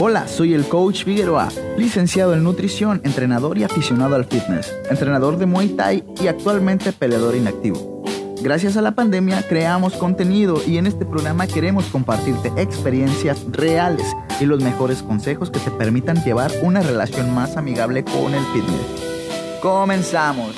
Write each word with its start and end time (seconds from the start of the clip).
Hola, 0.00 0.26
soy 0.26 0.54
el 0.54 0.66
coach 0.66 1.04
Figueroa, 1.04 1.50
licenciado 1.78 2.34
en 2.34 2.42
nutrición, 2.42 3.00
entrenador 3.04 3.58
y 3.58 3.62
aficionado 3.62 4.16
al 4.16 4.24
fitness, 4.24 4.74
entrenador 4.90 5.38
de 5.38 5.46
Muay 5.46 5.68
Thai 5.68 6.04
y 6.20 6.26
actualmente 6.26 6.92
peleador 6.92 7.36
inactivo. 7.36 8.02
Gracias 8.42 8.76
a 8.76 8.82
la 8.82 8.96
pandemia 8.96 9.44
creamos 9.48 9.94
contenido 9.94 10.60
y 10.66 10.78
en 10.78 10.88
este 10.88 11.06
programa 11.06 11.46
queremos 11.46 11.86
compartirte 11.86 12.50
experiencias 12.60 13.46
reales 13.52 14.04
y 14.40 14.46
los 14.46 14.60
mejores 14.64 15.00
consejos 15.00 15.52
que 15.52 15.60
te 15.60 15.70
permitan 15.70 16.24
llevar 16.24 16.50
una 16.64 16.82
relación 16.82 17.32
más 17.32 17.56
amigable 17.56 18.02
con 18.02 18.34
el 18.34 18.44
fitness. 18.46 19.60
Comenzamos. 19.62 20.56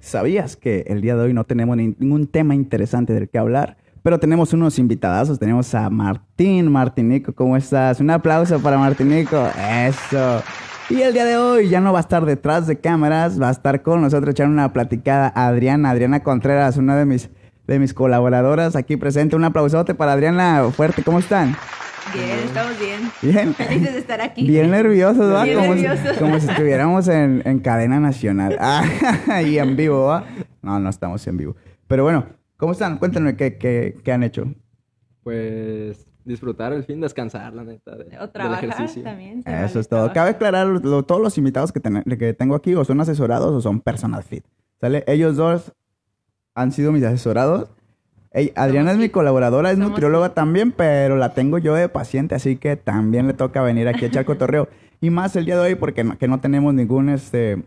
¿Sabías 0.00 0.56
que 0.56 0.84
el 0.88 1.00
día 1.00 1.14
de 1.14 1.22
hoy 1.22 1.32
no 1.32 1.44
tenemos 1.44 1.76
ningún 1.76 2.26
tema 2.26 2.56
interesante 2.56 3.12
del 3.12 3.28
que 3.28 3.38
hablar? 3.38 3.76
Pero 4.08 4.18
tenemos 4.18 4.54
unos 4.54 4.78
invitados, 4.78 5.38
tenemos 5.38 5.74
a 5.74 5.90
Martín 5.90 6.72
Martinico, 6.72 7.34
¿cómo 7.34 7.58
estás? 7.58 8.00
Un 8.00 8.08
aplauso 8.08 8.58
para 8.58 8.78
Martinico, 8.78 9.46
eso. 9.84 10.42
Y 10.88 11.02
el 11.02 11.12
día 11.12 11.26
de 11.26 11.36
hoy 11.36 11.68
ya 11.68 11.82
no 11.82 11.92
va 11.92 11.98
a 11.98 12.00
estar 12.00 12.24
detrás 12.24 12.66
de 12.66 12.80
cámaras, 12.80 13.38
va 13.38 13.50
a 13.50 13.52
estar 13.52 13.82
con 13.82 14.00
nosotros 14.00 14.30
echando 14.30 14.54
una 14.54 14.72
platicada 14.72 15.30
Adriana, 15.36 15.90
Adriana 15.90 16.22
Contreras, 16.22 16.78
una 16.78 16.96
de 16.96 17.04
mis, 17.04 17.28
de 17.66 17.78
mis 17.78 17.92
colaboradoras 17.92 18.76
aquí 18.76 18.96
presente. 18.96 19.36
Un 19.36 19.44
aplausote 19.44 19.94
para 19.94 20.14
Adriana, 20.14 20.64
fuerte, 20.74 21.02
¿cómo 21.02 21.18
están? 21.18 21.54
Bien, 22.14 22.38
estamos 22.46 22.80
bien. 22.80 23.12
Bien. 23.20 23.54
Felices 23.54 23.92
de 23.92 23.98
estar 23.98 24.22
aquí. 24.22 24.46
Bien 24.46 24.70
nerviosos, 24.70 25.30
¿va? 25.30 25.44
Bien 25.44 25.58
como, 25.58 25.74
nerviosos. 25.74 26.16
Si, 26.16 26.18
como 26.18 26.40
si 26.40 26.48
estuviéramos 26.48 27.08
en, 27.08 27.42
en 27.44 27.58
cadena 27.58 28.00
nacional. 28.00 28.56
Ah, 29.28 29.42
y 29.42 29.58
en 29.58 29.76
vivo, 29.76 30.06
¿va? 30.06 30.24
No, 30.62 30.80
no 30.80 30.88
estamos 30.88 31.26
en 31.26 31.36
vivo. 31.36 31.56
Pero 31.86 32.04
bueno, 32.04 32.37
¿cómo 32.58 32.72
están? 32.72 32.98
Cuéntenme 32.98 33.34
qué, 33.36 33.56
qué, 33.56 33.96
qué 34.04 34.12
han 34.12 34.22
hecho. 34.22 34.52
Pues 35.22 36.06
disfrutar 36.24 36.72
el 36.74 36.84
fin, 36.84 37.00
descansar, 37.00 37.54
la 37.54 37.64
neta, 37.64 37.96
de, 37.96 38.04
O 38.18 38.20
del 38.20 38.30
trabajar 38.32 38.64
ejercicio. 38.64 39.02
también. 39.02 39.38
Eso 39.40 39.50
vale 39.50 39.64
es 39.66 39.72
todo. 39.72 39.82
trabajar. 39.88 40.14
Cabe 40.14 40.30
aclarar, 40.30 40.66
lo- 40.66 41.02
todos 41.04 41.20
los 41.22 41.38
invitados 41.38 41.72
que, 41.72 41.80
ten- 41.80 42.02
que 42.04 42.34
tengo 42.34 42.54
aquí 42.54 42.74
o 42.74 42.84
son 42.84 43.00
asesorados 43.00 43.52
o 43.54 43.60
son 43.60 43.80
personal 43.80 44.22
fit. 44.22 44.44
¿Sale? 44.80 45.04
Ellos 45.06 45.36
dos 45.36 45.72
han 46.54 46.72
sido 46.72 46.92
mis 46.92 47.02
asesorados. 47.04 47.70
Adriana 48.56 48.92
es 48.92 48.98
mi 48.98 49.04
fit. 49.04 49.12
colaboradora, 49.12 49.70
es 49.70 49.76
Somos 49.76 49.90
nutrióloga 49.90 50.34
también, 50.34 50.70
pero 50.72 51.16
la 51.16 51.32
tengo 51.34 51.56
yo 51.58 51.74
de 51.74 51.88
paciente, 51.88 52.34
así 52.34 52.56
que 52.56 52.76
también 52.76 53.26
le 53.26 53.32
toca 53.32 53.62
venir 53.62 53.88
aquí 53.88 54.04
a 54.04 54.08
echar 54.08 54.24
cotorreo. 54.26 54.68
Y 55.00 55.10
más 55.10 55.34
el 55.36 55.46
día 55.46 55.54
de 55.56 55.62
hoy 55.62 55.74
porque 55.76 56.04
no, 56.04 56.18
que 56.18 56.28
no 56.28 56.40
tenemos 56.40 56.74
ningún, 56.74 57.08
este, 57.08 57.64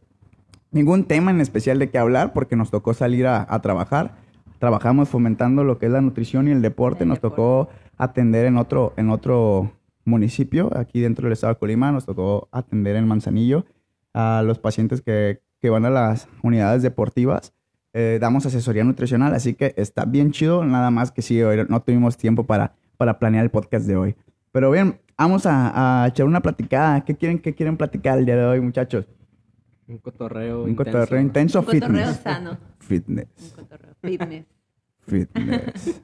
ningún 0.72 1.06
tema 1.06 1.32
en 1.32 1.42
especial 1.42 1.80
de 1.80 1.90
qué 1.90 1.98
hablar 1.98 2.32
porque 2.34 2.56
nos 2.56 2.70
tocó 2.70 2.94
salir 2.94 3.26
a, 3.28 3.46
a 3.50 3.62
trabajar. 3.62 4.16
Trabajamos 4.62 5.10
fomentando 5.10 5.64
lo 5.64 5.80
que 5.80 5.88
es 5.88 5.92
la 5.92 6.02
nutrición 6.02 6.48
y 6.48 6.52
el 6.52 6.62
deporte. 6.62 7.02
El 7.04 7.10
nos 7.10 7.20
tocó 7.20 7.68
atender 7.98 8.46
en 8.46 8.58
otro, 8.58 8.94
en 8.96 9.10
otro 9.10 9.72
municipio, 10.06 10.70
aquí 10.78 11.02
dentro 11.02 11.24
del 11.26 11.34
estado 11.34 11.54
de 11.56 11.60
Colima. 11.60 11.92
Nos 11.92 12.06
tocó 12.06 12.48
atender 12.52 12.96
en 12.96 13.08
Manzanillo 13.08 13.66
a 14.14 14.44
los 14.46 14.60
pacientes 14.60 15.02
que, 15.02 15.42
que 15.60 15.72
van 15.72 15.86
a 15.86 15.90
las 15.90 16.28
unidades 16.44 16.84
deportivas. 16.84 17.54
Eh, 17.94 18.20
damos 18.22 18.46
asesoría 18.46 18.84
nutricional, 18.84 19.34
así 19.34 19.56
que 19.56 19.74
está 19.78 20.06
bien 20.06 20.32
chido. 20.32 20.64
Nada 20.64 20.92
más 20.92 21.12
que 21.12 21.24
sí, 21.24 21.42
hoy 21.42 21.66
no 21.68 21.82
tuvimos 21.82 22.16
tiempo 22.18 22.46
para, 22.46 22.76
para 22.98 23.18
planear 23.18 23.44
el 23.44 23.50
podcast 23.50 23.88
de 23.88 23.96
hoy. 23.98 24.16
Pero 24.52 24.70
bien, 24.70 25.00
vamos 25.18 25.48
a, 25.48 26.04
a 26.04 26.08
echar 26.08 26.28
una 26.28 26.42
platicada. 26.42 27.04
¿Qué 27.04 27.16
quieren, 27.16 27.40
qué 27.40 27.56
quieren 27.56 27.78
platicar 27.78 28.20
el 28.20 28.28
día 28.28 28.36
de 28.36 28.46
hoy, 28.46 28.62
muchachos? 28.62 29.08
Un 29.88 29.98
cotorreo 29.98 30.64
Un 30.64 30.70
intenso. 30.70 30.92
cotorreo 31.00 31.20
intenso 31.22 31.60
Un 31.60 31.66
cotorreo 31.66 31.90
fitness. 31.90 32.18
sano. 32.18 32.58
Fitness. 32.80 33.28
Un 33.42 33.50
cotorreo. 33.50 33.61
Fitness. 34.02 34.46
Fitness. 35.08 36.02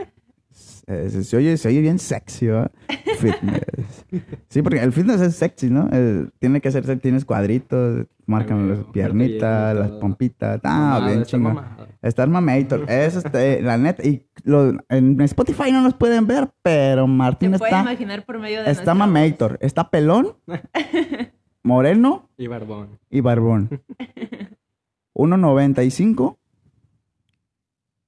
Eh, 0.87 1.09
se, 1.09 1.23
se 1.23 1.37
oye, 1.37 1.57
se 1.57 1.67
oye 1.67 1.81
bien 1.81 1.99
sexy, 1.99 2.47
¿verdad? 2.47 2.71
Fitness. 3.19 4.05
Sí, 4.49 4.61
porque 4.61 4.79
el 4.79 4.93
fitness 4.93 5.19
es 5.21 5.35
sexy, 5.35 5.69
¿no? 5.69 5.89
El- 5.91 6.31
tiene 6.39 6.61
que 6.61 6.71
ser, 6.71 6.97
tienes 6.99 7.25
cuadritos, 7.25 8.05
marcan 8.25 8.69
las 8.69 8.79
piernitas, 8.85 9.75
las 9.75 9.91
pompitas. 9.91 10.61
Ah, 10.63 10.99
Mamado, 11.02 11.25
bien 11.25 11.41
mamado. 11.43 11.87
Estar 12.02 12.30
mamator. 12.30 12.86
Eso 12.89 13.19
está, 13.19 13.45
eh, 13.45 13.61
la 13.61 13.77
neta. 13.77 14.02
Y 14.07 14.25
lo- 14.43 14.77
en 14.89 15.19
Spotify 15.21 15.71
no 15.71 15.81
nos 15.81 15.93
pueden 15.93 16.25
ver, 16.25 16.49
pero 16.63 17.05
Martín 17.05 17.52
Se 17.52 17.57
puede 17.59 17.71
está, 17.71 17.81
imaginar 17.81 18.25
por 18.25 18.39
medio 18.39 18.63
de 18.63 18.71
está 18.71 18.93
voz. 18.93 18.99
mamator. 18.99 19.57
Está 19.61 19.89
pelón, 19.89 20.37
moreno 21.63 22.30
Y 22.37 22.47
barbón. 22.47 22.97
y 23.09 23.19
barbón. 23.21 23.69
1.95, 25.13 26.37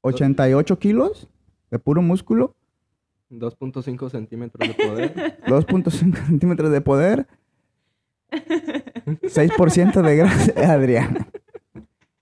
88 0.01 0.79
kilos 0.79 1.27
de 1.71 1.79
puro 1.79 2.01
músculo. 2.01 2.55
2.5 3.31 4.09
centímetros 4.09 4.67
de 4.67 4.73
poder. 4.73 5.39
2.5 5.45 5.91
centímetros 6.25 6.71
de 6.71 6.81
poder. 6.81 7.27
6% 8.31 10.01
de 10.01 10.15
grasa. 10.15 10.51
Adriana. 10.73 11.27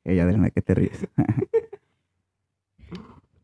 Ella, 0.03 0.23
Adriana, 0.23 0.49
¿qué 0.49 0.61
te 0.61 0.73
ríes? 0.75 1.07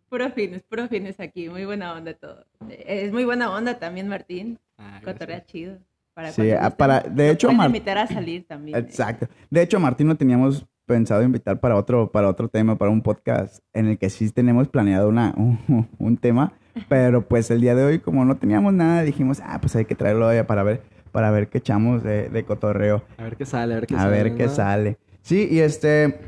Puro 0.10 0.30
fitness, 0.30 0.62
puro 0.62 0.88
fitness 0.88 1.20
aquí. 1.20 1.50
Muy 1.50 1.66
buena 1.66 1.94
onda 1.96 2.14
todo. 2.14 2.46
Eh, 2.70 3.06
Es 3.06 3.12
muy 3.12 3.26
buena 3.26 3.50
onda 3.52 3.80
también, 3.80 4.08
Martín. 4.08 4.60
Ah. 4.78 5.02
Cotorrea 5.04 5.44
chido. 5.44 5.80
Para 6.14 6.32
Sí, 6.32 6.52
ah, 6.52 6.70
para- 6.70 7.00
de 7.00 7.32
hecho, 7.32 7.48
pueden 7.48 7.58
Mar- 7.58 7.68
invitar 7.70 7.98
a 7.98 8.06
salir 8.06 8.46
también. 8.46 8.78
eh. 8.78 8.80
Exacto. 8.80 9.28
De 9.50 9.64
hecho, 9.64 9.80
Martín 9.80 10.08
lo 10.08 10.16
teníamos 10.16 10.68
pensado 10.86 11.24
invitar 11.24 11.60
para 11.60 11.76
otro, 11.76 12.12
para 12.12 12.28
otro 12.30 12.48
tema, 12.50 12.78
para 12.78 12.92
un 12.92 13.02
podcast 13.02 13.60
en 13.74 13.88
el 13.88 13.98
que 13.98 14.10
sí 14.10 14.30
tenemos 14.32 14.68
planeado 14.68 15.10
una, 15.10 15.34
un, 15.38 15.88
un 15.98 16.18
tema, 16.18 16.54
pero 16.90 17.28
pues 17.28 17.50
el 17.52 17.62
día 17.62 17.76
de 17.76 17.84
hoy, 17.84 18.00
como 18.00 18.26
no 18.26 18.36
teníamos 18.38 18.74
nada, 18.74 19.04
dijimos, 19.04 19.42
ah, 19.44 19.60
pues 19.62 19.76
hay 19.76 19.86
que 19.86 19.96
traerlo 19.96 20.28
hoy 20.28 20.42
para 20.44 20.64
ver, 20.64 20.82
para 21.12 21.32
ver 21.32 21.48
qué 21.50 21.60
echamos 21.60 22.04
de, 22.04 22.30
de 22.30 22.44
cotorreo. 22.46 23.04
A 23.18 23.24
ver 23.24 23.36
qué 23.38 23.46
sale, 23.46 23.74
a 23.74 23.78
ver 23.78 23.88
qué 23.88 23.96
a 23.96 24.00
sale. 24.00 24.12
ver 24.12 24.36
qué 24.36 24.44
¿no? 24.46 24.50
sale. 24.50 24.98
Sí, 25.22 25.48
y 25.50 25.60
este. 25.60 26.20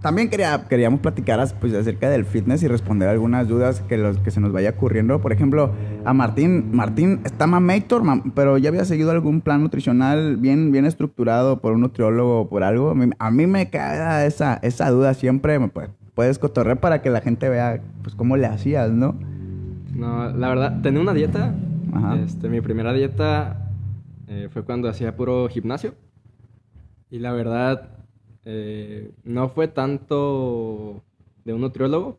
También 0.00 0.30
quería, 0.30 0.66
queríamos 0.66 1.00
platicar 1.00 1.46
pues, 1.60 1.74
acerca 1.74 2.08
del 2.08 2.24
fitness 2.24 2.62
y 2.62 2.68
responder 2.68 3.08
algunas 3.08 3.46
dudas 3.46 3.82
que, 3.82 3.98
los, 3.98 4.16
que 4.18 4.30
se 4.30 4.40
nos 4.40 4.50
vaya 4.50 4.70
ocurriendo. 4.70 5.20
Por 5.20 5.30
ejemplo, 5.32 5.72
a 6.06 6.14
Martín. 6.14 6.70
Martín 6.72 7.20
está 7.24 7.46
mamator, 7.46 8.02
mam- 8.02 8.32
pero 8.34 8.56
ya 8.56 8.70
había 8.70 8.86
seguido 8.86 9.10
algún 9.10 9.42
plan 9.42 9.60
nutricional 9.62 10.38
bien, 10.38 10.72
bien 10.72 10.86
estructurado 10.86 11.60
por 11.60 11.72
un 11.74 11.82
nutriólogo 11.82 12.40
o 12.40 12.48
por 12.48 12.62
algo. 12.62 12.90
A 12.90 12.94
mí, 12.94 13.10
a 13.18 13.30
mí 13.30 13.46
me 13.46 13.68
queda 13.68 14.24
esa, 14.24 14.54
esa 14.62 14.88
duda 14.88 15.12
siempre. 15.12 15.58
Me 15.58 15.68
puedes, 15.68 15.90
puedes 16.14 16.38
cotorrear 16.38 16.80
para 16.80 17.02
que 17.02 17.10
la 17.10 17.20
gente 17.20 17.50
vea 17.50 17.82
pues 18.02 18.14
cómo 18.14 18.38
le 18.38 18.46
hacías, 18.46 18.90
¿no? 18.90 19.16
No, 19.94 20.30
la 20.30 20.48
verdad, 20.48 20.80
tenía 20.80 21.02
una 21.02 21.12
dieta. 21.12 21.54
Ajá. 21.92 22.16
Este, 22.24 22.48
mi 22.48 22.62
primera 22.62 22.94
dieta 22.94 23.70
eh, 24.28 24.48
fue 24.50 24.62
cuando 24.62 24.88
hacía 24.88 25.14
puro 25.14 25.46
gimnasio. 25.50 25.92
Y 27.10 27.18
la 27.18 27.32
verdad, 27.32 27.88
eh, 28.52 29.12
no 29.22 29.48
fue 29.48 29.68
tanto 29.68 31.04
de 31.44 31.54
un 31.54 31.60
nutriólogo, 31.60 32.18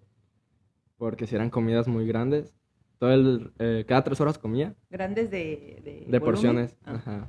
porque 0.97 1.28
si 1.28 1.36
eran 1.36 1.50
comidas 1.50 1.90
muy 1.90 2.08
grandes. 2.08 2.53
Todo 3.00 3.14
el, 3.14 3.52
eh, 3.58 3.84
cada 3.88 4.03
tres 4.03 4.22
horas 4.22 4.38
comía 4.38 4.75
Grandes 4.90 5.31
de, 5.31 6.06
de, 6.08 6.22
porciones. 6.22 6.78
Ah, 6.86 6.94
Ajá. 6.96 7.28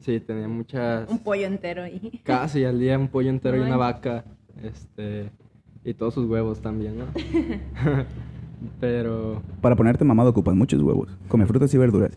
Sí, 0.00 0.20
tenía 0.20 0.46
muchas. 0.46 1.08
Un 1.08 1.18
pollo 1.18 1.46
entero 1.46 1.82
ahí. 1.82 2.20
Casi 2.24 2.64
al 2.64 2.78
día 2.78 2.98
un 2.98 3.08
pollo 3.08 3.30
entero 3.30 3.56
y 3.56 3.60
una 3.60 3.76
vaca. 3.76 4.24
Este. 4.62 5.30
Y 5.82 5.94
todos 5.94 6.14
sus 6.14 6.26
huevos 6.26 6.60
también, 6.60 6.98
¿no? 6.98 7.06
Pero. 8.80 9.42
Para 9.62 9.74
ponerte 9.74 10.04
mamado 10.04 10.30
ocupas 10.30 10.54
muchos 10.54 10.80
huevos. 10.80 11.08
Come 11.26 11.46
frutas 11.46 11.72
y 11.74 11.78
verduras. 11.78 12.16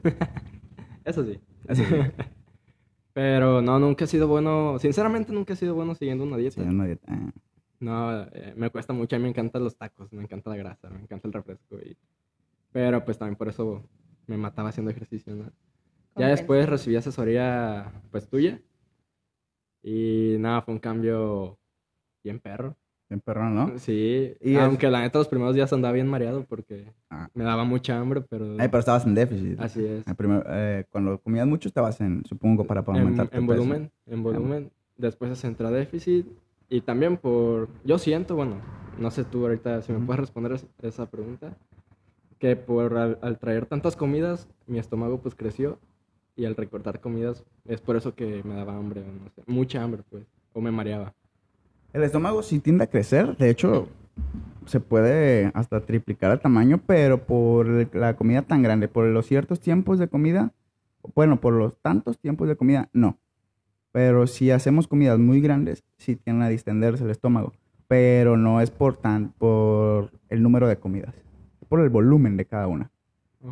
Eso 1.03 1.23
sí. 1.23 1.39
Eso 1.67 1.83
sí. 1.83 1.95
Pero 3.17 3.63
no, 3.63 3.79
nunca 3.79 4.05
he 4.05 4.07
sido 4.07 4.27
bueno. 4.27 4.77
Sinceramente, 4.77 5.33
nunca 5.33 5.53
he 5.53 5.55
sido 5.55 5.73
bueno 5.73 5.95
siguiendo 5.95 6.23
una 6.23 6.37
dieta. 6.37 6.61
Sí, 6.61 6.69
una 6.69 6.85
dieta. 6.85 7.07
ah. 7.07 7.31
No, 7.79 8.21
eh, 8.21 8.53
me 8.55 8.69
cuesta 8.69 8.93
mucho. 8.93 9.15
A 9.15 9.17
mí 9.17 9.23
me 9.23 9.29
encantan 9.29 9.63
los 9.63 9.75
tacos, 9.75 10.13
me 10.13 10.21
encanta 10.21 10.51
la 10.51 10.57
grasa, 10.57 10.87
me 10.91 11.01
encanta 11.01 11.27
el 11.27 11.33
refresco. 11.33 11.77
Y... 11.77 11.97
Pero 12.71 13.03
pues 13.03 13.17
también 13.17 13.35
por 13.35 13.47
eso 13.47 13.89
me 14.27 14.37
mataba 14.37 14.69
haciendo 14.69 14.91
ejercicio, 14.91 15.33
¿no? 15.33 15.51
Ya 16.15 16.27
después 16.27 16.69
recibí 16.69 16.95
asesoría, 16.95 17.91
pues 18.11 18.29
tuya. 18.29 18.61
Y 19.81 20.35
nada, 20.37 20.61
fue 20.61 20.75
un 20.75 20.79
cambio 20.79 21.57
bien 22.23 22.39
perro. 22.39 22.77
Bien 23.09 23.21
perrón, 23.21 23.55
¿no? 23.55 23.77
Sí, 23.79 24.33
Y 24.41 24.55
es- 24.55 24.59
aunque 24.61 24.89
la 24.89 24.99
neta 25.01 25.17
los 25.19 25.29
primeros 25.29 25.55
días 25.55 25.71
andaba 25.71 25.93
bien 25.93 26.07
mareado 26.07 26.43
porque 26.43 26.91
Ah. 27.09 27.29
me 27.33 27.45
daba 27.45 27.63
mucha 27.63 27.97
hambre, 27.97 28.21
pero 28.21 28.55
Ay, 28.59 28.67
pero 28.67 28.79
estabas 28.79 29.05
en 29.05 29.15
déficit. 29.15 29.59
así 29.61 29.85
es. 29.85 30.05
El 30.05 30.15
primer- 30.15 30.43
eh, 30.49 30.85
cuando 30.89 31.17
comías 31.19 31.47
mucho 31.47 31.69
estabas 31.69 32.01
en, 32.01 32.25
supongo, 32.25 32.65
para, 32.65 32.83
para 32.83 32.97
en, 32.97 33.03
aumentar 33.05 33.29
tu 33.29 33.37
en 33.37 33.47
peso. 33.47 33.59
volumen, 33.59 33.91
en 34.07 34.23
volumen. 34.23 34.71
Después 34.97 35.29
se 35.31 35.41
centra 35.47 35.71
déficit 35.71 36.25
y 36.69 36.81
también 36.81 37.15
por, 37.17 37.69
yo 37.85 37.97
siento, 37.97 38.35
bueno, 38.35 38.55
no 38.99 39.09
sé 39.11 39.23
tú 39.23 39.43
ahorita 39.45 39.81
si 39.83 39.93
me 39.93 40.05
puedes 40.05 40.19
responder 40.19 40.51
es- 40.53 40.67
esa 40.81 41.05
pregunta, 41.05 41.55
que 42.39 42.55
por 42.57 42.97
al, 42.97 43.17
al 43.21 43.37
traer 43.39 43.65
tantas 43.67 43.95
comidas 43.95 44.47
mi 44.67 44.79
estómago 44.79 45.19
pues 45.21 45.33
creció 45.33 45.79
y 46.35 46.45
al 46.45 46.55
recortar 46.55 46.99
comidas 46.99 47.43
es 47.65 47.79
por 47.79 47.95
eso 47.95 48.13
que 48.15 48.43
me 48.43 48.53
daba 48.55 48.75
hambre, 48.75 49.01
no 49.01 49.29
sé, 49.29 49.43
mucha 49.47 49.81
hambre 49.81 50.03
pues, 50.09 50.25
o 50.53 50.59
me 50.61 50.71
mareaba. 50.71 51.13
El 51.93 52.03
estómago 52.03 52.43
sí 52.43 52.59
tiende 52.59 52.83
a 52.83 52.87
crecer. 52.87 53.37
De 53.37 53.49
hecho, 53.49 53.87
se 54.65 54.79
puede 54.79 55.51
hasta 55.53 55.81
triplicar 55.81 56.31
el 56.31 56.39
tamaño, 56.39 56.81
pero 56.85 57.25
por 57.25 57.95
la 57.95 58.15
comida 58.15 58.41
tan 58.41 58.61
grande, 58.61 58.87
por 58.87 59.05
los 59.05 59.25
ciertos 59.25 59.59
tiempos 59.59 59.97
de 59.97 60.07
comida, 60.07 60.51
bueno, 61.15 61.39
por 61.39 61.53
los 61.53 61.81
tantos 61.81 62.19
tiempos 62.19 62.47
de 62.47 62.55
comida, 62.55 62.89
no. 62.93 63.17
Pero 63.91 64.27
si 64.27 64.51
hacemos 64.51 64.87
comidas 64.87 65.17
muy 65.17 65.41
grandes, 65.41 65.83
sí 65.97 66.15
tienden 66.17 66.43
a 66.43 66.49
distenderse 66.49 67.03
el 67.03 67.09
estómago. 67.09 67.53
Pero 67.87 68.35
no 68.35 68.59
es 68.59 68.69
por, 68.69 68.97
tan, 68.97 69.29
por 69.31 70.11
el 70.27 70.43
número 70.43 70.67
de 70.67 70.77
comidas, 70.77 71.15
es 71.61 71.67
por 71.67 71.79
el 71.79 71.89
volumen 71.89 72.35
de 72.35 72.45
cada 72.45 72.67
una. 72.67 72.91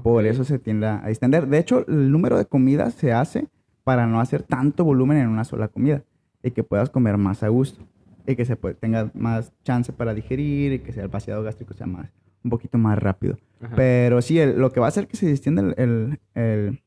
Por 0.03 0.25
eso 0.25 0.43
se 0.43 0.59
tiende 0.59 0.87
a 0.87 1.07
distender. 1.07 1.47
De 1.47 1.57
hecho, 1.57 1.85
el 1.87 2.11
número 2.11 2.37
de 2.37 2.45
comidas 2.45 2.95
se 2.95 3.13
hace 3.13 3.47
para 3.85 4.07
no 4.07 4.19
hacer 4.19 4.43
tanto 4.43 4.83
volumen 4.83 5.17
en 5.17 5.29
una 5.29 5.45
sola 5.45 5.69
comida 5.69 6.03
y 6.43 6.51
que 6.51 6.63
puedas 6.63 6.89
comer 6.89 7.17
más 7.17 7.43
a 7.43 7.47
gusto 7.47 7.85
y 8.27 8.35
que 8.35 8.45
se 8.45 8.55
puede, 8.55 8.75
tenga 8.75 9.11
más 9.13 9.53
chance 9.63 9.91
para 9.93 10.13
digerir 10.13 10.73
y 10.73 10.79
que 10.79 10.91
sea 10.91 11.03
el 11.03 11.09
vaciado 11.09 11.43
gástrico 11.43 11.73
sea 11.73 11.87
más 11.87 12.11
un 12.43 12.49
poquito 12.51 12.77
más 12.77 12.99
rápido. 12.99 13.37
Ajá. 13.59 13.73
Pero 13.75 14.21
sí, 14.21 14.37
el- 14.39 14.59
lo 14.59 14.71
que 14.71 14.79
va 14.79 14.85
a 14.85 14.89
hacer 14.89 15.07
que 15.07 15.17
se 15.17 15.25
distienda 15.25 15.63
el, 15.63 15.73
el, 15.77 16.19
el- 16.35 16.81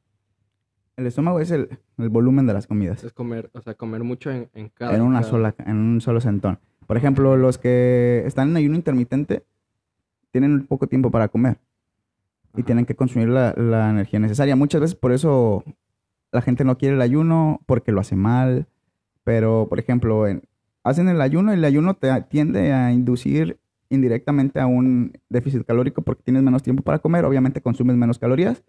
el 0.97 1.07
estómago 1.07 1.41
es 1.41 1.51
el, 1.51 1.69
el 1.99 2.09
volumen 2.09 2.47
de 2.47 2.53
las 2.55 2.67
comidas 2.67 3.03
Es 3.05 3.13
comer, 3.13 3.51
o 3.55 3.61
sea, 3.61 3.75
comer 3.75 4.03
mucho 4.05 4.31
en, 4.31 4.49
en 4.55 4.69
cada. 4.69 4.95
en 4.95 5.03
una 5.03 5.21
cada- 5.21 5.31
sola, 5.31 5.55
en 5.67 5.77
un 5.77 6.01
solo 6.01 6.21
sentón. 6.21 6.59
Por 6.87 6.97
ejemplo, 6.97 7.37
los 7.37 7.59
que 7.59 8.23
están 8.27 8.51
en 8.51 8.57
ayuno 8.57 8.77
intermitente 8.77 9.45
tienen 10.31 10.67
poco 10.67 10.87
tiempo 10.87 11.11
para 11.11 11.29
comer 11.29 11.59
y 12.55 12.61
Ajá. 12.61 12.67
tienen 12.67 12.87
que 12.87 12.95
consumir 12.97 13.29
la, 13.29 13.53
la 13.57 13.91
energía 13.91 14.19
necesaria. 14.21 14.57
Muchas 14.57 14.81
veces 14.81 14.95
por 14.97 15.13
eso 15.13 15.65
la 16.33 16.41
gente 16.43 16.65
no 16.65 16.79
quiere 16.79 16.95
el 16.97 17.03
ayuno 17.03 17.61
porque 17.67 17.93
lo 17.93 18.01
hace 18.01 18.17
mal. 18.17 18.67
Pero, 19.25 19.67
por 19.69 19.79
ejemplo, 19.79 20.27
en- 20.27 20.43
hacen 20.89 21.09
el 21.09 21.21
ayuno 21.21 21.53
y 21.53 21.57
el 21.57 21.65
ayuno 21.65 21.95
te 21.95 22.09
tiende 22.23 22.73
a 22.73 22.93
inducir 22.93 23.59
indirectamente 23.91 24.61
a 24.61 24.67
un 24.67 25.13
déficit 25.29 25.65
calórico 25.65 26.03
porque 26.03 26.23
tienes 26.23 26.43
menos 26.43 26.63
tiempo 26.63 26.83
para 26.83 26.99
comer. 26.99 27.25
Obviamente 27.25 27.61
consumes 27.61 27.97
menos 27.97 28.19
calorías. 28.19 28.63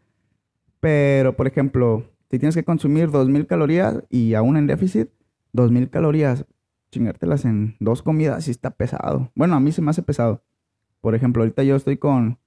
Pero, 0.80 1.36
por 1.36 1.48
ejemplo, 1.48 2.06
si 2.31 2.39
tienes 2.39 2.56
que 2.56 2.63
consumir 2.63 3.10
2.000 3.10 3.48
calorías 3.48 4.04
y 4.10 4.33
aún 4.33 4.56
en 4.56 4.68
déficit, 4.68 5.10
2.000 5.54 5.89
calorías, 5.89 6.45
chingártelas 6.92 7.45
en 7.45 7.75
dos 7.80 8.01
comidas 8.01 8.45
sí 8.45 8.51
está 8.51 8.72
pesado. 8.72 9.31
Bueno, 9.36 9.56
a 9.56 9.60
mí 9.60 9.72
se 9.72 9.81
me 9.81 9.89
hace 9.89 10.01
pesado. 10.01 10.44
Por 11.01 11.15
ejemplo, 11.15 11.44
ahorita 11.44 11.63
yo 11.63 11.75
estoy 11.75 11.98
con, 11.98 12.39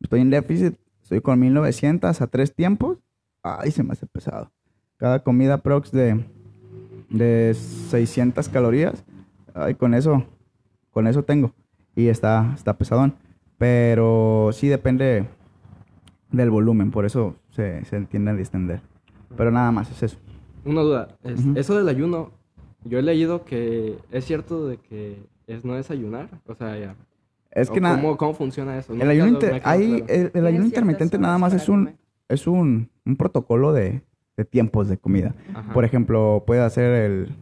estoy 0.00 0.20
en 0.20 0.30
déficit, 0.30 0.76
estoy 1.02 1.20
con 1.20 1.38
1900 1.38 2.20
a 2.20 2.26
tres 2.26 2.54
tiempos. 2.54 2.98
Ay, 3.42 3.70
se 3.70 3.82
me 3.82 3.92
hace 3.92 4.06
pesado. 4.06 4.52
Cada 4.96 5.22
comida 5.22 5.58
prox 5.58 5.92
de, 5.92 6.24
de 7.10 7.54
600 7.54 8.48
calorías. 8.48 9.04
Ay, 9.58 9.74
con 9.74 9.94
eso, 9.94 10.24
con 10.90 11.06
eso 11.06 11.22
tengo. 11.24 11.52
Y 11.96 12.08
está, 12.08 12.52
está 12.54 12.76
pesadón. 12.78 13.14
Pero 13.58 14.50
sí 14.52 14.68
depende 14.68 15.24
del 16.30 16.50
volumen, 16.50 16.90
por 16.90 17.04
eso 17.04 17.34
se, 17.50 17.84
se 17.86 18.00
tiende 18.02 18.30
a 18.30 18.34
distender. 18.34 18.80
Pero 19.36 19.50
nada 19.50 19.72
más, 19.72 19.90
es 19.90 20.02
eso. 20.02 20.18
Una 20.64 20.82
duda. 20.82 21.08
es-. 21.24 21.44
Eso 21.56 21.76
del 21.76 21.88
ayuno, 21.88 22.30
yo 22.84 22.98
he 22.98 23.02
leído 23.02 23.44
que 23.44 23.98
es 24.12 24.24
cierto 24.24 24.68
de 24.68 24.76
que 24.76 25.22
es 25.46 25.64
no 25.64 25.74
desayunar. 25.74 26.28
O 26.46 26.54
sea, 26.54 26.78
ya. 26.78 26.94
Es 27.50 27.70
que 27.70 27.80
nada, 27.80 27.96
¿cómo, 28.00 28.16
¿Cómo 28.16 28.34
funciona 28.34 28.78
eso? 28.78 28.92
el 28.92 29.08
ayuno, 29.08 29.28
inter- 29.28 29.60
hay- 29.64 30.02
claro. 30.02 30.30
el, 30.34 30.46
ayuno 30.46 30.64
intermitente 30.66 31.18
nada 31.18 31.38
más 31.38 31.52
es 31.54 31.68
un, 31.68 31.86
comer. 31.86 31.96
es 32.28 32.46
un, 32.46 32.90
un 33.06 33.16
protocolo 33.16 33.72
de, 33.72 34.02
de 34.36 34.44
tiempos 34.44 34.88
de 34.88 34.98
comida. 34.98 35.34
Ajá. 35.54 35.72
Por 35.72 35.84
ejemplo, 35.84 36.44
puede 36.46 36.60
hacer 36.60 36.92
el 36.92 37.34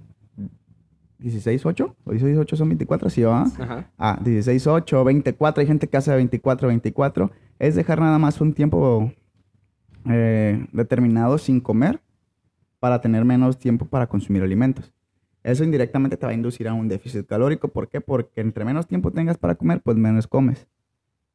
16-8 1.20 1.94
o 2.04 2.10
16-8 2.12 2.56
son 2.56 2.68
24, 2.68 3.10
¿sí 3.10 3.22
va? 3.22 3.42
Ajá. 3.42 3.90
Ah, 3.98 4.18
16-8, 4.22 5.04
24, 5.04 5.60
hay 5.60 5.66
gente 5.66 5.88
que 5.88 5.96
hace 5.96 6.12
24-24. 6.12 7.30
Es 7.58 7.74
dejar 7.74 8.00
nada 8.00 8.18
más 8.18 8.40
un 8.40 8.52
tiempo 8.52 9.12
eh, 10.08 10.66
determinado 10.72 11.38
sin 11.38 11.60
comer 11.60 12.00
para 12.78 13.00
tener 13.00 13.24
menos 13.24 13.58
tiempo 13.58 13.86
para 13.86 14.06
consumir 14.06 14.42
alimentos. 14.42 14.92
Eso 15.42 15.64
indirectamente 15.64 16.16
te 16.16 16.26
va 16.26 16.32
a 16.32 16.34
inducir 16.34 16.68
a 16.68 16.74
un 16.74 16.88
déficit 16.88 17.26
calórico. 17.26 17.68
¿Por 17.68 17.88
qué? 17.88 18.00
Porque 18.00 18.40
entre 18.40 18.64
menos 18.64 18.86
tiempo 18.86 19.10
tengas 19.12 19.38
para 19.38 19.54
comer, 19.54 19.80
pues 19.80 19.96
menos 19.96 20.26
comes. 20.26 20.66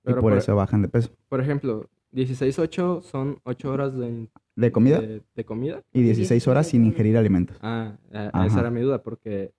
Pero 0.03 0.17
y 0.19 0.21
por 0.21 0.31
por- 0.33 0.37
eso 0.39 0.55
bajan 0.55 0.81
de 0.81 0.89
peso. 0.89 1.09
Por 1.29 1.39
ejemplo, 1.41 1.89
16-8 2.13 3.01
son 3.03 3.39
8 3.43 3.71
horas 3.71 3.95
de, 3.97 4.27
¿De 4.55 4.71
comida? 4.71 4.99
de, 4.99 5.21
de 5.33 5.45
comida. 5.45 5.81
Y 5.93 6.01
16 6.01 6.45
horas 6.49 6.67
sin 6.67 6.83
ingerir 6.85 7.17
alimentos. 7.17 7.57
Ah, 7.61 7.93
Ajá. 8.13 8.45
esa 8.45 8.59
era 8.59 8.69
mi 8.69 8.81
duda 8.81 9.01
porque 9.01 9.43
eh, 9.43 9.51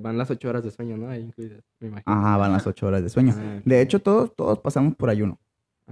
van 0.00 0.18
las 0.18 0.30
8 0.30 0.48
horas 0.48 0.64
de 0.64 0.70
sueño, 0.70 0.96
¿no? 0.96 1.08
Ahí 1.08 1.22
incluidas, 1.22 1.62
me 1.80 1.88
imagino. 1.88 2.12
Ajá, 2.12 2.36
van 2.36 2.52
las 2.52 2.66
8 2.66 2.86
horas 2.86 3.02
de 3.02 3.08
sueño. 3.08 3.34
Ah, 3.36 3.60
De 3.64 3.80
hecho, 3.80 4.00
todos, 4.00 4.34
todos 4.34 4.58
pasamos 4.60 4.94
por 4.94 5.08
ayuno. 5.10 5.38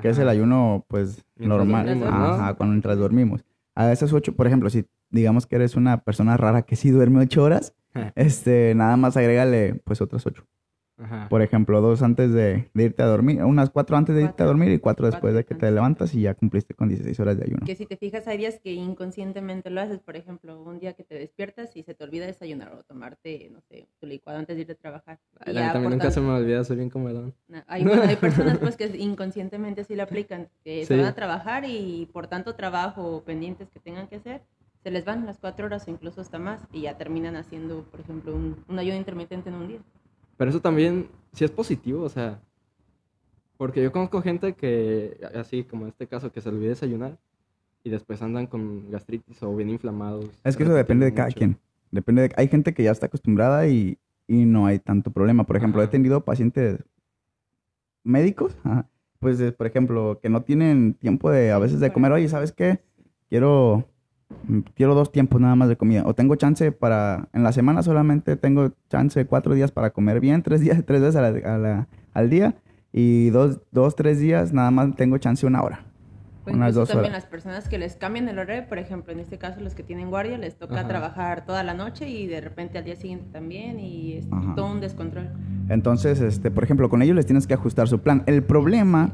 Que 0.00 0.08
es 0.08 0.18
el 0.18 0.28
ayuno, 0.28 0.86
pues, 0.88 1.22
Mientras 1.36 1.58
normal. 1.58 1.86
dormimos, 1.86 2.10
¿no? 2.10 2.24
Ajá, 2.24 2.54
cuando 2.54 2.72
mientras 2.72 2.96
dormimos. 2.98 3.44
A 3.74 3.92
esas 3.92 4.12
ocho, 4.12 4.34
por 4.34 4.46
ejemplo, 4.46 4.70
si 4.70 4.86
digamos 5.10 5.46
que 5.46 5.56
eres 5.56 5.76
una 5.76 6.02
persona 6.02 6.36
rara 6.38 6.62
que 6.62 6.76
sí 6.76 6.90
duerme 6.90 7.20
ocho 7.20 7.42
horas, 7.42 7.74
este, 8.14 8.74
nada 8.74 8.96
más 8.96 9.16
agrégale, 9.18 9.74
pues, 9.84 10.00
otras 10.00 10.26
ocho. 10.26 10.44
Ajá. 11.02 11.28
Por 11.28 11.42
ejemplo, 11.42 11.80
dos 11.80 12.02
antes 12.02 12.32
de, 12.32 12.70
de 12.74 12.82
irte 12.84 13.02
a 13.02 13.06
dormir, 13.06 13.42
unas 13.42 13.70
cuatro 13.70 13.96
antes 13.96 14.14
de 14.14 14.22
irte 14.22 14.30
a 14.30 14.36
Cuatro. 14.36 14.46
dormir 14.46 14.70
y 14.72 14.78
cuatro 14.78 15.06
después 15.06 15.20
Cuatro 15.34 15.36
de 15.38 15.44
que 15.44 15.54
te 15.54 15.70
levantas 15.70 16.14
y 16.14 16.22
ya 16.22 16.34
cumpliste 16.34 16.74
con 16.74 16.88
16 16.88 17.18
horas 17.20 17.36
de 17.38 17.44
ayuno. 17.44 17.66
Que 17.66 17.74
si 17.74 17.86
te 17.86 17.96
fijas, 17.96 18.26
hay 18.28 18.38
días 18.38 18.60
que 18.60 18.72
inconscientemente 18.72 19.70
lo 19.70 19.80
haces. 19.80 20.00
Por 20.00 20.16
ejemplo, 20.16 20.62
un 20.62 20.78
día 20.78 20.92
que 20.92 21.04
te 21.04 21.14
despiertas 21.16 21.76
y 21.76 21.82
se 21.82 21.94
te 21.94 22.04
olvida 22.04 22.26
desayunar 22.26 22.72
o 22.74 22.82
tomarte, 22.82 23.50
no 23.52 23.60
sé, 23.62 23.88
tu 24.00 24.06
licuado 24.06 24.38
antes 24.38 24.54
de 24.56 24.60
irte 24.62 24.72
a 24.72 24.76
trabajar. 24.76 25.18
Ay, 25.40 25.56
a 25.56 25.74
mí 25.78 25.88
nunca 25.88 26.10
se 26.10 26.20
me 26.20 26.30
olvida, 26.30 26.62
soy 26.64 26.76
bien 26.76 26.90
comedón. 26.90 27.34
Na- 27.48 27.64
Hay, 27.68 27.84
bueno, 27.84 28.02
hay 28.02 28.16
personas 28.56 28.58
pues 28.58 28.76
que 28.76 28.86
inconscientemente 28.96 29.84
sí 29.84 29.96
lo 29.96 30.02
aplican, 30.04 30.48
que 30.64 30.86
se 30.86 30.94
Sí. 30.94 31.00
van 31.00 31.08
a 31.08 31.14
trabajar 31.14 31.64
y 31.66 32.08
por 32.12 32.26
tanto 32.26 32.54
trabajo 32.54 33.02
o 33.16 33.22
pendientes 33.22 33.68
que 33.70 33.80
tengan 33.80 34.06
que 34.08 34.16
hacer, 34.16 34.42
se 34.82 34.90
les 34.90 35.04
van 35.04 35.26
las 35.26 35.38
cuatro 35.38 35.66
horas 35.66 35.86
o 35.86 35.90
incluso 35.90 36.20
hasta 36.20 36.38
más 36.38 36.60
y 36.72 36.82
ya 36.82 36.96
terminan 36.98 37.36
haciendo, 37.36 37.82
por 37.90 38.00
ejemplo, 38.00 38.34
un, 38.34 38.64
un 38.68 38.78
ayuno 38.78 38.96
intermitente 38.96 39.48
en 39.48 39.54
un 39.56 39.68
día. 39.68 39.78
Pero 40.36 40.50
eso 40.50 40.60
también, 40.60 41.08
sí 41.32 41.44
es 41.44 41.50
positivo, 41.50 42.02
o 42.02 42.08
sea, 42.08 42.40
porque 43.56 43.82
yo 43.82 43.92
conozco 43.92 44.22
gente 44.22 44.54
que, 44.54 45.20
así 45.34 45.64
como 45.64 45.84
en 45.84 45.90
este 45.90 46.06
caso, 46.06 46.32
que 46.32 46.40
se 46.40 46.48
olvida 46.48 46.70
desayunar 46.70 47.18
y 47.84 47.90
después 47.90 48.22
andan 48.22 48.46
con 48.46 48.90
gastritis 48.90 49.42
o 49.42 49.54
bien 49.54 49.70
inflamados. 49.70 50.30
Es 50.44 50.56
que 50.56 50.64
eso 50.64 50.74
depende 50.74 51.06
de 51.06 51.14
cada 51.14 51.28
mucho. 51.28 51.38
quien. 51.38 51.58
Depende 51.90 52.22
de, 52.22 52.34
hay 52.36 52.48
gente 52.48 52.72
que 52.74 52.82
ya 52.82 52.90
está 52.90 53.06
acostumbrada 53.06 53.68
y, 53.68 53.98
y 54.26 54.46
no 54.46 54.66
hay 54.66 54.78
tanto 54.78 55.10
problema. 55.10 55.44
Por 55.44 55.56
ejemplo, 55.56 55.82
he 55.82 55.88
tenido 55.88 56.24
pacientes 56.24 56.82
médicos, 58.02 58.56
ajá, 58.64 58.88
pues, 59.22 59.40
por 59.52 59.68
ejemplo, 59.68 60.18
que 60.20 60.28
no 60.28 60.42
tienen 60.42 60.94
tiempo 60.94 61.30
de 61.30 61.52
a 61.52 61.58
veces 61.58 61.78
de 61.78 61.92
comer. 61.92 62.10
Oye, 62.10 62.28
¿sabes 62.28 62.50
qué? 62.50 62.80
Quiero, 63.28 63.88
quiero 64.74 64.94
dos 64.94 65.12
tiempos 65.12 65.40
nada 65.40 65.54
más 65.56 65.68
de 65.68 65.76
comida. 65.76 66.02
O 66.06 66.14
tengo 66.14 66.34
chance 66.36 66.72
para, 66.72 67.28
en 67.32 67.42
la 67.42 67.52
semana 67.52 67.82
solamente 67.82 68.36
tengo 68.36 68.72
chance 68.88 69.24
cuatro 69.26 69.54
días 69.54 69.70
para 69.72 69.90
comer 69.90 70.20
bien, 70.20 70.42
tres 70.42 70.60
días, 70.60 70.82
tres 70.86 71.00
veces 71.00 71.16
a 71.16 71.30
la- 71.30 71.54
a 71.54 71.58
la- 71.58 71.88
al 72.14 72.30
día. 72.30 72.54
Y 72.92 73.30
dos, 73.30 73.60
dos, 73.70 73.96
tres 73.96 74.18
días 74.20 74.52
nada 74.52 74.70
más 74.70 74.94
tengo 74.96 75.16
chance 75.18 75.46
una 75.46 75.62
hora. 75.62 75.84
O 76.44 76.50
Unas 76.50 76.74
dos 76.74 76.88
también 76.88 77.12
horas. 77.12 77.22
las 77.22 77.30
personas 77.30 77.68
que 77.68 77.78
les 77.78 77.94
cambian 77.94 78.28
el 78.28 78.36
horario, 78.38 78.66
por 78.68 78.78
ejemplo, 78.78 79.12
en 79.12 79.20
este 79.20 79.38
caso 79.38 79.60
los 79.60 79.76
que 79.76 79.84
tienen 79.84 80.10
guardia, 80.10 80.36
les 80.38 80.56
toca 80.56 80.80
Ajá. 80.80 80.88
trabajar 80.88 81.46
toda 81.46 81.62
la 81.62 81.72
noche 81.72 82.08
y 82.08 82.26
de 82.26 82.40
repente 82.40 82.78
al 82.78 82.84
día 82.84 82.96
siguiente 82.96 83.26
también 83.32 83.78
y 83.78 84.14
es 84.14 84.26
Ajá. 84.30 84.54
todo 84.56 84.72
un 84.72 84.80
descontrol. 84.80 85.30
Entonces, 85.68 86.20
este, 86.20 86.50
por 86.50 86.64
ejemplo, 86.64 86.88
con 86.90 87.00
ellos 87.00 87.14
les 87.14 87.26
tienes 87.26 87.46
que 87.46 87.54
ajustar 87.54 87.86
su 87.86 88.00
plan. 88.00 88.24
El 88.26 88.42
problema 88.42 89.12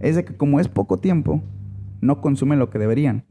es 0.00 0.16
de 0.16 0.24
que 0.26 0.36
como 0.36 0.60
es 0.60 0.68
poco 0.68 0.98
tiempo, 0.98 1.42
no 2.02 2.20
consumen 2.20 2.58
lo 2.58 2.68
que 2.68 2.78
deberían. 2.78 3.24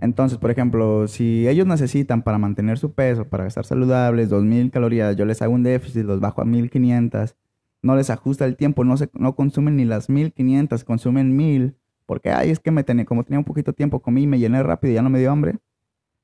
Entonces, 0.00 0.38
por 0.38 0.50
ejemplo, 0.50 1.08
si 1.08 1.48
ellos 1.48 1.66
necesitan 1.66 2.22
para 2.22 2.38
mantener 2.38 2.78
su 2.78 2.92
peso, 2.92 3.28
para 3.28 3.46
estar 3.46 3.64
saludables, 3.64 4.28
2000 4.28 4.70
calorías, 4.70 5.16
yo 5.16 5.24
les 5.24 5.42
hago 5.42 5.54
un 5.54 5.62
déficit, 5.62 6.04
los 6.04 6.20
bajo 6.20 6.40
a 6.40 6.44
1500, 6.44 7.36
no 7.82 7.96
les 7.96 8.10
ajusta 8.10 8.44
el 8.44 8.56
tiempo, 8.56 8.84
no 8.84 8.96
se 8.96 9.10
no 9.14 9.34
consumen 9.34 9.76
ni 9.76 9.84
las 9.84 10.08
1500, 10.08 10.84
consumen 10.84 11.36
1000, 11.36 11.76
porque 12.06 12.30
ay, 12.30 12.50
es 12.50 12.60
que 12.60 12.70
me 12.70 12.84
tenía 12.84 13.04
como 13.04 13.24
tenía 13.24 13.38
un 13.38 13.44
poquito 13.44 13.72
de 13.72 13.76
tiempo, 13.76 14.00
comí, 14.00 14.26
me 14.26 14.38
llené 14.38 14.62
rápido 14.62 14.92
y 14.92 14.94
ya 14.94 15.02
no 15.02 15.10
me 15.10 15.18
dio 15.18 15.30
hambre. 15.30 15.58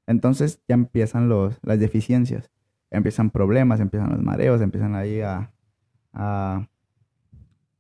Entonces, 0.07 0.61
ya 0.69 0.75
empiezan 0.75 1.29
los 1.29 1.59
las 1.63 1.79
deficiencias, 1.79 2.51
empiezan 2.91 3.31
problemas, 3.31 3.81
empiezan 3.81 4.11
los 4.11 4.23
mareos, 4.23 4.61
empiezan 4.61 4.95
ahí 4.95 5.21
a 5.21 5.53
a, 6.15 6.69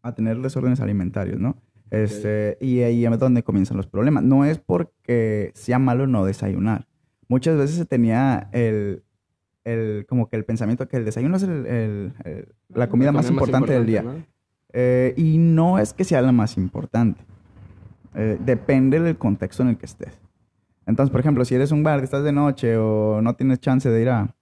a 0.02 0.14
tener 0.14 0.38
desórdenes 0.40 0.80
alimentarios, 0.80 1.40
¿no? 1.40 1.56
Este, 2.02 2.58
y 2.60 2.80
ahí 2.80 3.04
es 3.06 3.18
donde 3.18 3.42
comienzan 3.42 3.76
los 3.76 3.86
problemas. 3.86 4.22
No 4.24 4.44
es 4.44 4.58
porque 4.58 5.50
sea 5.54 5.78
malo 5.78 6.06
no 6.06 6.24
desayunar. 6.24 6.86
Muchas 7.28 7.56
veces 7.56 7.76
se 7.76 7.84
tenía 7.86 8.48
el, 8.52 9.02
el 9.64 10.04
como 10.08 10.28
que 10.28 10.36
el 10.36 10.44
pensamiento 10.44 10.88
que 10.88 10.96
el 10.96 11.04
desayuno 11.04 11.36
es 11.36 11.42
el- 11.44 12.12
la 12.68 12.88
comida 12.88 13.12
más 13.12 13.26
importante 13.30 13.72
del 13.72 13.86
día. 13.86 14.02
¿no? 14.02 14.24
Eh, 14.72 15.14
y 15.16 15.38
no 15.38 15.78
es 15.78 15.92
que 15.94 16.04
sea 16.04 16.20
la 16.22 16.32
más 16.32 16.56
importante. 16.56 17.20
Eh, 18.14 18.38
depende 18.44 19.00
del 19.00 19.16
contexto 19.16 19.62
en 19.62 19.70
el 19.70 19.76
que 19.76 19.86
estés. 19.86 20.18
Entonces, 20.86 21.10
por 21.10 21.20
ejemplo, 21.20 21.44
si 21.44 21.54
eres 21.54 21.72
un 21.72 21.82
bar 21.82 22.02
estás 22.04 22.24
de 22.24 22.32
noche 22.32 22.76
o 22.76 23.20
no 23.22 23.34
tienes 23.36 23.58
chance 23.60 23.88
de 23.88 24.02
ir 24.02 24.10
a, 24.10 24.34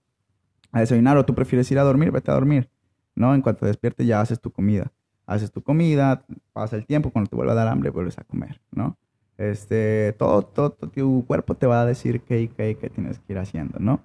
a 0.73 0.81
desayunar 0.81 1.17
o 1.17 1.25
tú 1.25 1.35
prefieres 1.35 1.71
ir 1.71 1.79
a 1.79 1.83
dormir, 1.83 2.11
vete 2.11 2.31
a 2.31 2.35
dormir. 2.35 2.69
¿No? 3.15 3.35
En 3.35 3.43
cuanto 3.43 3.67
despiertes 3.67 4.07
ya 4.07 4.21
haces 4.23 4.41
tu 4.41 4.51
comida. 4.51 4.91
Haces 5.27 5.51
tu 5.53 5.63
comida, 5.63 6.25
pasa 6.53 6.77
el 6.77 6.85
tiempo, 6.87 7.11
cuando 7.11 7.31
te 7.31 7.37
vuelva 7.37 7.53
a 7.53 7.57
dar 7.57 7.69
hambre 7.69 7.91
vuelves 7.91 8.19
a 8.19 8.25
comer, 8.25 8.61
¿no? 8.73 8.97
Este, 9.39 10.13
todo, 10.19 10.43
todo, 10.43 10.71
tu 10.71 11.25
cuerpo 11.27 11.55
te 11.55 11.67
va 11.67 11.81
a 11.83 11.87
decir 11.87 12.21
qué 12.21 12.43
y 12.43 12.49
qué, 12.49 12.77
qué 12.77 12.91
tienes 12.91 13.19
que 13.21 13.33
ir 13.33 13.39
haciendo, 13.39 13.79
¿no? 13.79 14.01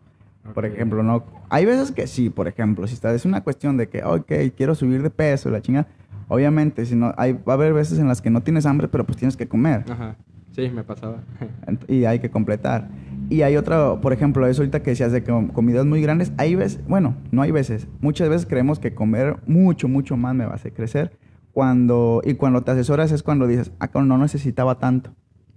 Por 0.54 0.66
Ok. 0.66 0.72
ejemplo, 0.74 1.04
no, 1.04 1.24
hay 1.50 1.66
veces 1.66 1.92
que 1.92 2.08
sí, 2.08 2.30
por 2.30 2.48
ejemplo, 2.48 2.88
si 2.88 2.94
está, 2.94 3.14
es 3.14 3.26
una 3.26 3.44
cuestión 3.44 3.76
de 3.78 3.90
que, 3.90 4.04
ok, 4.04 4.32
quiero 4.56 4.76
subir 4.76 5.04
de 5.04 5.10
peso, 5.10 5.50
la 5.50 5.62
chinga, 5.62 5.86
obviamente, 6.30 6.86
si 6.86 6.96
no, 6.96 7.14
hay, 7.18 7.34
va 7.34 7.54
a 7.54 7.56
haber 7.56 7.74
veces 7.74 8.00
en 8.00 8.08
las 8.08 8.22
que 8.22 8.30
no 8.30 8.42
tienes 8.42 8.66
hambre, 8.66 8.88
pero 8.88 9.04
pues 9.04 9.18
tienes 9.18 9.36
que 9.36 9.48
comer. 9.48 9.84
Ajá. 9.90 10.16
Sí, 10.58 10.72
me 10.72 10.84
pasaba. 10.84 11.24
Y 11.88 12.06
hay 12.06 12.18
que 12.18 12.32
completar. 12.32 12.90
Y 13.30 13.44
hay 13.44 13.58
otra, 13.58 14.02
por 14.02 14.12
ejemplo, 14.12 14.48
eso 14.48 14.64
ahorita 14.64 14.82
que 14.82 14.90
decías 14.90 15.12
de 15.12 15.24
comidas 15.24 15.86
muy 15.86 16.02
grandes, 16.02 16.34
hay 16.38 16.56
veces, 16.56 16.82
bueno, 16.88 17.16
no 17.30 17.44
hay 17.44 17.52
veces, 17.52 17.88
muchas 18.02 18.28
veces 18.28 18.48
creemos 18.48 18.80
que 18.80 18.96
comer 18.96 19.38
mucho, 19.46 19.88
mucho 19.88 20.18
más 20.18 20.34
me 20.34 20.46
va 20.46 20.54
a 20.54 20.56
hacer 20.56 20.74
crecer. 20.74 21.16
Cuando, 21.52 22.22
y 22.26 22.34
cuando 22.34 22.64
te 22.64 22.72
asesoras 22.72 23.12
es 23.12 23.22
cuando 23.22 23.46
dices, 23.46 23.72
ah, 23.80 23.90
no 24.02 24.18
necesitaba 24.18 24.80
tanto. 24.80 25.12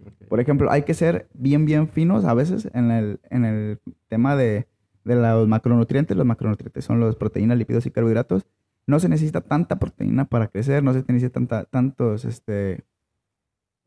Ok. 0.05 0.29
Por 0.29 0.41
ejemplo, 0.41 0.71
hay 0.71 0.83
que 0.83 0.93
ser 0.93 1.29
bien, 1.33 1.65
bien 1.65 1.89
finos 1.89 2.27
a 2.27 2.35
veces 2.35 2.69
en 2.75 2.91
el, 2.91 3.21
en 3.31 3.47
el 3.47 3.79
tema 4.09 4.37
de, 4.37 4.67
de 5.05 5.15
los 5.15 5.49
macronutrientes. 5.49 6.15
Los 6.15 6.27
macronutrientes 6.27 6.85
son 6.85 7.01
los 7.01 7.17
proteínas, 7.17 7.57
lípidos 7.57 7.87
y 7.87 7.91
carbohidratos. 7.91 8.47
No 8.87 9.01
se 9.01 9.09
necesita 9.09 9.41
tanta 9.41 9.79
proteína 9.79 10.27
para 10.27 10.49
crecer, 10.49 10.83
no 10.83 10.93
se 10.93 11.05
necesita 11.07 11.33
tanta, 11.33 11.65
tantos 11.65 12.25
este, 12.25 12.85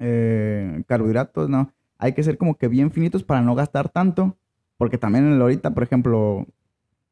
eh, 0.04 0.84
carbohidratos, 0.88 1.50
¿no? 1.50 1.72
Hay 1.98 2.14
que 2.14 2.24
ser 2.24 2.38
como 2.38 2.58
que 2.58 2.68
bien 2.68 2.92
finitos 2.92 3.24
para 3.24 3.42
no 3.42 3.56
gastar 3.56 3.88
tanto, 3.90 4.38
porque 4.78 4.98
también 4.98 5.26
en 5.26 5.34
el 5.34 5.42
ahorita, 5.42 5.74
por 5.74 5.84
ejemplo, 5.84 6.46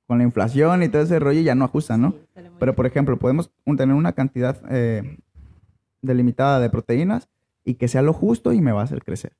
con 0.07 0.17
la 0.17 0.23
inflación 0.25 0.83
y 0.83 0.89
todo 0.89 1.01
ese 1.01 1.19
rollo 1.19 1.39
ya 1.41 1.55
no 1.55 1.63
ajustan, 1.65 2.01
¿no? 2.01 2.11
Sí, 2.11 2.41
Pero, 2.59 2.75
por 2.75 2.85
ejemplo, 2.85 3.17
podemos 3.17 3.51
un- 3.65 3.77
tener 3.77 3.95
una 3.95 4.11
cantidad 4.11 4.61
eh, 4.69 5.17
delimitada 6.01 6.59
de 6.59 6.69
proteínas 6.69 7.29
y 7.63 7.75
que 7.75 7.87
sea 7.87 8.01
lo 8.01 8.13
justo 8.13 8.53
y 8.53 8.61
me 8.61 8.71
va 8.71 8.81
a 8.81 8.83
hacer 8.83 9.03
crecer. 9.03 9.33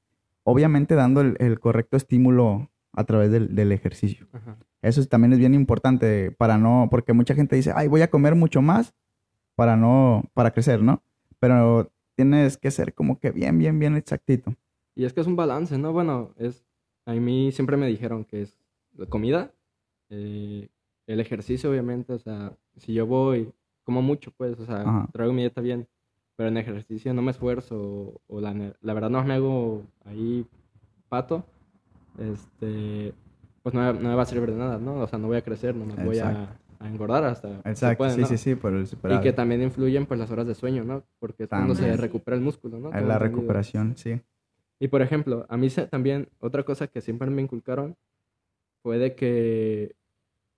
Obviamente 0.44 0.96
dando 0.96 1.22
el, 1.22 1.36
el 1.40 1.60
correcto 1.60 1.98
estímulo 1.98 2.70
a 2.94 3.04
través 3.04 3.32
del, 3.32 3.56
del 3.56 3.72
ejercicio. 3.72 4.28
Ajá. 4.32 4.58
Eso 4.82 5.02
es- 5.02 5.10
también 5.10 5.34
es 5.34 5.40
bien 5.40 5.54
importante 5.54 6.32
para 6.32 6.58
no, 6.58 6.88
porque 6.90 7.14
mucha 7.14 7.36
gente 7.36 7.56
dice, 7.56 7.74
ay, 7.76 7.88
voy 7.88 8.02
a 8.02 8.10
comer 8.10 8.36
mucho 8.36 8.62
más 8.62 8.94
para 9.56 9.76
no, 9.76 10.24
para 10.34 10.52
crecer, 10.52 10.82
¿no? 10.82 11.02
Pero 11.40 11.92
tienes 12.22 12.58
que 12.58 12.70
ser 12.70 12.94
como 12.94 13.20
que 13.20 13.32
bien, 13.32 13.58
bien, 13.58 13.80
bien 13.80 13.96
exactito. 13.96 14.54
Y 14.96 15.06
es 15.06 15.14
que 15.14 15.22
es 15.22 15.28
un 15.28 15.36
balance, 15.36 15.76
¿no? 15.78 15.92
Bueno, 15.92 16.34
es 16.38 16.64
a 17.06 17.14
mí 17.14 17.52
siempre 17.52 17.78
me 17.78 17.88
dijeron 17.88 18.26
que 18.26 18.44
es 18.44 18.60
la 18.96 19.08
comida, 19.08 19.52
eh, 20.10 20.70
el 21.08 21.20
ejercicio, 21.20 21.72
obviamente, 21.72 22.14
o 22.14 22.20
sea, 22.20 22.54
si 22.78 22.94
yo 22.94 23.08
voy, 23.08 23.52
como 23.84 24.04
mucho, 24.04 24.32
pues, 24.38 24.60
o 24.60 24.66
sea, 24.66 24.82
Ajá. 24.82 25.10
traigo 25.12 25.34
mi 25.34 25.42
dieta 25.42 25.62
bien, 25.62 25.88
pero 26.36 26.50
en 26.50 26.58
ejercicio 26.58 27.12
no 27.14 27.24
me 27.24 27.32
esfuerzo, 27.32 27.76
o, 27.76 28.22
o 28.28 28.40
la, 28.40 28.54
la 28.80 28.94
verdad 28.94 29.10
no 29.10 29.24
me 29.24 29.34
hago 29.34 29.84
ahí 30.06 30.46
pato, 31.10 31.44
este, 32.20 33.14
pues 33.64 33.74
no, 33.74 33.94
no 33.94 34.10
me 34.10 34.16
va 34.16 34.22
a 34.22 34.28
servir 34.28 34.52
de 34.52 34.58
nada, 34.58 34.78
¿no? 34.78 34.96
O 34.96 35.08
sea, 35.08 35.18
no 35.18 35.28
voy 35.28 35.38
a 35.38 35.44
crecer, 35.44 35.76
no 35.76 35.86
me 35.86 36.06
voy 36.06 36.20
a. 36.20 36.56
a 36.82 36.88
engordar 36.88 37.24
hasta 37.26 37.62
Exacto, 37.66 37.98
puede, 38.00 38.16
sí, 38.16 38.22
¿no? 38.22 38.28
sí, 38.28 38.38
sí, 38.38 38.56
por 38.56 38.74
el 38.74 38.84
Y 38.84 38.88
superávit. 38.90 39.24
que 39.24 39.34
también 39.34 39.62
influyen, 39.62 40.06
pues, 40.06 40.20
las 40.20 40.32
horas 40.32 40.48
de 40.48 40.56
sueño, 40.56 40.84
¿no? 40.84 41.04
Porque 41.20 41.44
es 41.44 41.50
cuando 41.50 41.76
se 41.76 41.96
recupera 41.98 42.36
el 42.36 42.42
músculo, 42.44 42.80
¿no? 42.80 42.90
Tengo 42.90 43.08
la 43.08 43.20
recuperación, 43.20 43.96
sí. 43.98 44.20
Y 44.80 44.88
por 44.88 45.02
ejemplo, 45.02 45.46
a 45.48 45.58
mí 45.58 45.70
se- 45.70 45.88
también 45.88 46.28
otra 46.40 46.64
cosa 46.64 46.88
que 46.88 47.02
siempre 47.02 47.30
me 47.30 47.42
inculcaron 47.42 47.96
fue 48.82 48.98
de 48.98 49.16
que 49.16 49.96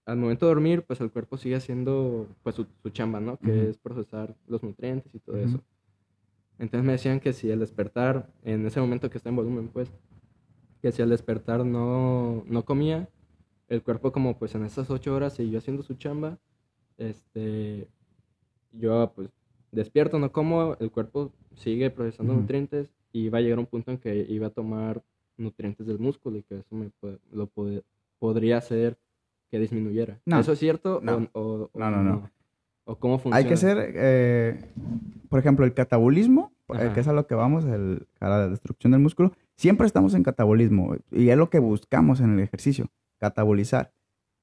al 0.05 0.17
momento 0.17 0.45
de 0.45 0.51
dormir, 0.53 0.83
pues 0.83 1.01
el 1.01 1.11
cuerpo 1.11 1.37
sigue 1.37 1.55
haciendo 1.55 2.27
pues 2.41 2.55
su, 2.55 2.65
su 2.81 2.89
chamba, 2.89 3.19
¿no? 3.19 3.37
Que 3.37 3.51
Ujú. 3.51 3.69
es 3.71 3.77
procesar 3.77 4.35
los 4.47 4.63
nutrientes 4.63 5.13
y 5.13 5.19
todo 5.19 5.35
Ujú. 5.37 5.45
eso. 5.45 5.63
Entonces 6.59 6.85
me 6.85 6.93
decían 6.93 7.19
que 7.19 7.33
si 7.33 7.49
el 7.51 7.59
despertar, 7.59 8.29
en 8.43 8.65
ese 8.65 8.79
momento 8.79 9.09
que 9.09 9.17
está 9.17 9.29
en 9.29 9.35
volumen, 9.35 9.67
pues, 9.69 9.91
que 10.81 10.91
si 10.91 11.01
al 11.01 11.09
despertar 11.09 11.65
no, 11.65 12.43
no 12.45 12.63
comía, 12.63 13.09
el 13.73 13.81
cuerpo 13.81 14.11
como 14.11 14.37
pues 14.37 14.53
en 14.55 14.63
esas 14.65 14.89
ocho 14.89 15.15
horas 15.15 15.33
siguió 15.33 15.57
haciendo 15.59 15.83
su 15.83 15.95
chamba, 15.95 16.37
este, 16.97 17.87
yo 18.71 19.11
pues 19.15 19.29
despierto, 19.71 20.19
no 20.19 20.31
como, 20.31 20.75
el 20.79 20.91
cuerpo 20.91 21.31
sigue 21.55 21.89
procesando 21.89 22.33
nutrientes 22.33 22.91
y 23.11 23.29
va 23.29 23.39
a 23.39 23.41
llegar 23.41 23.59
un 23.59 23.65
punto 23.65 23.91
en 23.91 23.97
que 23.97 24.25
iba 24.29 24.47
a 24.47 24.51
tomar 24.51 25.01
nutrientes 25.37 25.87
del 25.87 25.99
músculo 25.99 26.37
y 26.37 26.43
que 26.43 26.59
eso 26.59 26.75
me 26.75 26.91
lo 27.31 27.49
podría 28.19 28.57
hacer 28.57 28.97
que 29.49 29.59
disminuyera. 29.59 30.19
No. 30.25 30.39
¿Eso 30.39 30.53
es 30.53 30.59
cierto? 30.59 30.99
No. 31.03 31.27
O, 31.33 31.39
o- 31.41 31.69
o 31.73 31.79
No, 31.79 31.89
no, 31.91 32.03
no. 32.03 32.29
¿O 32.85 32.95
cómo 32.97 33.17
funciona? 33.17 33.37
Hay 33.37 33.45
que 33.45 33.55
ser, 33.57 33.93
eh, 33.95 34.59
por 35.29 35.39
ejemplo, 35.39 35.65
el 35.65 35.73
catabolismo, 35.73 36.51
eh, 36.69 36.73
Ajá. 36.75 36.93
que 36.93 36.99
es 36.99 37.07
a 37.07 37.13
lo 37.13 37.25
que 37.27 37.35
vamos, 37.35 37.63
el, 37.65 38.07
a 38.19 38.29
la 38.29 38.49
destrucción 38.49 38.91
del 38.91 39.01
músculo. 39.01 39.31
Siempre 39.55 39.87
estamos 39.87 40.13
en 40.15 40.23
catabolismo 40.23 40.95
y 41.11 41.29
es 41.29 41.37
lo 41.37 41.49
que 41.49 41.59
buscamos 41.59 42.19
en 42.19 42.33
el 42.33 42.39
ejercicio, 42.41 42.87
catabolizar, 43.23 43.93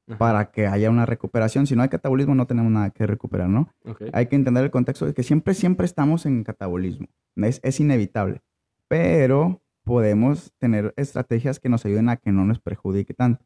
Ajá. 0.09 0.19
para 0.19 0.51
que 0.51 0.67
haya 0.67 0.89
una 0.89 1.05
recuperación. 1.05 1.67
Si 1.67 1.77
no 1.77 1.83
hay 1.83 1.91
catabolismo, 1.91 2.35
no 2.35 2.47
tenemos 2.47 2.73
nada 2.73 2.91
que 2.91 3.07
recuperar, 3.07 3.49
¿no? 3.49 3.69
Hay 4.15 4.27
que 4.27 4.37
entender 4.37 4.65
el 4.65 4.71
contexto 4.71 5.05
de 5.05 5.13
que 5.13 5.23
siempre, 5.23 5.53
siempre 5.53 5.85
estamos 5.85 6.25
en 6.25 6.45
catabolismo. 6.45 7.09
Es, 7.37 7.61
es 7.63 7.79
inevitable. 7.79 8.41
Pero 8.89 9.61
podemos 9.85 10.53
tener 10.59 10.95
estrategias 10.97 11.61
que 11.61 11.69
nos 11.69 11.85
ayuden 11.85 12.09
a 12.09 12.17
que 12.17 12.33
no 12.33 12.45
nos 12.47 12.59
perjudique 12.59 13.13
tanto, 13.13 13.45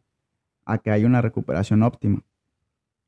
a 0.64 0.78
que 0.78 0.92
haya 0.92 1.06
una 1.06 1.20
recuperación 1.20 1.82
óptima. 1.82 2.22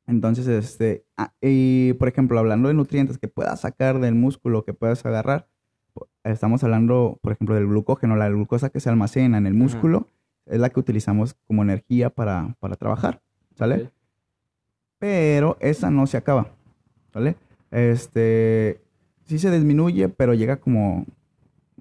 Entonces, 0.09 0.49
este, 0.49 1.05
ah, 1.17 1.33
y 1.41 1.93
por 1.95 2.09
ejemplo, 2.09 2.39
hablando 2.39 2.69
de 2.69 2.75
nutrientes 2.75 3.19
que 3.19 3.29
puedas 3.29 3.61
sacar 3.61 4.01
del 4.01 4.15
músculo, 4.15 4.65
que 4.65 4.75
puedas 4.75 5.05
agarrar, 5.07 5.49
estamos 6.25 6.65
hablando, 6.65 7.19
por 7.23 7.33
ejemplo, 7.33 7.55
del 7.55 7.67
glucógeno, 7.67 8.17
la 8.17 8.29
glucosa 8.29 8.71
que 8.71 8.81
se 8.81 8.89
almacena 8.89 9.39
en 9.39 9.47
el 9.47 9.55
Ajá. 9.55 10.07
Es 10.47 10.59
la 10.61 10.71
que 10.71 10.81
utilizamos 10.81 11.35
como 11.47 11.63
energía 11.63 12.11
para, 12.11 12.55
para 12.61 12.77
trabajar, 12.77 13.21
¿sale? 13.57 13.91
Pero 14.99 15.57
esa 15.61 15.91
no 15.91 16.07
se 16.07 16.17
acaba, 16.17 16.49
¿vale? 17.13 17.37
Este, 17.71 18.81
sí 19.27 19.39
se 19.39 19.51
disminuye, 19.51 20.09
pero 20.09 20.33
llega 20.35 20.57
como, 20.57 21.05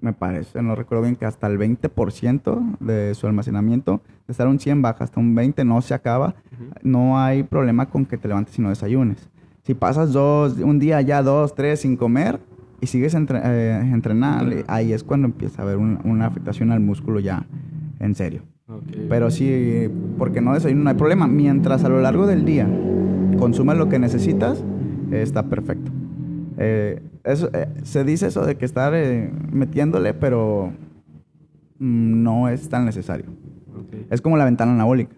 me 0.00 0.12
parece, 0.12 0.60
no 0.62 0.74
recuerdo 0.74 1.04
bien, 1.04 1.16
que 1.16 1.24
hasta 1.24 1.46
el 1.46 1.58
20% 1.58 2.76
de 2.80 3.14
su 3.14 3.26
almacenamiento, 3.26 4.02
de 4.26 4.32
estar 4.32 4.46
un 4.48 4.58
100 4.60 4.82
baja 4.82 5.04
hasta 5.04 5.20
un 5.20 5.34
20, 5.34 5.64
no 5.64 5.80
se 5.80 5.94
acaba, 5.94 6.34
no 6.82 7.18
hay 7.18 7.42
problema 7.44 7.86
con 7.88 8.04
que 8.04 8.18
te 8.18 8.28
levantes 8.28 8.58
y 8.58 8.62
no 8.62 8.68
desayunes. 8.68 9.30
Si 9.62 9.74
pasas 9.74 10.12
dos, 10.12 10.58
un 10.58 10.78
día 10.78 11.00
ya 11.00 11.22
dos, 11.22 11.54
tres 11.54 11.80
sin 11.80 11.96
comer 11.96 12.38
y 12.80 12.86
sigues 12.86 13.14
entre- 13.14 13.40
eh, 13.42 13.80
entrenando, 13.80 14.54
ahí 14.68 14.92
es 14.92 15.02
cuando 15.02 15.26
empieza 15.26 15.62
a 15.62 15.64
haber 15.64 15.78
un- 15.78 15.98
una 16.04 16.26
afectación 16.26 16.70
al 16.70 16.80
músculo 16.80 17.18
ya 17.20 17.46
en 17.98 18.14
serio. 18.14 18.42
Pero 19.08 19.30
sí, 19.30 19.88
porque 20.18 20.40
no 20.40 20.54
desayuno, 20.54 20.84
no 20.84 20.90
hay 20.90 20.96
problema. 20.96 21.28
Mientras 21.28 21.84
a 21.84 21.88
lo 21.88 22.00
largo 22.00 22.26
del 22.26 22.44
día 22.44 22.68
consumas 23.38 23.76
lo 23.76 23.88
que 23.88 23.98
necesitas, 23.98 24.64
eh, 25.12 25.22
está 25.22 25.44
perfecto. 25.44 25.92
Eh, 26.58 27.00
eso, 27.22 27.50
eh, 27.52 27.68
se 27.84 28.02
dice 28.04 28.26
eso 28.26 28.44
de 28.44 28.56
que 28.56 28.64
estar 28.64 28.92
eh, 28.94 29.30
metiéndole, 29.52 30.14
pero 30.14 30.72
mm, 31.78 32.22
no 32.22 32.48
es 32.48 32.68
tan 32.68 32.84
necesario. 32.84 33.26
Es 34.10 34.20
como 34.20 34.36
la 34.36 34.44
ventana 34.44 34.72
anabólica. 34.72 35.14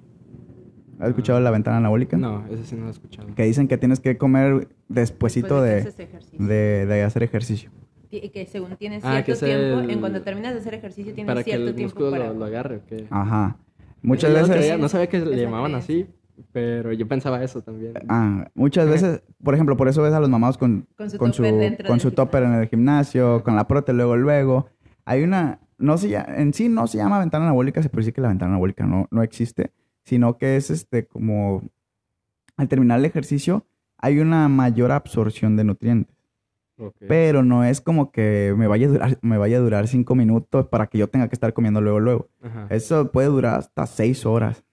¿Has 0.98 1.10
escuchado 1.10 1.40
la 1.40 1.50
ventana 1.50 1.76
anabólica? 1.76 2.16
No, 2.16 2.44
ese 2.50 2.64
sí 2.64 2.74
no 2.74 2.82
lo 2.82 2.88
he 2.88 2.90
escuchado. 2.90 3.34
Que 3.34 3.44
dicen 3.44 3.68
que 3.68 3.78
tienes 3.78 4.00
que 4.00 4.18
comer 4.18 4.68
despuesito 4.88 5.62
de, 5.62 5.78
ejercicio. 5.78 6.46
de, 6.46 6.86
de 6.86 7.02
hacer 7.02 7.22
ejercicio. 7.22 7.70
Que 8.10 8.46
según 8.50 8.76
tienes 8.76 9.04
Ah, 9.04 9.22
que 9.22 9.34
cierto 9.34 9.44
tiempo, 9.66 9.80
el- 9.84 9.90
en 9.90 10.00
cuando 10.00 10.22
terminas 10.22 10.54
de 10.54 10.60
hacer 10.60 10.74
ejercicio 10.74 11.12
tienes 11.14 11.28
Para 11.30 11.44
que 11.44 11.50
cierto 11.50 11.68
el 11.70 11.74
tiempo 11.74 12.10
para... 12.10 12.28
lo, 12.28 12.34
lo 12.34 12.44
agarre, 12.46 12.76
¿o 12.76 12.86
qué? 12.86 13.06
Ajá. 13.10 13.56
Muchas 14.02 14.30
Yo 14.30 14.36
no 14.36 14.42
veces... 14.46 14.56
creía- 14.56 14.78
no 14.78 14.88
sabía 14.88 15.08
que 15.08 15.18
le 15.20 15.36
llamaban 15.42 15.74
así, 15.74 16.06
pero 16.52 16.92
yo 16.92 17.06
pensaba 17.06 17.42
eso 17.42 17.60
también. 17.62 17.92
Ah, 18.08 18.48
muchas 18.54 18.88
veces, 18.88 19.22
por 19.42 19.54
ejemplo, 19.54 19.76
por 19.76 19.88
eso 19.88 20.02
ves 20.02 20.14
a 20.14 20.20
los 20.20 20.28
mamados 20.30 20.56
con, 20.56 20.86
Con 20.96 21.10
su 21.10 21.18
con 21.18 21.32
su, 21.32 21.42
topper 21.42 21.58
dentro 21.58 21.88
con 21.88 22.00
su 22.00 22.10
topper 22.12 22.42
en 22.44 22.54
el 22.54 22.68
gimnasio, 22.68 23.42
con 23.42 23.56
la 23.56 23.66
prote 23.68 23.92
luego, 23.92 24.16
luego. 24.16 24.68
Hay 25.04 25.22
una, 25.22 25.60
no 25.78 25.98
se 25.98 26.08
llama- 26.10 26.34
en 26.36 26.54
sí 26.54 26.68
no 26.68 26.86
se 26.86 26.98
llama 26.98 27.18
ventana 27.18 27.44
anabólica, 27.44 27.82
se 27.82 27.88
puede 27.90 28.02
decir 28.02 28.14
que 28.14 28.20
la 28.20 28.28
ventana 28.28 28.52
anabólica 28.52 28.86
no, 28.86 29.08
no 29.10 29.22
existe, 29.22 29.72
sino 30.04 30.38
que 30.38 30.56
es 30.56 30.70
este 30.70 31.06
como, 31.06 31.62
al 32.56 32.68
terminar 32.68 33.00
el 33.00 33.04
ejercicio, 33.04 33.66
hay 33.98 34.20
una 34.20 34.48
mayor 34.48 34.92
absorción 34.92 35.56
de 35.56 35.64
nutrientes. 35.64 36.16
Ok. 36.78 36.94
Pero 37.08 37.42
no 37.42 37.64
es 37.64 37.80
como 37.80 38.10
que 38.12 38.54
me 38.56 38.66
vaya 38.66 38.86
a 38.86 38.90
durar, 38.90 39.18
me 39.22 39.36
vaya 39.38 39.56
a 39.56 39.60
durar 39.60 39.88
cinco 39.88 40.14
minutos 40.14 40.66
para 40.68 40.86
que 40.86 40.98
yo 40.98 41.08
tenga 41.08 41.28
que 41.28 41.34
estar 41.34 41.52
comiendo 41.52 41.80
luego, 41.80 42.00
luego. 42.00 42.28
Ajá. 42.42 42.66
Eso 42.70 43.10
puede 43.10 43.28
durar 43.28 43.58
hasta 43.58 43.86
seis 43.86 44.24
horas. 44.26 44.64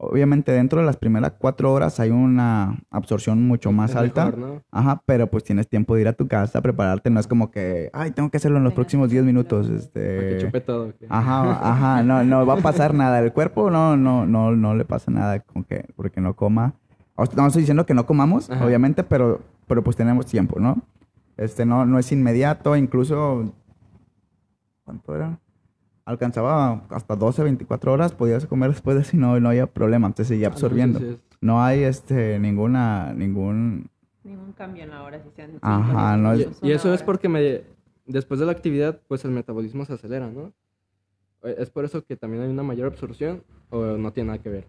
Obviamente 0.00 0.52
dentro 0.52 0.78
de 0.78 0.86
las 0.86 0.96
primeras 0.96 1.32
cuatro 1.40 1.72
horas 1.72 1.98
hay 1.98 2.10
una 2.10 2.78
absorción 2.88 3.42
mucho 3.48 3.72
más 3.72 3.90
Es 3.90 3.96
alta. 3.96 4.26
mejor, 4.26 4.38
¿no? 4.38 4.62
Ajá, 4.70 5.02
pero 5.04 5.26
pues 5.26 5.42
tienes 5.42 5.66
tiempo 5.68 5.96
de 5.96 6.02
ir 6.02 6.08
a 6.08 6.12
tu 6.12 6.28
casa, 6.28 6.60
prepararte. 6.62 7.10
No 7.10 7.18
es 7.18 7.26
como 7.26 7.50
que, 7.50 7.90
ay, 7.92 8.12
tengo 8.12 8.30
que 8.30 8.36
hacerlo 8.36 8.58
en 8.58 8.62
los 8.64 8.70
Venga, 8.70 8.76
próximos 8.76 9.10
10 9.10 9.24
minutos. 9.24 9.68
Este... 9.68 10.38
chupe 10.38 10.60
todo. 10.60 10.92
Ajá, 11.08 11.70
ajá, 11.72 12.02
no, 12.04 12.22
no 12.22 12.46
va 12.46 12.54
a 12.54 12.58
pasar 12.58 12.94
nada. 12.94 13.18
El 13.18 13.32
cuerpo 13.32 13.72
no, 13.72 13.96
no, 13.96 14.24
no, 14.24 14.54
no 14.54 14.74
le 14.76 14.84
pasa 14.84 15.10
nada 15.10 15.40
con 15.40 15.64
que, 15.64 15.84
porque 15.96 16.20
no 16.20 16.36
coma. 16.36 16.74
O 17.16 17.26
sea, 17.26 17.34
No 17.34 17.48
estoy 17.48 17.62
diciendo 17.62 17.84
que 17.84 17.94
no 17.94 18.06
comamos, 18.06 18.48
Ajá. 18.50 18.64
obviamente, 18.64 19.02
pero, 19.02 19.40
pero 19.66 19.82
pues 19.82 19.96
tenemos 19.96 20.26
tiempo, 20.26 20.60
¿no? 20.60 20.80
Este 21.38 21.64
no, 21.64 21.86
no 21.86 21.98
es 21.98 22.10
inmediato, 22.12 22.76
incluso 22.76 23.54
¿cuánto 24.84 25.14
era? 25.14 25.38
Alcanzaba 26.04 26.86
hasta 26.90 27.16
12, 27.16 27.42
24 27.44 27.92
horas, 27.92 28.12
podías 28.12 28.46
comer 28.46 28.70
después 28.70 28.96
de 28.96 29.04
si 29.04 29.16
no, 29.16 29.38
no 29.40 29.50
había 29.50 29.66
problema, 29.66 30.06
entonces 30.08 30.28
seguía 30.28 30.48
Ah, 30.48 30.50
absorbiendo. 30.52 31.00
No 31.40 31.62
hay 31.62 31.84
este 31.84 32.38
ninguna, 32.38 33.12
ningún, 33.14 33.88
Ningún 34.24 34.52
cambio 34.52 34.82
en 34.82 34.90
la 34.90 35.02
hora, 35.04 35.22
si 35.22 35.30
sean 35.30 35.58
Ajá, 35.62 36.16
no 36.16 36.32
es- 36.32 36.48
Y, 36.62 36.68
y 36.68 36.72
eso 36.72 36.92
es 36.92 37.02
porque 37.02 37.28
me, 37.28 37.62
después 38.04 38.40
de 38.40 38.46
la 38.46 38.52
actividad, 38.52 39.00
pues 39.06 39.24
el 39.24 39.30
metabolismo 39.30 39.84
se 39.84 39.92
acelera, 39.94 40.28
¿no? 40.30 40.52
Eh, 41.44 41.54
Es 41.58 41.70
por 41.70 41.84
eso 41.84 42.04
que 42.04 42.16
también 42.16 42.42
hay 42.42 42.48
una 42.50 42.62
mayor 42.64 42.88
absorción 42.88 43.44
o 43.70 43.96
no 43.96 44.12
tiene 44.12 44.28
nada 44.28 44.42
que 44.42 44.48
ver. 44.50 44.66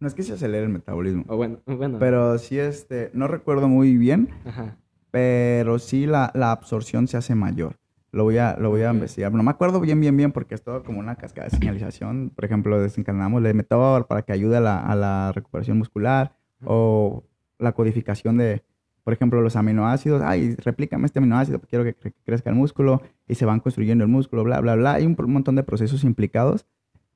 no 0.00 0.08
es 0.08 0.14
que 0.14 0.22
se 0.22 0.32
acelere 0.32 0.64
el 0.64 0.72
metabolismo, 0.72 1.24
O 1.28 1.36
bueno, 1.36 1.58
bueno. 1.66 1.98
pero 1.98 2.38
sí 2.38 2.58
este, 2.58 3.10
no 3.12 3.28
recuerdo 3.28 3.68
muy 3.68 3.96
bien, 3.96 4.30
Ajá. 4.46 4.76
Pero 5.10 5.78
sí 5.78 6.06
la, 6.06 6.30
la 6.34 6.52
absorción 6.52 7.08
se 7.08 7.16
hace 7.16 7.34
mayor. 7.34 7.76
Lo 8.12 8.24
voy 8.24 8.38
a, 8.38 8.56
lo 8.58 8.70
voy 8.70 8.82
a 8.82 8.92
investigar. 8.92 9.32
No 9.32 9.42
me 9.42 9.50
acuerdo 9.50 9.78
bien, 9.80 10.00
bien, 10.00 10.16
bien, 10.16 10.32
porque 10.32 10.54
es 10.54 10.62
todo 10.62 10.82
como 10.84 11.00
una 11.00 11.16
cascada 11.16 11.48
de 11.48 11.56
señalización. 11.56 12.30
Por 12.34 12.44
ejemplo, 12.44 12.80
desencadenamos 12.80 13.44
el 13.44 13.54
metor 13.54 14.06
para 14.06 14.22
que 14.22 14.32
ayude 14.32 14.56
a 14.56 14.60
la, 14.60 14.80
a 14.80 14.94
la 14.94 15.32
recuperación 15.32 15.76
muscular 15.76 16.32
o 16.64 17.24
la 17.58 17.72
codificación 17.72 18.38
de, 18.38 18.62
por 19.04 19.12
ejemplo, 19.12 19.42
los 19.42 19.56
aminoácidos. 19.56 20.22
Ay, 20.22 20.54
replícame 20.56 21.06
este 21.06 21.18
aminoácido, 21.18 21.60
quiero 21.60 21.84
que, 21.84 21.94
cre- 21.94 22.14
crezca 22.24 22.48
el 22.48 22.56
músculo 22.56 23.02
y 23.28 23.34
se 23.34 23.44
van 23.44 23.60
construyendo 23.60 24.04
el 24.04 24.08
músculo, 24.10 24.44
bla, 24.44 24.60
bla, 24.60 24.76
bla. 24.76 24.94
Hay 24.94 25.04
un, 25.04 25.14
un 25.18 25.32
montón 25.32 25.56
de 25.56 25.62
procesos 25.62 26.02
implicados. 26.04 26.66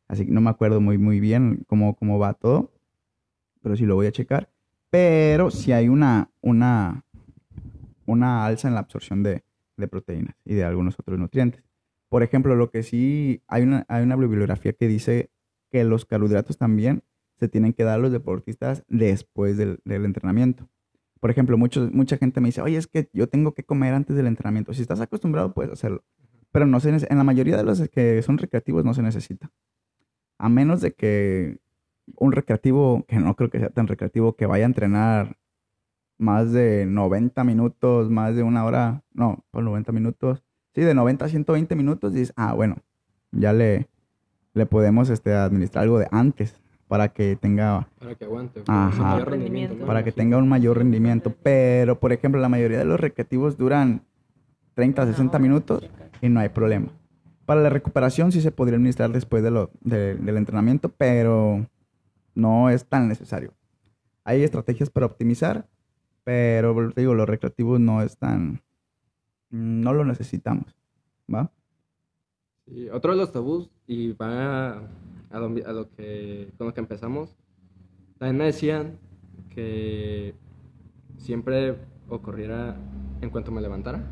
Así 0.06 0.26
que 0.26 0.32
no 0.32 0.40
me 0.40 0.50
acuerdo 0.50 0.80
muy, 0.80 0.98
muy 0.98 1.20
bien 1.20 1.64
cómo, 1.66 1.94
cómo 1.94 2.18
va 2.18 2.34
todo, 2.34 2.72
pero 3.62 3.76
sí 3.76 3.86
lo 3.86 3.94
voy 3.94 4.06
a 4.08 4.12
checar. 4.12 4.50
Pero 4.90 5.50
sí 5.50 5.72
hay 5.72 5.88
una, 5.88 6.30
una, 6.40 7.04
una 8.10 8.44
alza 8.44 8.68
en 8.68 8.74
la 8.74 8.80
absorción 8.80 9.22
de, 9.22 9.42
proteínas 9.90 10.36
y 10.44 10.54
de 10.54 10.64
algunos 10.64 10.98
otros 10.98 11.18
nutrientes. 11.18 11.64
Por 12.10 12.22
ejemplo, 12.22 12.54
lo 12.54 12.70
que 12.70 12.82
sí, 12.82 13.42
hay 13.46 13.62
una, 13.62 13.86
hay 13.88 14.02
una 14.02 14.14
bibliografía 14.16 14.74
que 14.74 14.86
dice 14.88 15.30
que 15.70 15.84
los 15.84 16.04
carbohidratos 16.04 16.58
también 16.58 17.02
se 17.38 17.48
tienen 17.48 17.72
que 17.72 17.84
dar 17.84 17.94
a 17.94 18.02
los 18.02 18.12
deportistas 18.12 18.84
después 18.88 19.56
del, 19.56 19.80
entrenamiento. 19.86 20.68
Por 21.18 21.30
ejemplo, 21.30 21.56
muchos, 21.56 21.90
mucha 21.92 22.18
gente 22.18 22.42
me 22.42 22.48
dice, 22.48 22.60
oye, 22.60 22.76
es 22.76 22.86
que 22.86 23.08
yo 23.14 23.26
tengo 23.28 23.54
que 23.54 23.64
comer 23.64 23.94
antes 23.94 24.16
del 24.16 24.26
entrenamiento. 24.26 24.74
Si 24.74 24.82
estás 24.82 25.00
acostumbrado, 25.00 25.54
puedes 25.54 25.72
hacerlo. 25.72 26.04
Pero 26.52 26.66
no 26.66 26.80
se, 26.80 26.90
en 26.90 27.16
la 27.16 27.24
mayoría 27.24 27.56
de 27.56 27.62
los 27.62 27.88
que 27.88 28.20
son 28.22 28.36
recreativos 28.36 28.84
no 28.84 28.92
se 28.92 29.02
necesita. 29.02 29.50
A 30.36 30.50
menos 30.50 30.82
de 30.82 30.92
que 30.92 31.58
un 32.16 32.32
recreativo, 32.32 33.04
que 33.08 33.16
no 33.16 33.34
creo 33.36 33.48
que 33.48 33.60
sea 33.60 33.70
tan 33.70 33.86
recreativo, 33.86 34.36
que 34.36 34.46
vaya 34.46 34.64
a 34.64 34.66
entrenar 34.66 35.38
más 36.20 36.52
de 36.52 36.84
90 36.86 37.42
minutos, 37.44 38.10
más 38.10 38.36
de 38.36 38.42
una 38.42 38.64
hora, 38.64 39.02
no, 39.14 39.42
por 39.50 39.64
90 39.64 39.90
minutos, 39.92 40.44
sí, 40.74 40.82
de 40.82 40.94
90 40.94 41.24
a 41.24 41.28
120 41.28 41.74
minutos, 41.74 42.12
dices, 42.12 42.32
ah, 42.36 42.52
bueno, 42.52 42.76
ya 43.32 43.52
le, 43.52 43.88
le 44.54 44.66
podemos 44.66 45.08
este, 45.08 45.32
administrar 45.34 45.84
algo 45.84 45.98
de 45.98 46.08
antes 46.10 46.54
para 46.88 47.08
que 47.08 47.36
tenga, 47.36 47.88
Para 47.98 48.14
que 48.16 48.24
aguante. 48.26 48.62
Ajá. 48.66 48.90
ese 48.92 49.00
mayor 49.02 49.30
Rendimiento. 49.30 49.76
¿no? 49.78 49.86
para 49.86 50.04
que 50.04 50.12
tenga 50.12 50.36
un 50.36 50.48
mayor 50.48 50.76
rendimiento. 50.78 51.32
Pero, 51.42 51.98
por 52.00 52.12
ejemplo, 52.12 52.40
la 52.40 52.48
mayoría 52.48 52.78
de 52.78 52.84
los 52.84 53.00
recreativos 53.00 53.56
duran 53.56 54.02
30 54.74 55.02
a 55.02 55.04
Una 55.06 55.12
60 55.14 55.30
hora, 55.36 55.42
minutos 55.42 55.90
y 56.20 56.28
no 56.28 56.40
hay 56.40 56.48
problema. 56.50 56.88
Para 57.46 57.62
la 57.62 57.70
recuperación 57.70 58.30
sí 58.32 58.40
se 58.42 58.50
podría 58.52 58.76
administrar 58.76 59.10
después 59.10 59.42
de 59.42 59.50
lo, 59.52 59.70
de- 59.80 60.16
del 60.16 60.36
entrenamiento, 60.36 60.88
pero 60.90 61.64
no 62.34 62.68
es 62.70 62.84
tan 62.84 63.08
necesario. 63.08 63.52
Hay 64.24 64.42
estrategias 64.42 64.90
para 64.90 65.06
optimizar, 65.06 65.66
pero 66.24 66.92
te 66.92 67.00
digo, 67.00 67.14
los 67.14 67.28
recreativos 67.28 67.80
no 67.80 68.02
es 68.02 68.16
tan... 68.16 68.62
No 69.50 69.92
lo 69.92 70.04
necesitamos, 70.04 70.76
¿va? 71.32 71.50
Otro 72.92 73.12
de 73.12 73.18
los 73.18 73.32
tabús, 73.32 73.70
y 73.86 74.12
va 74.12 74.78
a 75.30 75.38
lo, 75.38 75.46
a 75.66 75.72
lo 75.72 75.90
que, 75.90 76.52
con 76.56 76.68
lo 76.68 76.74
que 76.74 76.80
empezamos, 76.80 77.36
también 78.18 78.36
me 78.36 78.44
decían 78.44 78.98
que 79.48 80.34
siempre 81.16 81.76
ocurriera 82.08 82.76
en 83.20 83.30
cuanto 83.30 83.50
me 83.50 83.60
levantara 83.60 84.04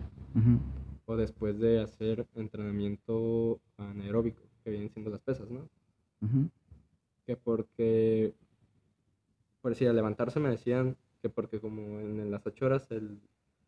o 1.07 1.17
después 1.17 1.59
de 1.59 1.81
hacer 1.81 2.27
entrenamiento 2.35 3.61
anaeróbico, 3.77 4.43
que 4.63 4.71
vienen 4.71 4.91
siendo 4.91 5.11
las 5.11 5.21
pesas, 5.21 5.51
¿no? 5.51 5.69
Que 7.27 7.37
porque, 7.37 8.35
por 9.61 9.73
decir, 9.73 9.89
al 9.89 9.97
levantarse 9.97 10.39
me 10.39 10.51
decían 10.51 10.97
que 11.29 11.35
porque 11.35 11.61
como 11.61 12.01
en 12.01 12.31
las 12.31 12.47
ocho 12.47 12.67
horas 12.67 12.91
el, 12.91 13.21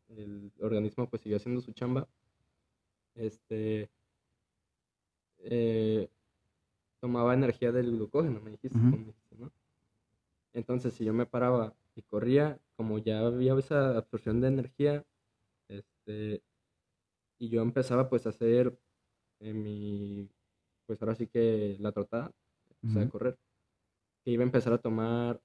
el 0.09 0.53
organismo 0.61 1.09
pues 1.09 1.23
siguió 1.23 1.37
haciendo 1.37 1.61
su 1.61 1.73
chamba, 1.73 2.09
este, 3.15 3.91
eh, 5.39 6.09
tomaba 7.01 7.35
energía 7.35 7.73
del 7.73 7.93
glucógeno, 7.93 8.41
me 8.41 8.53
dijiste, 8.53 8.79
Ujú. 8.79 8.91
como 8.91 9.07
dijiste, 9.07 9.37
¿no? 9.37 9.53
Entonces, 10.53 10.95
si 10.95 11.05
yo 11.05 11.13
me 11.13 11.27
paraba 11.27 11.75
y 11.95 12.03
corría, 12.03 12.61
como 12.77 12.99
ya 12.99 13.21
había 13.21 13.55
esa 13.59 13.97
absorción 13.97 14.41
de 14.41 14.49
energía, 14.49 15.05
este, 15.69 16.43
y 17.39 17.49
yo 17.49 17.63
empezaba 17.63 18.09
pues 18.09 18.27
a 18.27 18.31
hacer 18.31 18.79
eh, 19.41 19.55
mi, 19.55 20.29
pues 20.87 21.03
ahora 21.03 21.15
sí 21.15 21.27
que 21.27 21.77
la 21.81 21.93
trotada, 21.93 22.33
o 22.85 22.89
sea, 22.93 23.03
Ujú. 23.03 23.11
correr, 23.13 23.39
que 24.25 24.33
iba 24.33 24.43
a 24.43 24.47
empezar 24.47 24.73
a 24.73 24.79
tomar 24.79 25.41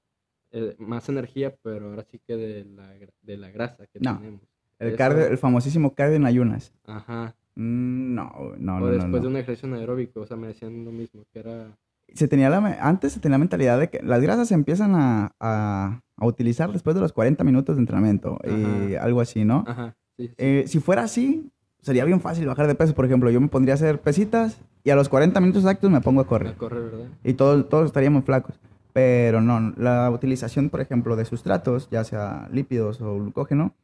eh, 0.52 0.74
más 0.78 1.08
energía, 1.08 1.54
pero 1.62 1.90
ahora 1.90 2.04
sí 2.10 2.20
que 2.26 2.36
de 2.36 2.64
la, 2.64 2.92
de 3.22 3.36
la 3.36 3.50
grasa 3.50 3.86
que 3.86 3.98
No. 4.00 4.18
tenemos. 4.18 4.40
El, 4.78 4.88
Eso- 4.88 4.96
cardio, 4.98 5.26
el 5.26 5.38
famosísimo 5.38 5.94
cardio 5.94 6.16
en 6.16 6.26
ayunas. 6.26 6.72
Ajá. 6.86 7.34
Mm, 7.54 8.14
No, 8.14 8.32
no, 8.58 8.76
o 8.76 8.80
no, 8.80 8.86
después 8.88 9.10
no. 9.12 9.20
de 9.20 9.26
un 9.28 9.36
ejercicio 9.36 9.68
anaeróbico, 9.68 10.20
o 10.20 10.26
sea, 10.26 10.36
me 10.36 10.48
decían 10.48 10.84
lo 10.84 10.92
mismo, 10.92 11.24
que 11.32 11.38
era... 11.40 11.76
se 12.12 12.28
tenía 12.28 12.50
la, 12.50 12.58
antes 12.80 13.12
se 13.12 13.20
tenía 13.20 13.34
la 13.34 13.38
mentalidad 13.40 13.78
de 13.80 13.88
que 13.88 14.02
las 14.02 14.20
grasas 14.20 14.48
se 14.48 14.54
empiezan 14.54 14.94
a, 14.94 15.32
a- 15.40 16.00
a 16.18 16.26
utilizar 16.26 16.70
después 16.72 16.94
de 16.94 17.00
los 17.00 17.12
40 17.12 17.42
minutos 17.44 17.76
de 17.76 17.80
entrenamiento 17.80 18.38
y 18.44 18.94
algo 18.94 19.20
así, 19.20 19.44
¿no? 19.44 19.64
Ajá, 19.66 19.96
sí, 20.18 20.28
sí. 20.28 20.34
Eh, 20.38 20.64
si 20.66 20.80
fuera 20.80 21.02
así, 21.02 21.50
sería 21.82 22.04
bien 22.04 22.20
fácil 22.20 22.46
bajar 22.46 22.66
de 22.66 22.74
peso. 22.74 22.94
Por 22.94 23.04
ejemplo, 23.04 23.30
yo 23.30 23.40
me 23.40 23.48
pondría 23.48 23.74
a 23.74 23.76
hacer 23.76 24.00
pesitas 24.00 24.58
y 24.84 24.90
a 24.90 24.96
los 24.96 25.08
40 25.08 25.40
minutos 25.40 25.62
exactos 25.62 25.90
me 25.90 26.00
pongo 26.00 26.20
a 26.20 26.24
a 26.24 26.26
correr. 26.26 26.54
correr, 26.54 26.82
¿verdad? 26.84 27.06
Y 27.24 27.34
todos, 27.34 27.68
todos 27.68 27.86
estaríamos 27.86 28.24
flacos. 28.24 28.58
Pero 28.96 29.42
no, 29.42 29.74
la 29.76 30.10
utilización, 30.10 30.70
por 30.70 30.80
ejemplo, 30.80 31.16
de 31.16 31.26
sustratos, 31.26 31.90
ya 31.90 32.02
sea 32.02 32.48
lípidos 32.50 33.02
o 33.02 33.18
glucógeno, 33.18 33.74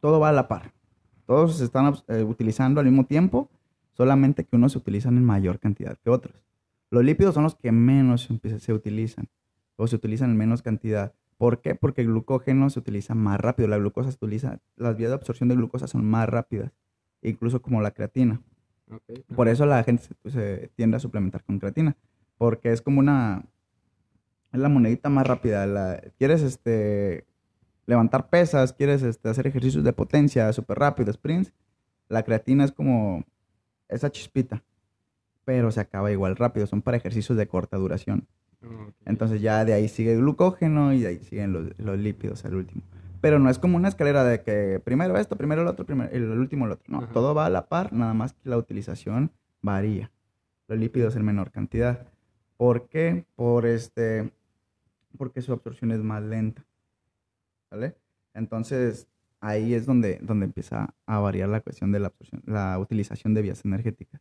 todo 0.00 0.20
va 0.20 0.28
a 0.28 0.32
la 0.32 0.46
par. 0.46 0.72
Todos 1.26 1.56
se 1.58 1.64
están 1.64 1.92
eh, 2.06 2.22
utilizando 2.22 2.78
al 2.78 2.86
mismo 2.86 3.06
tiempo, 3.06 3.50
solamente 3.92 4.44
que 4.44 4.54
unos 4.54 4.70
se 4.70 4.78
utilizan 4.78 5.16
en 5.16 5.24
mayor 5.24 5.58
cantidad 5.58 5.98
que 5.98 6.10
otros. 6.10 6.44
Los 6.90 7.02
lípidos 7.02 7.34
son 7.34 7.42
los 7.42 7.56
que 7.56 7.72
menos 7.72 8.28
se 8.58 8.72
utilizan 8.72 9.26
o 9.74 9.88
se 9.88 9.96
utilizan 9.96 10.30
en 10.30 10.36
menos 10.36 10.62
cantidad. 10.62 11.12
¿Por 11.36 11.60
qué? 11.60 11.74
Porque 11.74 12.02
el 12.02 12.06
glucógeno 12.06 12.70
se 12.70 12.78
utiliza 12.78 13.16
más 13.16 13.40
rápido. 13.40 13.68
La 13.68 13.78
glucosa 13.78 14.12
se 14.12 14.18
utiliza, 14.24 14.60
las 14.76 14.96
vías 14.96 15.10
de 15.10 15.16
absorción 15.16 15.48
de 15.48 15.56
glucosa 15.56 15.88
son 15.88 16.04
más 16.04 16.28
rápidas, 16.28 16.70
incluso 17.20 17.60
como 17.60 17.82
la 17.82 17.90
creatina. 17.90 18.40
Por 19.34 19.48
eso 19.48 19.66
la 19.66 19.82
gente 19.82 20.04
se, 20.04 20.30
se 20.30 20.70
tiende 20.76 20.98
a 20.98 21.00
suplementar 21.00 21.42
con 21.42 21.58
creatina. 21.58 21.96
Porque 22.38 22.70
es 22.70 22.80
como 22.80 23.00
una. 23.00 23.44
Es 24.54 24.60
la 24.60 24.68
monedita 24.70 25.08
más 25.10 25.26
rápida. 25.26 25.66
La- 25.66 26.00
quieres 26.16 26.40
este, 26.42 27.26
levantar 27.86 28.30
pesas, 28.30 28.72
quieres 28.72 29.02
este, 29.02 29.28
hacer 29.28 29.46
ejercicios 29.46 29.84
de 29.84 29.92
potencia 29.92 30.50
súper 30.52 30.78
rápido, 30.78 31.12
sprints. 31.12 31.52
La 32.08 32.22
creatina 32.22 32.64
es 32.64 32.72
como 32.72 33.24
esa 33.88 34.10
chispita. 34.10 34.62
Pero 35.44 35.70
se 35.70 35.80
acaba 35.80 36.10
igual 36.10 36.36
rápido. 36.36 36.66
Son 36.66 36.80
para 36.80 36.96
ejercicios 36.96 37.36
de 37.36 37.46
corta 37.46 37.76
duración. 37.76 38.26
Entonces 39.04 39.42
ya 39.42 39.64
de 39.66 39.74
ahí 39.74 39.88
sigue 39.88 40.12
el 40.14 40.20
glucógeno 40.20 40.94
y 40.94 41.00
de 41.02 41.08
ahí 41.08 41.18
siguen 41.18 41.52
los, 41.52 41.78
los 41.78 41.98
lípidos 41.98 42.46
al 42.46 42.54
último. 42.54 42.80
Pero 43.20 43.38
no 43.38 43.50
es 43.50 43.58
como 43.58 43.76
una 43.76 43.88
escalera 43.88 44.24
de 44.24 44.40
que 44.42 44.80
primero 44.82 45.18
esto, 45.18 45.36
primero 45.36 45.60
el 45.62 45.68
otro, 45.68 45.84
primero 45.84 46.10
el 46.12 46.30
último 46.30 46.64
el 46.66 46.72
otro. 46.72 46.84
No, 46.88 46.98
Ajá. 47.02 47.12
todo 47.12 47.34
va 47.34 47.44
a 47.46 47.50
la 47.50 47.66
par, 47.66 47.92
nada 47.92 48.14
más 48.14 48.32
que 48.32 48.48
la 48.48 48.56
utilización 48.56 49.32
varía. 49.60 50.10
Los 50.68 50.78
lípidos 50.78 51.14
en 51.16 51.24
menor 51.24 51.50
cantidad. 51.50 52.06
¿Por 52.56 52.88
qué? 52.88 53.26
Por 53.34 53.66
este, 53.66 54.30
porque 55.16 55.42
su 55.42 55.52
absorción 55.52 55.90
es 55.92 56.00
más 56.00 56.22
lenta. 56.22 56.64
¿Vale? 57.70 57.96
Entonces 58.34 59.08
ahí 59.40 59.74
es 59.74 59.84
donde, 59.86 60.18
donde 60.22 60.46
empieza 60.46 60.94
a 61.06 61.18
variar 61.18 61.48
la 61.48 61.60
cuestión 61.60 61.92
de 61.92 62.00
la 62.00 62.06
absorción, 62.08 62.42
la 62.46 62.78
utilización 62.78 63.34
de 63.34 63.42
vías 63.42 63.64
energéticas. 63.64 64.20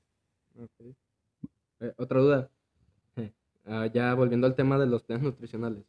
Eh, 1.80 1.94
otra 1.98 2.20
duda. 2.20 2.50
Ah, 3.66 3.86
ya 3.88 4.14
volviendo 4.14 4.46
al 4.46 4.56
tema 4.56 4.78
de 4.78 4.86
los 4.88 5.04
planes 5.04 5.24
nutricionales. 5.24 5.86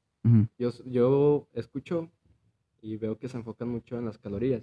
Yo, 0.58 0.70
yo 0.86 1.48
escucho 1.54 2.08
y 2.80 2.96
veo 2.98 3.18
que 3.18 3.28
se 3.28 3.36
enfocan 3.36 3.68
mucho 3.68 3.98
en 3.98 4.04
las 4.04 4.16
calorías. 4.16 4.62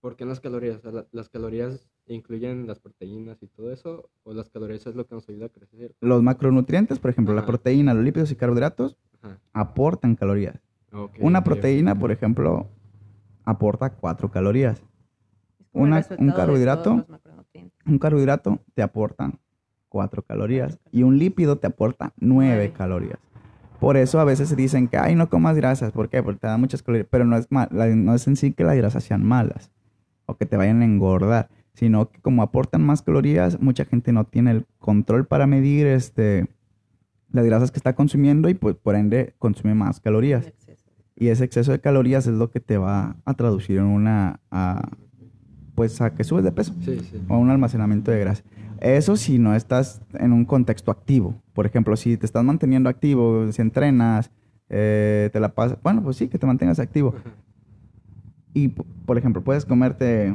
¿Por 0.00 0.16
qué 0.16 0.24
en 0.24 0.30
las 0.30 0.40
calorías? 0.40 0.78
O 0.78 0.80
sea, 0.80 0.90
la- 0.90 1.06
¿Las 1.12 1.28
calorías 1.28 1.88
incluyen 2.06 2.66
las 2.66 2.78
proteínas 2.80 3.42
y 3.42 3.46
todo 3.46 3.72
eso? 3.72 4.10
¿O 4.24 4.34
las 4.34 4.48
calorías 4.50 4.86
es 4.86 4.94
lo 4.94 5.06
que 5.06 5.14
nos 5.14 5.28
ayuda 5.28 5.46
a 5.46 5.48
crecer? 5.48 5.94
Los 6.00 6.22
macronutrientes, 6.22 6.98
por 6.98 7.10
ejemplo, 7.10 7.34
la 7.34 7.46
proteína, 7.46 7.94
los 7.94 8.04
lípidos 8.04 8.30
y 8.32 8.36
carbohidratos, 8.36 8.96
Ajá. 9.22 9.38
aportan 9.52 10.16
calorías. 10.16 10.60
Una 11.20 11.42
proteína, 11.42 11.98
por 11.98 12.12
ejemplo, 12.12 12.66
aporta 13.44 13.90
4 13.90 14.30
calorías. 14.30 14.82
Una- 15.72 16.04
un 16.18 16.32
carbohidrato. 16.32 17.06
un 17.86 17.98
carbohidrato 17.98 18.60
te 18.74 18.82
aporta 18.82 19.32
4 19.88 20.22
calorías 20.22 20.78
y 20.90 21.02
un 21.02 21.18
lípido 21.18 21.56
te 21.56 21.66
aporta 21.66 22.12
9 22.18 22.72
calorías. 22.72 23.18
Por 23.80 23.96
eso 23.96 24.20
a 24.20 24.24
veces 24.24 24.48
se 24.48 24.54
dicen 24.56 24.86
que, 24.86 24.96
ay, 24.96 25.14
no 25.16 25.28
comas 25.28 25.56
grasas. 25.56 25.90
¿Por 25.92 26.08
qué? 26.08 26.22
Porque 26.22 26.38
te 26.40 26.46
dan 26.46 26.60
muchas 26.60 26.82
calorías. 26.82 27.08
Pero 27.10 27.24
no 27.24 27.36
es, 27.36 27.50
mal, 27.50 27.68
no 27.72 28.14
es 28.14 28.26
en 28.28 28.36
sí 28.36 28.52
que 28.52 28.62
las 28.64 28.76
grasas 28.76 29.02
sean 29.02 29.24
malas 29.24 29.72
o 30.26 30.36
que 30.36 30.46
te 30.46 30.56
vayan 30.56 30.82
a 30.82 30.84
engordar, 30.84 31.48
sino 31.74 32.10
que 32.10 32.20
como 32.20 32.42
aportan 32.42 32.82
más 32.82 33.02
calorías, 33.02 33.60
mucha 33.60 33.84
gente 33.84 34.12
no 34.12 34.24
tiene 34.24 34.50
el 34.50 34.66
control 34.78 35.26
para 35.26 35.46
medir 35.46 35.86
este, 35.86 36.46
las 37.30 37.44
grasas 37.44 37.70
que 37.70 37.78
está 37.78 37.94
consumiendo 37.94 38.48
y 38.48 38.54
pues 38.54 38.76
por 38.76 38.94
ende 38.94 39.34
consume 39.38 39.74
más 39.74 40.00
calorías. 40.00 40.52
Y 41.16 41.28
ese 41.28 41.44
exceso 41.44 41.72
de 41.72 41.80
calorías 41.80 42.26
es 42.26 42.34
lo 42.34 42.50
que 42.50 42.60
te 42.60 42.78
va 42.78 43.16
a 43.24 43.34
traducir 43.34 43.78
en 43.78 43.84
una, 43.84 44.40
pues 45.74 46.00
a 46.00 46.14
que 46.14 46.24
subes 46.24 46.44
de 46.44 46.52
peso 46.52 46.74
o 47.28 47.34
a 47.34 47.38
un 47.38 47.50
almacenamiento 47.50 48.10
de 48.10 48.20
grasa. 48.20 48.42
Eso 48.80 49.16
si 49.16 49.38
no 49.38 49.54
estás 49.54 50.02
en 50.14 50.32
un 50.32 50.44
contexto 50.44 50.90
activo. 50.90 51.40
Por 51.52 51.66
ejemplo, 51.66 51.96
si 51.96 52.16
te 52.16 52.26
estás 52.26 52.42
manteniendo 52.42 52.88
activo, 52.88 53.52
si 53.52 53.62
entrenas, 53.62 54.32
eh, 54.68 55.30
te 55.32 55.38
la 55.38 55.54
pasas. 55.54 55.78
Bueno, 55.82 56.02
pues 56.02 56.16
sí, 56.16 56.26
que 56.26 56.38
te 56.38 56.46
mantengas 56.46 56.80
activo. 56.80 57.14
Y, 58.54 58.68
por 58.68 59.18
ejemplo, 59.18 59.42
puedes 59.42 59.64
comerte. 59.64 60.34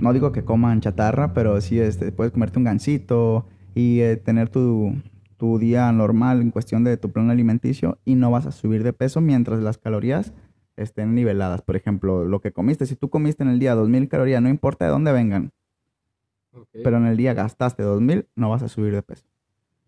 No 0.00 0.12
digo 0.12 0.32
que 0.32 0.44
coman 0.44 0.80
chatarra, 0.80 1.34
pero 1.34 1.60
sí 1.60 1.78
este, 1.78 2.12
puedes 2.12 2.32
comerte 2.32 2.58
un 2.58 2.64
gansito 2.64 3.46
y 3.74 4.00
eh, 4.00 4.16
tener 4.16 4.48
tu, 4.48 4.94
tu 5.36 5.58
día 5.58 5.90
normal 5.92 6.40
en 6.40 6.50
cuestión 6.50 6.84
de 6.84 6.96
tu 6.96 7.10
plan 7.10 7.30
alimenticio 7.30 7.98
y 8.04 8.14
no 8.14 8.30
vas 8.30 8.46
a 8.46 8.52
subir 8.52 8.82
de 8.82 8.92
peso 8.92 9.20
mientras 9.20 9.60
las 9.60 9.78
calorías 9.78 10.32
estén 10.76 11.14
niveladas. 11.14 11.62
Por 11.62 11.76
ejemplo, 11.76 12.24
lo 12.24 12.40
que 12.40 12.52
comiste, 12.52 12.86
si 12.86 12.96
tú 12.96 13.10
comiste 13.10 13.42
en 13.42 13.50
el 13.50 13.58
día 13.58 13.74
2000 13.74 14.08
calorías, 14.08 14.42
no 14.42 14.48
importa 14.48 14.84
de 14.84 14.90
dónde 14.90 15.12
vengan, 15.12 15.52
pero 16.72 16.96
en 16.96 17.06
el 17.06 17.16
día 17.16 17.34
gastaste 17.34 17.82
2000, 17.82 18.26
no 18.34 18.50
vas 18.50 18.62
a 18.62 18.68
subir 18.68 18.94
de 18.94 19.02
peso. 19.02 19.24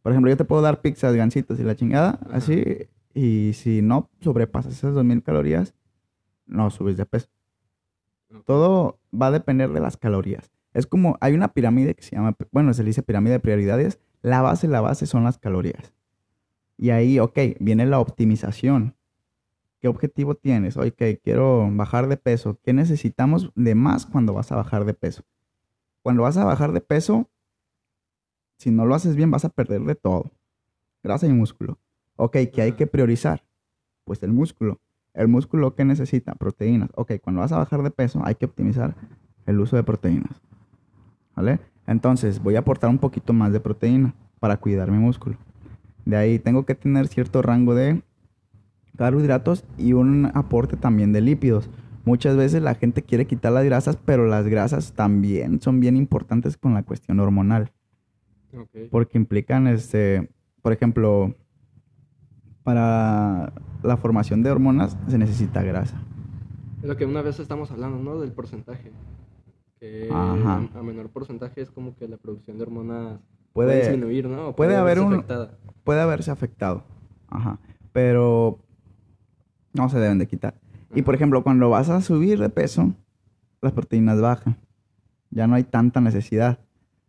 Por 0.03 0.13
ejemplo, 0.13 0.31
yo 0.31 0.37
te 0.37 0.45
puedo 0.45 0.63
dar 0.63 0.81
pizzas, 0.81 1.15
gancitos 1.15 1.59
y 1.61 1.65
la 1.65 1.77
chingada, 1.77 2.19
así, 2.31 2.89
y 3.15 3.53
si 3.55 3.83
no 3.83 4.11
sobrepasas 4.21 4.73
esas 4.73 4.95
2000 4.95 5.23
calorías, 5.23 5.75
no 6.47 6.71
subes 6.71 6.97
de 6.97 7.07
peso. 7.07 7.29
Todo 8.45 8.99
va 9.13 9.27
a 9.27 9.31
depender 9.31 9.71
de 9.71 9.81
las 9.81 9.97
calorías. 9.97 10.51
Es 10.75 10.87
como, 10.87 11.19
hay 11.21 11.35
una 11.35 11.53
pirámide 11.53 11.95
que 11.95 12.03
se 12.03 12.17
llama, 12.17 12.37
bueno, 12.51 12.73
se 12.73 12.83
le 12.83 12.89
dice 12.89 13.03
pirámide 13.03 13.35
de 13.35 13.41
prioridades. 13.41 14.01
La 14.23 14.41
base, 14.41 14.69
la 14.69 14.81
base 14.81 15.07
son 15.07 15.25
las 15.25 15.39
calorías. 15.39 15.93
Y 16.79 16.91
ahí, 16.91 17.19
ok, 17.19 17.39
viene 17.61 17.87
la 17.87 18.01
optimización. 18.01 18.97
¿Qué 19.81 19.89
objetivo 19.89 20.35
tienes? 20.37 20.77
Ok, 20.77 21.03
quiero 21.23 21.69
bajar 21.73 22.09
de 22.09 22.17
peso. 22.17 22.59
¿Qué 22.63 22.73
necesitamos 22.73 23.51
de 23.55 23.75
más 23.75 24.07
cuando 24.07 24.33
vas 24.33 24.53
a 24.53 24.57
bajar 24.57 24.85
de 24.85 24.95
peso? 24.95 25.25
Cuando 26.03 26.23
vas 26.23 26.37
a 26.37 26.45
bajar 26.45 26.73
de 26.73 26.81
peso, 26.81 27.29
si 28.59 28.71
no 28.71 28.87
lo 28.87 28.95
haces 28.95 29.17
bien, 29.17 29.31
vas 29.31 29.45
a 29.45 29.49
perder 29.49 29.83
de 29.83 29.97
todo. 29.97 30.31
Grasa 31.03 31.27
y 31.27 31.33
músculo. 31.33 31.79
Ok, 32.17 32.37
¿qué 32.53 32.63
hay 32.63 32.73
que 32.73 32.87
priorizar? 32.87 33.45
Pues 34.05 34.23
el 34.23 34.33
músculo. 34.33 34.81
El 35.15 35.29
músculo 35.29 35.75
que 35.75 35.85
necesita 35.85 36.35
proteínas. 36.35 36.91
Ok, 36.95 37.13
cuando 37.23 37.41
vas 37.41 37.53
a 37.53 37.59
bajar 37.59 37.83
de 37.83 37.91
peso, 37.91 38.23
hay 38.25 38.35
que 38.35 38.47
optimizar 38.47 38.95
el 39.47 39.61
uso 39.61 39.77
de 39.77 39.83
proteínas. 39.83 40.41
¿Vale? 41.37 41.61
Entonces, 41.87 42.43
voy 42.43 42.57
a 42.57 42.61
aportar 42.61 42.91
un 42.91 42.99
poquito 42.99 43.33
más 43.33 43.53
de 43.53 43.61
proteína 43.61 44.15
para 44.41 44.57
cuidar 44.57 44.91
mi 44.91 44.99
músculo. 44.99 45.37
De 46.05 46.17
ahí 46.17 46.39
tengo 46.39 46.65
que 46.65 46.75
tener 46.75 47.09
cierto 47.09 47.43
rango 47.43 47.75
de 47.75 48.03
carbohidratos 48.97 49.65
y 49.79 49.93
un 49.93 50.31
aporte 50.35 50.77
también 50.77 51.13
de 51.13 51.21
lípidos. 51.21 51.69
Muchas 52.05 52.37
veces 52.37 52.63
la 52.63 52.75
gente 52.75 53.03
quiere 53.03 53.27
quitar 53.27 53.53
las 53.53 53.65
grasas, 53.65 53.97
pero 53.97 54.27
las 54.27 54.47
grasas 54.49 54.93
también 54.93 55.61
son 55.61 55.81
bien 55.81 55.97
importantes 55.97 56.57
con 56.57 56.75
la 56.75 56.83
cuestión 56.83 57.21
hormonal. 57.21 57.71
Porque 58.91 59.17
implican, 59.17 59.67
este, 59.67 60.29
por 60.61 60.73
ejemplo, 60.73 61.35
para 62.63 63.53
la 63.83 63.97
formación 63.97 64.43
de 64.43 64.51
hormonas 64.51 64.97
se 65.09 65.19
necesita 65.19 65.63
grasa. 65.63 66.01
Es 66.83 66.89
lo 66.89 66.97
que 66.97 67.07
una 67.07 67.23
vez 67.23 67.39
estamos 67.39 67.71
hablando, 67.71 67.99
¿no? 67.99 68.21
Del 68.21 68.33
porcentaje. 68.33 68.93
Que 69.79 70.09
A, 70.13 70.59
menor 70.83 71.11
porcentaje 71.11 71.61
es 71.61 71.71
como 71.71 71.97
que 71.97 72.09
la 72.09 72.17
producción 72.17 72.57
de 72.57 72.63
hormonas 72.63 73.21
puede, 73.53 73.81
disminuir, 73.81 74.29
¿no? 74.29 74.55
Puede, 74.55 74.77
haber 74.77 75.01
un, 75.01 75.25
puede 75.85 76.01
haberse 76.01 76.31
afectado. 76.31 76.85
Ajá. 77.29 77.59
Pero 77.93 78.59
no 79.73 79.89
se 79.89 79.99
deben 79.99 80.19
de 80.19 80.27
quitar. 80.27 80.55
Y 80.95 81.03
por 81.03 81.15
ejemplo, 81.15 81.43
cuando 81.43 81.71
vas 81.71 81.89
a 81.89 82.01
subir 82.01 82.39
de 82.39 82.49
peso, 82.49 82.95
las 83.61 83.73
proteínas 83.73 84.21
bajan. 84.21 84.57
Ya 85.31 85.47
no 85.47 85.55
hay 85.55 85.65
tanta 85.65 86.01
necesidad. 86.01 86.59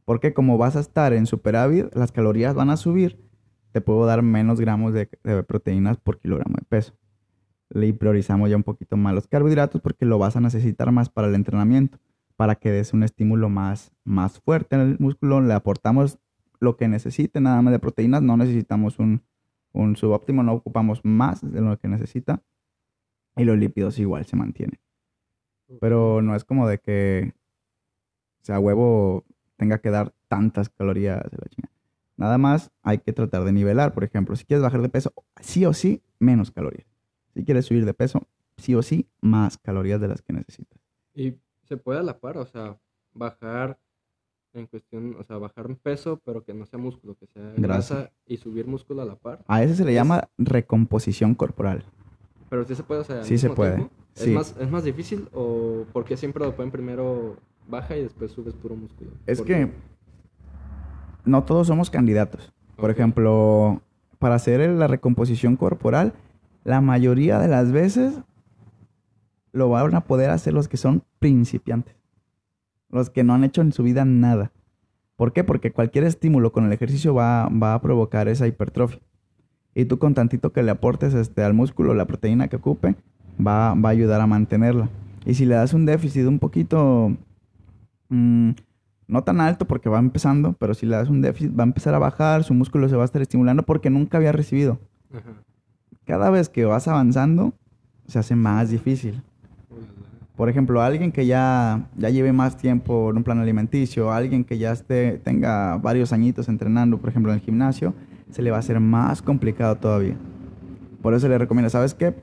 Porque 0.05 0.33
como 0.33 0.57
vas 0.57 0.75
a 0.75 0.79
estar 0.79 1.13
en 1.13 1.25
superávit, 1.25 1.93
las 1.95 2.11
calorías 2.11 2.55
van 2.55 2.69
a 2.69 2.77
subir. 2.77 3.19
Te 3.73 3.81
puedo 3.81 4.05
dar 4.05 4.21
menos 4.21 4.61
gramos 4.61 4.93
de, 4.93 5.07
proteínas 5.47 5.97
por 5.97 6.19
kilogramo 6.19 6.55
de 6.59 6.65
peso. 6.65 6.93
Le 7.69 7.91
priorizamos 7.93 8.49
ya 8.49 8.55
un 8.55 8.63
poquito 8.63 8.97
más 8.97 9.15
los 9.15 9.27
carbohidratos 9.27 9.81
porque 9.81 10.05
lo 10.05 10.19
vas 10.19 10.35
a 10.35 10.41
necesitar 10.41 10.91
más 10.91 11.09
para 11.09 11.27
el 11.27 11.33
entrenamiento. 11.35 11.97
Para 12.35 12.55
que 12.55 12.71
des 12.71 12.93
un 12.93 13.01
estímulo 13.01 13.49
más, 13.49 13.91
más 14.03 14.39
fuerte 14.39 14.75
en 14.75 14.81
el 14.81 14.99
músculo, 14.99 15.41
le 15.41 15.53
aportamos 15.53 16.19
lo 16.59 16.77
que 16.77 16.87
necesite 16.87 17.41
nada 17.41 17.61
más 17.63 17.73
de 17.73 17.79
proteínas. 17.79 18.21
No 18.21 18.37
necesitamos 18.37 18.99
un, 18.99 19.23
un 19.71 19.95
subóptimo, 19.95 20.43
no 20.43 20.53
ocupamos 20.53 21.03
más 21.03 21.41
de 21.41 21.59
lo 21.61 21.77
que 21.79 21.87
necesita 21.87 22.43
y 23.35 23.43
los 23.43 23.57
lípidos 23.57 23.97
igual 23.97 24.25
se 24.25 24.35
mantienen. 24.35 24.79
Pero 25.81 26.21
no 26.21 26.35
es 26.35 26.45
como 26.45 26.67
de 26.67 26.77
que, 26.77 27.33
sea, 28.41 28.59
huevo 28.59 29.25
tenga 29.57 29.79
que 29.79 29.89
dar 29.89 30.13
tantas 30.27 30.69
calorías 30.69 31.23
de 31.23 31.37
la 31.37 31.47
chingada. 31.49 31.72
Nada 32.15 32.37
más 32.37 32.71
hay 32.81 32.99
que 32.99 33.13
tratar 33.13 33.43
de 33.43 33.51
nivelar. 33.51 33.93
Por 33.93 34.03
ejemplo, 34.03 34.35
si 34.35 34.45
quieres 34.45 34.63
bajar 34.63 34.81
de 34.81 34.89
peso, 34.89 35.13
sí 35.41 35.65
o 35.65 35.73
sí, 35.73 36.01
menos 36.19 36.51
calorías. 36.51 36.87
Si 37.33 37.43
quieres 37.43 37.65
subir 37.65 37.85
de 37.85 37.93
peso, 37.93 38.27
sí 38.57 38.75
o 38.75 38.81
sí, 38.81 39.07
más 39.21 39.57
calorías 39.57 39.99
de 39.99 40.07
las 40.07 40.21
que 40.21 40.33
necesitas. 40.33 40.79
Y 41.15 41.35
se 41.63 41.77
puede 41.77 41.99
a 41.99 42.03
la 42.03 42.19
par, 42.19 42.37
o 42.37 42.45
sea, 42.45 42.77
bajar 43.13 43.79
en 44.53 44.67
cuestión, 44.67 45.15
o 45.19 45.23
sea, 45.23 45.37
bajar 45.37 45.67
un 45.67 45.75
peso, 45.75 46.21
pero 46.23 46.43
que 46.43 46.53
no 46.53 46.65
sea 46.65 46.77
músculo, 46.77 47.15
que 47.15 47.25
sea 47.27 47.53
grasa, 47.57 48.11
y 48.27 48.37
subir 48.37 48.67
músculo 48.67 49.01
a 49.01 49.05
la 49.05 49.15
par. 49.15 49.43
A 49.47 49.63
ese 49.63 49.75
se 49.75 49.85
le 49.85 49.93
llama 49.93 50.29
recomposición 50.37 51.33
corporal. 51.33 51.83
Pero 52.49 52.63
sí 52.65 52.75
se 52.75 52.83
puede, 52.83 53.01
o 53.01 53.03
sea, 53.03 53.23
sí 53.23 53.37
se 53.39 53.49
puede. 53.49 53.89
¿Es, 54.15 54.27
más, 54.27 54.55
¿Es 54.59 54.69
más 54.69 54.83
difícil 54.83 55.27
o 55.33 55.85
porque 55.91 56.17
siempre 56.17 56.45
lo 56.45 56.55
pueden 56.55 56.71
primero 56.71 57.37
baja 57.67 57.97
y 57.97 58.03
después 58.03 58.31
subes 58.31 58.53
puro 58.53 58.75
músculo? 58.75 59.09
Es 59.25 59.41
que 59.41 59.71
no 61.25 61.43
todos 61.43 61.67
somos 61.67 61.89
candidatos. 61.89 62.53
Por 62.75 62.91
ejemplo, 62.91 63.81
para 64.19 64.35
hacer 64.35 64.67
la 64.69 64.87
recomposición 64.87 65.55
corporal, 65.55 66.13
la 66.63 66.81
mayoría 66.81 67.39
de 67.39 67.47
las 67.47 67.71
veces 67.71 68.19
lo 69.51 69.69
van 69.69 69.95
a 69.95 70.01
poder 70.01 70.29
hacer 70.29 70.53
los 70.53 70.67
que 70.67 70.77
son 70.77 71.03
principiantes. 71.19 71.95
Los 72.89 73.09
que 73.09 73.23
no 73.23 73.33
han 73.33 73.43
hecho 73.43 73.61
en 73.61 73.71
su 73.71 73.83
vida 73.83 74.05
nada. 74.05 74.51
¿Por 75.15 75.33
qué? 75.33 75.43
Porque 75.43 75.71
cualquier 75.71 76.05
estímulo 76.05 76.51
con 76.51 76.65
el 76.65 76.73
ejercicio 76.73 77.13
va, 77.13 77.47
va 77.49 77.73
a 77.73 77.81
provocar 77.81 78.27
esa 78.27 78.47
hipertrofia 78.47 78.99
y 79.75 79.85
tú 79.85 79.97
con 79.97 80.13
tantito 80.13 80.51
que 80.53 80.63
le 80.63 80.71
aportes 80.71 81.13
este, 81.13 81.43
al 81.43 81.53
músculo 81.53 81.93
la 81.93 82.05
proteína 82.05 82.47
que 82.47 82.57
ocupe, 82.57 82.95
va, 83.45 83.73
va 83.73 83.89
a 83.89 83.91
ayudar 83.91 84.21
a 84.21 84.27
mantenerla. 84.27 84.89
Y 85.25 85.33
si 85.35 85.45
le 85.45 85.55
das 85.55 85.73
un 85.73 85.85
déficit 85.85 86.27
un 86.27 86.39
poquito, 86.39 87.15
mm, 88.09 88.51
no 89.13 89.23
tan 89.23 89.39
alto 89.39 89.65
porque 89.65 89.89
va 89.89 89.99
empezando, 89.99 90.53
pero 90.53 90.73
si 90.73 90.87
le 90.87 90.95
das 90.95 91.07
un 91.07 91.21
déficit 91.21 91.57
va 91.57 91.63
a 91.63 91.67
empezar 91.67 91.93
a 91.93 91.99
bajar, 91.99 92.43
su 92.43 92.55
músculo 92.55 92.89
se 92.89 92.95
va 92.95 93.03
a 93.03 93.05
estar 93.05 93.21
estimulando 93.21 93.61
porque 93.61 93.91
nunca 93.91 94.17
había 94.17 94.31
recibido. 94.31 94.79
Cada 96.03 96.31
vez 96.31 96.49
que 96.49 96.65
vas 96.65 96.87
avanzando, 96.87 97.53
se 98.07 98.17
hace 98.17 98.35
más 98.35 98.71
difícil. 98.71 99.21
Por 100.35 100.49
ejemplo, 100.49 100.81
alguien 100.81 101.11
que 101.11 101.27
ya, 101.27 101.87
ya 101.95 102.09
lleve 102.09 102.33
más 102.33 102.57
tiempo 102.57 103.11
en 103.11 103.17
un 103.17 103.23
plan 103.23 103.37
alimenticio, 103.37 104.11
alguien 104.11 104.43
que 104.43 104.57
ya 104.57 104.71
esté, 104.71 105.19
tenga 105.19 105.77
varios 105.77 106.11
añitos 106.11 106.49
entrenando, 106.49 106.97
por 106.97 107.11
ejemplo, 107.11 107.31
en 107.31 107.37
el 107.37 107.45
gimnasio, 107.45 107.93
se 108.31 108.41
le 108.41 108.49
va 108.49 108.57
a 108.57 108.61
hacer 108.61 108.79
más 108.79 109.21
complicado 109.21 109.75
todavía. 109.75 110.17
Por 111.03 111.13
eso 111.13 111.27
le 111.27 111.37
recomiendo, 111.37 111.69
¿sabes 111.69 111.93
qué? 111.93 112.15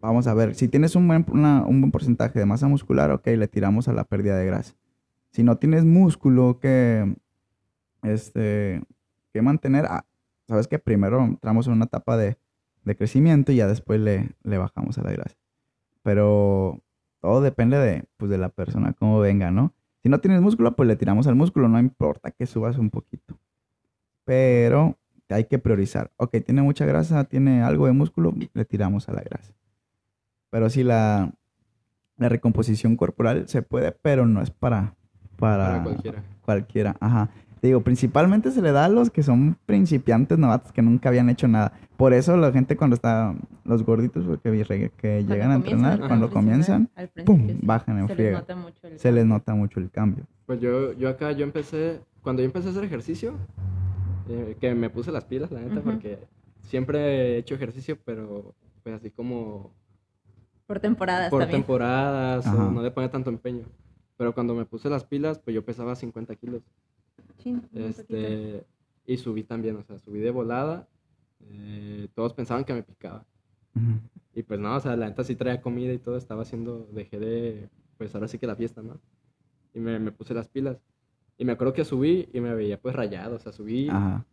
Vamos 0.00 0.26
a 0.26 0.34
ver, 0.34 0.56
si 0.56 0.66
tienes 0.66 0.96
un 0.96 1.06
buen, 1.06 1.24
un 1.30 1.80
buen 1.80 1.92
porcentaje 1.92 2.36
de 2.36 2.46
masa 2.46 2.66
muscular, 2.66 3.12
ok, 3.12 3.28
le 3.28 3.46
tiramos 3.46 3.86
a 3.86 3.92
la 3.92 4.02
pérdida 4.02 4.36
de 4.36 4.46
grasa. 4.46 4.74
Si 5.30 5.42
no 5.42 5.56
tienes 5.56 5.84
músculo 5.84 6.58
que, 6.60 7.16
este, 8.02 8.82
que 9.32 9.42
mantener, 9.42 9.86
ah, 9.86 10.06
¿sabes 10.48 10.68
qué? 10.68 10.78
Primero 10.78 11.22
entramos 11.24 11.66
en 11.66 11.74
una 11.74 11.84
etapa 11.84 12.16
de, 12.16 12.36
de 12.84 12.96
crecimiento 12.96 13.52
y 13.52 13.56
ya 13.56 13.66
después 13.66 14.00
le, 14.00 14.30
le 14.42 14.58
bajamos 14.58 14.98
a 14.98 15.02
la 15.02 15.12
grasa. 15.12 15.36
Pero 16.02 16.80
todo 17.20 17.40
depende 17.40 17.78
de, 17.78 18.04
pues, 18.16 18.30
de 18.30 18.38
la 18.38 18.48
persona, 18.48 18.92
cómo 18.92 19.20
venga, 19.20 19.50
¿no? 19.50 19.74
Si 20.02 20.08
no 20.08 20.20
tienes 20.20 20.40
músculo, 20.40 20.74
pues 20.74 20.88
le 20.88 20.96
tiramos 20.96 21.26
al 21.26 21.34
músculo, 21.34 21.68
no 21.68 21.78
importa 21.78 22.30
que 22.30 22.46
subas 22.46 22.78
un 22.78 22.90
poquito. 22.90 23.38
Pero 24.24 24.98
hay 25.28 25.44
que 25.44 25.58
priorizar. 25.58 26.10
Ok, 26.16 26.36
tiene 26.44 26.62
mucha 26.62 26.86
grasa, 26.86 27.24
tiene 27.24 27.62
algo 27.62 27.86
de 27.86 27.92
músculo, 27.92 28.34
le 28.52 28.64
tiramos 28.64 29.08
a 29.08 29.12
la 29.12 29.22
grasa. 29.22 29.52
Pero 30.50 30.70
sí, 30.70 30.82
la, 30.82 31.32
la 32.16 32.28
recomposición 32.28 32.96
corporal 32.96 33.46
se 33.48 33.62
puede, 33.62 33.92
pero 33.92 34.26
no 34.26 34.40
es 34.40 34.50
para, 34.50 34.96
para, 35.40 35.66
Para 35.68 35.82
cualquiera. 35.82 36.22
cualquiera. 36.44 36.96
Ajá. 37.00 37.28
Te 37.60 37.66
digo, 37.66 37.82
principalmente 37.82 38.50
se 38.52 38.62
le 38.62 38.72
da 38.72 38.86
a 38.86 38.88
los 38.88 39.10
que 39.10 39.22
son 39.22 39.56
principiantes 39.66 40.38
novatos 40.38 40.72
que 40.72 40.80
nunca 40.80 41.10
habían 41.10 41.28
hecho 41.28 41.46
nada. 41.46 41.72
Por 41.98 42.14
eso 42.14 42.34
la 42.38 42.52
gente 42.52 42.74
cuando 42.76 42.94
está, 42.94 43.34
los 43.64 43.82
gorditos 43.84 44.24
porque 44.24 44.50
que 44.64 44.90
Cuando 44.98 45.34
llegan 45.34 45.50
a 45.50 45.54
entrenar, 45.56 45.98
cuando 46.00 46.30
comienzan, 46.30 46.88
al 46.96 47.08
¡pum! 47.26 47.48
sí, 47.48 47.58
bajan 47.62 47.98
en 47.98 48.08
se 48.08 48.14
friega. 48.14 48.30
Les 48.38 48.40
nota 48.40 48.56
mucho 48.56 48.86
el 48.86 48.98
se 48.98 49.12
les 49.12 49.26
nota 49.26 49.54
mucho 49.54 49.78
el 49.80 49.90
cambio. 49.90 50.24
Pues 50.46 50.58
yo, 50.60 50.94
yo 50.94 51.10
acá, 51.10 51.32
yo 51.32 51.44
empecé, 51.44 52.00
cuando 52.22 52.40
yo 52.40 52.46
empecé 52.46 52.68
a 52.68 52.70
hacer 52.70 52.84
ejercicio, 52.84 53.34
eh, 54.30 54.56
que 54.58 54.74
me 54.74 54.88
puse 54.88 55.12
las 55.12 55.24
pilas, 55.24 55.50
la 55.50 55.60
neta, 55.60 55.80
Ujú. 55.80 55.90
porque 55.90 56.18
siempre 56.62 57.34
he 57.34 57.36
hecho 57.38 57.54
ejercicio, 57.56 57.98
pero 58.06 58.54
pues 58.82 58.94
así 58.94 59.10
como 59.10 59.70
Por 60.66 60.80
temporadas 60.80 61.28
por 61.28 61.40
también. 61.40 61.60
temporadas, 61.60 62.46
no 62.46 62.80
le 62.82 62.90
ponía 62.90 63.10
tanto 63.10 63.28
empeño. 63.28 63.64
Pero 64.20 64.34
cuando 64.34 64.54
me 64.54 64.66
puse 64.66 64.90
las 64.90 65.02
pilas, 65.02 65.38
pues 65.38 65.54
yo 65.54 65.64
pesaba 65.64 65.94
50 65.96 66.36
kilos. 66.36 66.60
Sí. 67.38 67.58
Este, 67.72 68.66
y 69.06 69.16
subí 69.16 69.44
también, 69.44 69.76
o 69.76 69.82
sea, 69.82 69.98
subí 69.98 70.18
de 70.20 70.30
volada. 70.30 70.86
eh, 71.48 72.06
todos 72.14 72.34
pensaban 72.34 72.64
que 72.66 72.74
me 72.74 72.82
picaba. 72.82 73.24
Ujú. 73.74 73.98
Y 74.34 74.42
pues 74.42 74.60
no, 74.60 74.76
o 74.76 74.80
sea, 74.80 74.94
la 74.94 75.08
neta 75.08 75.24
sí 75.24 75.36
traía 75.36 75.62
comida 75.62 75.90
y 75.94 75.98
todo, 75.98 76.18
estaba 76.18 76.42
haciendo, 76.42 76.86
dejé 76.92 77.18
de, 77.18 77.70
pues 77.96 78.14
ahora 78.14 78.28
sí 78.28 78.36
que 78.36 78.46
la 78.46 78.56
fiesta, 78.56 78.82
¿no? 78.82 79.00
Y 79.72 79.80
me, 79.80 79.98
me 79.98 80.12
puse 80.12 80.34
las 80.34 80.48
pilas. 80.48 80.76
Y 81.38 81.46
me 81.46 81.52
acuerdo 81.52 81.72
que 81.72 81.86
subí 81.86 82.28
y 82.34 82.42
me 82.42 82.54
veía 82.54 82.78
pues 82.78 82.94
rayado, 82.94 83.36
o 83.36 83.38
sea, 83.38 83.52
subí, 83.52 83.88
Ajá. 83.88 84.26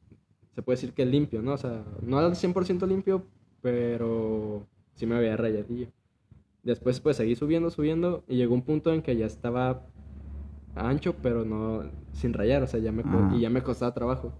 se 0.53 0.61
puede 0.63 0.75
decir 0.75 0.91
que 0.91 1.05
limpio, 1.05 1.41
¿no? 1.41 1.53
O 1.53 1.57
sea, 1.57 1.85
no 2.01 2.19
al 2.19 2.35
100% 2.35 2.85
limpio, 2.85 3.23
pero 3.61 4.67
sí 4.95 5.05
me 5.05 5.17
veía 5.17 5.37
rayadillo. 5.37 5.87
Después 6.67 6.99
pues 6.99 7.15
seguí 7.15 7.33
subiendo, 7.37 7.69
subiendo 7.69 8.25
y 8.27 8.35
llegó 8.35 8.53
un 8.53 8.61
punto 8.61 8.93
en 8.93 9.01
que 9.01 9.15
ya 9.15 9.25
estaba 9.25 9.85
ancho, 10.75 11.15
pero 11.21 11.45
no 11.45 11.89
sin 12.11 12.33
rayar, 12.33 12.61
o 12.61 12.67
sea, 12.67 12.81
ya 12.81 12.91
me, 12.91 13.03
co- 13.03 13.07
Ajá. 13.19 13.35
y 13.37 13.39
ya 13.39 13.49
me 13.49 13.63
costaba 13.63 13.93
trabajo 13.93 14.33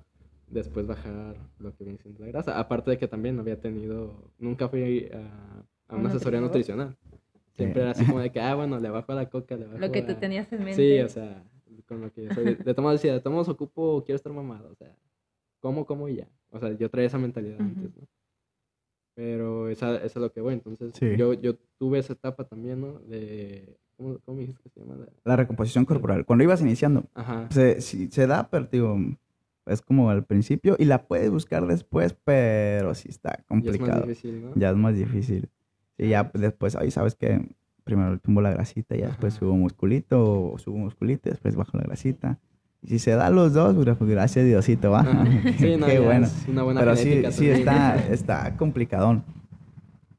después 0.49 0.85
bajar 0.85 1.37
lo 1.59 1.73
que 1.73 1.85
viene 1.85 1.99
siendo 1.99 2.19
la 2.19 2.27
grasa. 2.27 2.59
Aparte 2.59 2.91
de 2.91 2.97
que 2.97 3.07
también 3.07 3.37
no 3.37 3.43
había 3.43 3.61
tenido, 3.61 4.29
nunca 4.39 4.67
fui 4.67 5.09
a, 5.13 5.63
a 5.87 5.95
¿Un 5.95 6.01
una 6.01 6.09
asesoría 6.09 6.41
nutricional. 6.41 6.97
Siempre 7.53 7.81
era 7.83 7.91
así 7.91 8.05
como 8.05 8.19
de 8.19 8.29
que, 8.29 8.41
ah, 8.41 8.55
bueno, 8.55 8.77
le 8.77 8.89
bajo 8.89 9.09
a 9.13 9.15
la 9.15 9.29
coca, 9.29 9.55
le 9.55 9.65
bajo 9.65 9.77
Lo 9.79 9.89
que 9.89 10.01
tú 10.01 10.11
a- 10.11 10.19
tenías 10.19 10.51
en 10.51 10.65
mente. 10.65 10.73
Sí, 10.75 10.99
o 10.99 11.07
sea, 11.07 11.45
con 11.87 12.01
lo 12.01 12.11
que 12.11 12.25
yo 12.25 12.33
soy. 12.33 12.43
De, 12.43 12.55
todos 12.73 12.79
modos 12.83 13.01
decía, 13.01 13.13
de 13.13 13.21
todos 13.21 13.47
ocupo, 13.47 14.03
quiero 14.05 14.17
estar 14.17 14.33
mamado, 14.33 14.69
o 14.69 14.75
sea, 14.75 14.93
como, 15.61 15.85
como 15.85 16.09
y 16.09 16.17
ya. 16.17 16.27
O 16.51 16.59
sea, 16.59 16.73
yo 16.73 16.89
traía 16.89 17.07
esa 17.07 17.17
mentalidad 17.19 17.55
Ujú. 17.61 17.69
antes, 17.69 17.95
¿no? 17.95 18.05
Pero 19.17 19.67
esa, 19.67 19.95
esa 19.95 20.05
es 20.05 20.15
lo 20.17 20.31
que 20.31 20.41
voy, 20.41 20.53
entonces 20.53 20.93
Sí. 20.93 21.17
yo, 21.17 21.33
yo 21.33 21.55
tuve 21.79 21.97
esa 21.97 22.13
etapa 22.13 22.43
también, 22.43 22.81
¿no? 22.81 22.99
De, 22.99 23.75
¿cómo, 23.95 24.19
cómo 24.23 24.35
me 24.37 24.41
dijiste 24.43 24.61
que 24.61 24.69
se 24.69 24.79
llama? 24.79 24.95
La- 24.95 25.07
La 25.23 25.35
recomposición 25.35 25.85
corporal. 25.85 26.23
Cuando 26.23 26.43
ibas 26.43 26.61
iniciando, 26.61 27.05
Ajá. 27.15 27.47
se, 27.49 27.81
sí, 27.81 28.09
se 28.11 28.27
da, 28.27 28.47
pero 28.51 28.67
digo, 28.71 28.95
es 29.65 29.81
como 29.81 30.11
al 30.11 30.23
principio 30.23 30.75
y 30.77 30.85
la 30.85 31.07
puedes 31.07 31.31
buscar 31.31 31.65
después, 31.65 32.15
pero 32.23 32.93
sí 32.93 33.09
está 33.09 33.31
Ya 33.31 33.37
es 33.39 33.47
complicado. 33.47 33.99
más 34.01 34.07
difícil, 34.07 34.41
¿no? 34.43 34.51
Ya 34.55 34.69
es 34.69 34.75
más 34.77 34.95
difícil. 34.95 35.49
Y 35.97 36.09
ya 36.09 36.29
después, 36.35 36.75
ahí 36.75 36.91
sabes 36.91 37.15
que 37.15 37.41
primero 37.83 38.19
tumbo 38.19 38.41
la 38.41 38.51
grasita, 38.51 38.95
ya 38.95 39.07
después 39.07 39.33
subo 39.33 39.55
musculito, 39.55 40.51
o 40.51 40.59
subo 40.59 40.77
musculito, 40.77 41.31
después 41.31 41.55
bajo 41.55 41.75
la 41.75 41.85
grasita. 41.85 42.37
Si 42.85 42.99
se 42.99 43.11
da 43.11 43.29
los 43.29 43.53
dos, 43.53 43.75
pues, 43.75 43.97
pues, 43.97 44.09
gracias 44.09 44.45
Diosito, 44.45 44.91
va. 44.91 45.01
Ajá. 45.01 45.25
Sí, 45.57 45.75
no, 45.77 45.85
Qué 45.87 45.99
bueno. 45.99 46.27
es 46.27 46.45
una 46.47 46.63
buena 46.63 46.79
Pero 46.79 46.95
sí, 46.95 47.23
sí 47.31 47.49
está, 47.49 47.95
está 48.11 48.55
complicadón. 48.57 49.23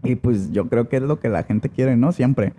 Y 0.02 0.14
pues 0.16 0.50
yo 0.52 0.68
creo 0.68 0.88
que 0.88 0.96
es 0.96 1.02
lo 1.02 1.18
que 1.18 1.28
la 1.28 1.42
gente 1.42 1.68
quiere, 1.68 1.96
¿no? 1.96 2.12
Siempre. 2.12 2.52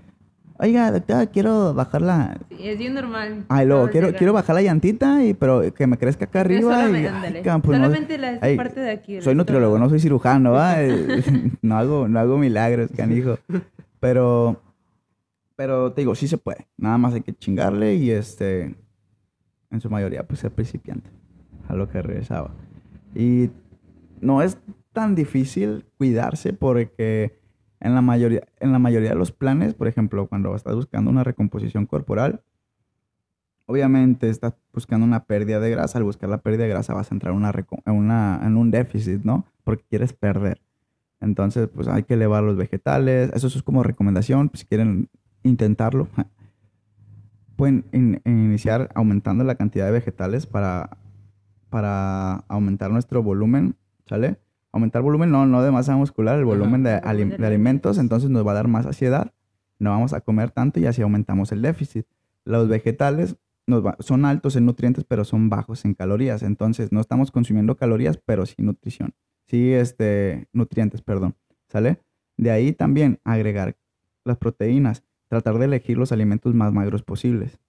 Oiga, 0.62 0.92
doctor, 0.92 1.30
quiero 1.30 1.74
bajar 1.74 2.02
la... 2.02 2.38
Sí, 2.50 2.58
es 2.68 2.78
bien 2.78 2.94
normal. 2.94 3.46
Ay, 3.48 3.66
luego, 3.66 3.90
quiero, 3.90 4.14
quiero 4.14 4.34
bajar 4.34 4.56
la 4.56 4.62
llantita, 4.62 5.24
y, 5.24 5.34
pero 5.34 5.74
que 5.74 5.88
me 5.88 5.98
crezca 5.98 6.26
acá 6.26 6.42
arriba. 6.42 6.74
solamente, 6.74 7.40
y, 7.46 7.48
ay, 7.50 7.60
pues, 7.62 7.80
no- 7.80 7.86
solamente 7.86 8.18
la 8.18 8.32
esta 8.34 8.46
ay, 8.46 8.58
parte 8.58 8.82
de 8.82 8.92
aquí. 8.92 9.22
soy 9.22 9.36
nutriólogo, 9.36 9.80
no 9.80 9.88
soy 9.88 10.02
cirujano, 10.02 10.52
¿va? 10.52 10.76
No 11.62 11.78
hago, 11.78 12.10
no 12.10 12.20
hago 12.20 12.38
milagros, 12.38 12.90
canijo. 12.94 13.38
Pero, 14.02 14.62
pero 15.56 15.94
te 15.94 16.02
digo, 16.02 16.14
sí 16.14 16.28
se 16.28 16.38
puede. 16.38 16.68
Nada 16.78 16.98
más 16.98 17.14
hay 17.14 17.22
que 17.22 17.34
chingarle 17.34 17.96
y 17.96 18.12
este, 18.12 18.76
en 19.72 19.82
su 19.82 19.90
mayoría, 19.90 20.24
pues 20.28 20.40
ser 20.40 20.52
principiante. 20.52 21.10
A 21.68 21.76
lo 21.76 21.88
que 21.90 22.02
regresaba. 22.02 22.52
Y 23.16 23.50
no 24.22 24.42
es 24.42 24.58
tan 24.94 25.16
difícil 25.16 25.86
cuidarse 25.98 26.52
porque 26.54 27.40
en 27.80 27.94
la 27.96 28.02
mayoría, 28.02 28.42
en 28.60 28.72
la 28.72 28.80
mayoría 28.80 29.10
de 29.10 29.16
los 29.16 29.32
planes, 29.32 29.74
por 29.76 29.88
ejemplo, 29.88 30.28
cuando 30.28 30.56
estás 30.56 30.76
buscando 30.76 31.10
una 31.12 31.24
recomposición 31.24 31.86
corporal, 31.86 32.42
obviamente 33.66 34.30
estás 34.30 34.54
buscando 34.74 35.06
una 35.06 35.26
pérdida 35.26 35.60
de 35.60 35.70
grasa. 35.70 35.98
Al 36.00 36.04
buscar 36.04 36.30
la 36.30 36.40
pérdida 36.42 36.64
de 36.64 36.70
grasa 36.70 36.94
vas 36.94 37.12
a 37.12 37.16
entrar 37.16 37.32
en, 37.34 37.38
una 37.38 37.54
una- 37.86 38.42
en 38.44 38.58
un 38.58 38.72
déficit, 38.72 39.24
¿no? 39.24 39.46
Porque 39.64 39.84
quieres 39.90 40.14
perder. 40.14 40.62
Entonces, 41.22 41.68
pues 41.74 41.88
hay 41.88 42.04
que 42.04 42.16
elevar 42.16 42.44
los 42.44 42.56
vegetales. 42.58 43.32
Eso 43.34 43.48
es 43.48 43.62
como 43.62 43.84
recomendación. 43.84 44.50
pues, 44.50 44.62
si 44.62 44.66
quieren 44.66 45.10
intentarlo, 45.44 46.08
pueden 47.60 47.86
in- 47.92 48.22
iniciar 48.26 48.90
aumentando 48.96 49.44
la 49.44 49.56
cantidad 49.56 49.86
de 49.86 49.92
vegetales 49.92 50.46
para, 50.48 50.98
para 51.70 52.46
aumentar 52.48 52.92
nuestro 52.92 53.22
volumen, 53.24 53.76
¿sale? 54.08 54.38
Aumentar 54.72 55.02
volumen 55.02 55.32
no, 55.32 55.46
no 55.46 55.62
de 55.64 55.72
masa 55.72 55.96
muscular, 55.96 56.38
el 56.40 56.46
volumen 56.46 56.84
de, 56.84 57.02
alim- 57.02 57.30
de 57.32 57.38
de 57.38 57.48
alimentos, 57.48 57.98
entonces 57.98 58.30
nos 58.30 58.46
va 58.46 58.52
a 58.52 58.56
dar 58.56 58.68
más 58.68 58.86
saciedad, 58.86 59.32
no 59.78 59.90
vamos 59.92 60.14
a 60.14 60.22
comer 60.22 60.52
tanto 60.52 60.80
y 60.80 60.86
así 60.86 61.02
aumentamos 61.02 61.52
el 61.52 61.62
déficit. 61.62 62.06
Los 62.46 62.68
vegetales 62.68 63.36
nos 63.68 63.86
va- 63.86 63.98
son 64.00 64.26
altos 64.26 64.56
en 64.56 64.66
nutrientes, 64.66 65.04
pero 65.04 65.24
son 65.26 65.50
bajos 65.50 65.86
en 65.86 65.94
calorías, 65.94 66.44
entonces 66.44 66.92
no 66.92 67.00
estamos 67.02 67.32
consumiendo 67.32 67.76
calorías, 67.78 68.18
pero 68.26 68.46
sí 68.46 68.56
nutrición, 68.60 69.14
sí 69.48 69.74
este, 69.74 70.48
nutrientes, 70.54 71.02
perdón, 71.02 71.36
¿sale? 71.68 72.00
De 72.38 72.52
ahí 72.52 72.72
también 72.74 73.20
agregar 73.24 73.76
las 74.26 74.38
proteínas, 74.38 75.04
tratar 75.30 75.58
de 75.60 75.66
elegir 75.66 75.98
los 75.98 76.12
alimentos 76.12 76.54
más 76.54 76.74
magros 76.74 77.04
posibles. 77.04 77.60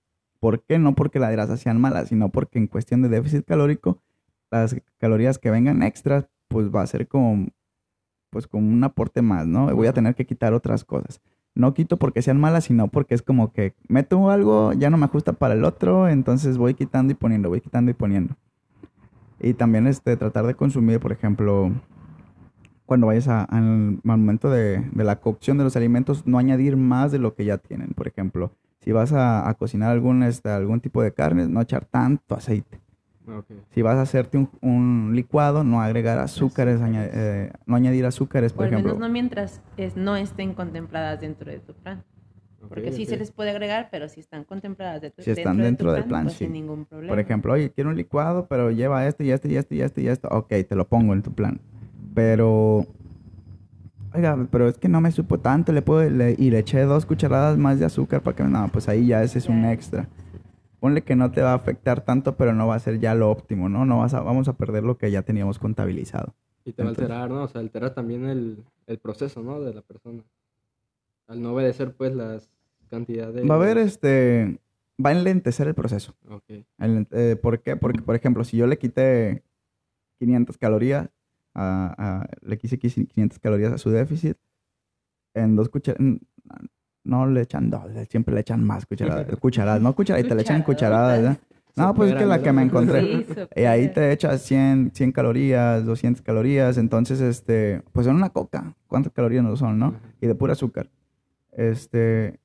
¿Por 0.41 0.63
qué? 0.63 0.79
No 0.79 0.95
porque 0.95 1.21
las 1.21 1.31
grasas 1.31 1.61
sean 1.61 1.81
malas, 1.81 2.09
sino 2.09 2.31
porque 2.31 2.59
en 2.59 2.67
cuestión 2.67 3.03
de 3.03 3.11
déficit 3.11 3.45
calórico, 3.45 4.03
las 4.51 4.75
calorías 4.99 5.39
que 5.39 5.51
vengan 5.51 5.83
extras, 5.83 6.27
pues 6.49 6.75
va 6.75 6.83
a 6.83 6.87
ser 6.87 7.07
como, 7.07 7.49
pues 8.31 8.47
como 8.47 8.69
un 8.69 8.83
aporte 8.83 9.23
más, 9.23 9.47
¿no? 9.47 9.75
Voy 9.75 9.87
a 9.87 9.93
tener 9.93 10.15
que 10.15 10.27
quitar 10.27 10.55
otras 10.55 10.85
cosas. 10.85 11.21
No 11.55 11.75
quito 11.75 11.99
porque 11.99 12.23
sean 12.23 12.41
malas, 12.41 12.65
sino 12.65 12.89
porque 12.89 13.15
es 13.15 13.23
como 13.23 13.53
que 13.53 13.75
meto 13.89 14.31
algo, 14.31 14.73
ya 14.73 14.89
no 14.89 14.97
me 14.97 15.05
ajusta 15.05 15.35
para 15.35 15.55
el 15.55 15.65
otro, 15.65 16.09
entonces 16.09 16.57
voy 16.57 16.75
quitando 16.75 17.13
y 17.13 17.17
poniendo, 17.17 17.51
voy 17.51 17.61
quitando 17.61 17.91
y 17.91 17.95
poniendo. 17.95 18.35
Y 19.41 19.55
también 19.55 19.87
este, 19.87 20.17
tratar 20.17 20.47
de 20.47 20.55
consumir, 20.55 21.01
por 21.01 21.13
ejemplo, 21.13 21.73
cuando 22.91 23.07
vayas 23.07 23.29
a- 23.29 23.45
al 23.45 24.01
momento 24.03 24.51
de, 24.51 24.81
de 24.91 25.05
la 25.05 25.21
cocción 25.21 25.57
de 25.59 25.63
los 25.63 25.77
alimentos, 25.77 26.27
no 26.27 26.39
añadir 26.39 26.77
más 26.77 27.13
de 27.13 27.21
lo 27.21 27.37
que 27.37 27.45
ya 27.45 27.57
tienen. 27.57 27.91
Por 27.95 28.09
ejemplo, 28.09 28.51
si 28.81 28.91
vas 28.91 29.13
a, 29.13 29.49
a 29.49 29.55
cocinar 29.55 29.93
algún, 29.93 30.25
este, 30.25 30.49
algún 30.49 30.81
tipo 30.81 31.01
de 31.01 31.13
carne, 31.13 31.47
no 31.47 31.61
echar 31.61 31.85
tanto 31.85 32.35
aceite. 32.35 32.81
Ok. 33.29 33.45
Si 33.71 33.81
vas 33.83 33.95
a 33.95 34.03
hacerte 34.03 34.39
un, 34.39 34.51
un 34.61 35.13
licuado, 35.15 35.63
no 35.63 35.81
agregar 35.81 36.19
azúcares, 36.19 36.81
aña- 36.81 37.07
eh, 37.13 37.53
no 37.65 37.77
añadir 37.77 38.05
azúcares, 38.07 38.53
por 38.53 38.67
ejemplo. 38.67 38.95
menos 38.95 39.07
no 39.07 39.13
mientras 39.13 39.61
es- 39.77 39.95
no 39.97 40.17
estén 40.17 40.53
contempladas 40.55 41.21
dentro 41.21 41.49
de 41.49 41.61
tu 41.61 41.75
plan. 41.75 42.03
Porque 42.69 42.91
sí 42.91 43.07
se 43.07 43.17
les 43.17 43.31
puede 43.31 43.51
agregar, 43.51 43.87
pero 43.93 44.09
si 44.09 44.19
están 44.19 44.43
contempladas 44.43 45.01
de 45.01 45.13
tu- 45.13 45.23
Si 45.23 45.31
están 45.31 45.59
de 45.59 45.63
tu 45.63 45.67
dentro 45.67 45.93
del 45.93 46.05
plan, 46.07 46.25
pues 46.25 46.35
sí. 46.35 46.45
sin 46.47 46.53
ningún 46.55 46.87
problema. 46.87 47.13
Por 47.13 47.21
ejemplo, 47.21 47.53
oye, 47.53 47.71
quiero 47.71 47.91
un 47.91 47.97
licuado, 47.97 48.47
pero 48.49 48.73
lleva 48.73 49.07
esto 49.07 49.23
y 49.23 49.31
esto 49.31 49.47
y 49.47 49.55
esto 49.57 49.75
y 49.77 49.81
esto 49.81 50.01
y 50.01 50.09
esto. 50.09 50.27
Ok, 50.33 50.49
te 50.69 50.75
lo 50.75 50.89
pongo 50.89 51.13
en 51.13 51.23
tu 51.23 51.33
plan. 51.33 51.61
Pero, 52.15 52.87
oiga, 54.15 54.47
pero 54.51 54.69
es 54.69 54.79
que 54.79 54.89
no 54.89 55.01
me 55.01 55.13
supo 55.13 55.39
tanto, 55.39 55.73
le 55.73 55.83
puedo, 55.83 56.09
le- 56.09 56.35
y 56.39 56.51
le 56.51 56.59
eché 56.61 56.83
dos 56.83 57.07
cucharadas 57.07 57.57
más 57.59 57.79
de 57.79 57.85
azúcar 57.87 58.23
para 58.23 58.37
que, 58.37 58.43
no, 58.45 58.69
pues 58.73 58.89
ahí 58.89 59.07
ya 59.07 59.23
ese 59.23 59.39
es 59.39 59.49
un 59.49 59.65
extra. 59.65 60.09
Ponle 60.81 61.03
que 61.03 61.15
no 61.15 61.31
te 61.31 61.43
va 61.43 61.53
a 61.53 61.57
afectar 61.57 62.01
tanto, 62.05 62.37
pero 62.37 62.55
no 62.55 62.67
va 62.67 62.75
a 62.75 62.79
ser 62.81 62.99
ya 63.01 63.15
lo 63.15 63.31
óptimo, 63.31 63.69
¿no? 63.69 63.85
No 63.85 63.99
vas 63.99 64.15
a, 64.15 64.21
vamos 64.23 64.49
a 64.49 64.55
perder 64.55 64.83
lo 64.83 64.97
que 64.97 65.11
ya 65.11 65.23
teníamos 65.23 65.59
contabilizado. 65.59 66.35
Y 66.65 66.73
te 66.73 66.83
va 66.83 66.89
a 66.89 66.91
alterar, 66.91 67.31
¿no? 67.31 67.43
O 67.45 67.49
sea, 67.49 67.61
altera 67.61 67.93
también 67.95 68.25
el, 68.27 68.65
el 68.87 68.99
proceso, 68.99 69.43
¿no? 69.43 69.61
De 69.61 69.75
la 69.75 69.83
persona. 69.83 70.23
Al 71.29 71.43
no 71.43 71.53
obedecer, 71.53 71.93
pues, 71.95 72.15
las 72.15 72.51
cantidades... 72.89 73.49
Va 73.49 73.55
a 73.55 73.59
haber 73.59 73.79
este, 73.79 74.59
va 75.05 75.11
a 75.11 75.13
enlentecer 75.13 75.69
el 75.69 75.75
proceso. 75.75 76.15
Ok. 76.29 76.65
El- 76.79 77.07
eh, 77.13 77.37
¿Por 77.41 77.61
qué? 77.61 77.77
Porque, 77.77 78.01
por 78.03 78.17
ejemplo, 78.17 78.43
si 78.45 78.57
yo 78.57 78.67
le 78.67 78.79
quité 78.79 79.43
500 80.19 80.57
calorías, 80.59 81.09
a, 81.55 81.95
a- 82.23 82.27
le 82.43 82.59
quise 82.59 82.79
500 82.79 83.39
calorías 83.39 83.73
a 83.73 83.79
su 83.79 83.91
déficit, 83.91 84.37
en 85.35 85.57
dos 85.57 85.69
cucharadas, 85.69 86.19
no 87.05 87.27
le 87.27 87.41
echan 87.43 87.71
dos, 87.71 87.85
siempre 88.09 88.35
le 88.35 88.41
echan 88.41 88.63
más 88.65 88.87
cucharadas, 88.87 89.27
cucharadas, 89.41 89.81
no 89.81 89.95
cucharaditas, 89.95 90.37
le 90.37 90.43
echan 90.43 90.63
cucharadas, 90.63 91.19
¿verdad? 91.23 91.39
No, 91.77 91.95
pues 91.95 92.11
es 92.11 92.17
que 92.17 92.27
la 92.27 92.43
que 92.43 92.53
me 92.53 92.63
encontré. 92.63 93.27
Y 93.57 93.63
ahí 93.63 93.89
te 93.93 94.11
echas 94.13 94.43
100, 94.43 94.91
100 94.93 95.13
calorías, 95.13 95.85
200 95.87 96.21
calorías, 96.21 96.77
entonces, 96.79 97.21
este, 97.21 97.83
pues 97.93 98.07
son 98.07 98.17
una 98.17 98.31
coca. 98.31 98.75
¿Cuántas 98.89 99.13
calorías 99.13 99.45
no 99.45 99.57
son, 99.57 99.79
no? 99.79 99.95
Y 100.21 100.27
de 100.27 100.35
pura 100.35 100.53
azúcar. 100.55 100.91
Este, 101.53 102.41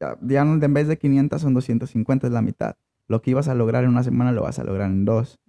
ya, 0.00 0.16
ya 0.22 0.42
en 0.42 0.74
vez 0.74 0.88
de 0.88 0.96
500 0.98 1.42
son 1.42 1.52
250, 1.54 2.26
es 2.28 2.32
la 2.32 2.42
mitad. 2.42 2.76
lo 3.08 3.20
que 3.22 3.32
ibas 3.32 3.48
a 3.48 3.54
lograr 3.56 3.82
en 3.84 3.90
una 3.90 4.04
semana 4.04 4.30
lo 4.32 4.42
vas 4.42 4.58
a 4.60 4.64
lograr 4.64 4.88
en 4.88 5.04
dos. 5.04 5.40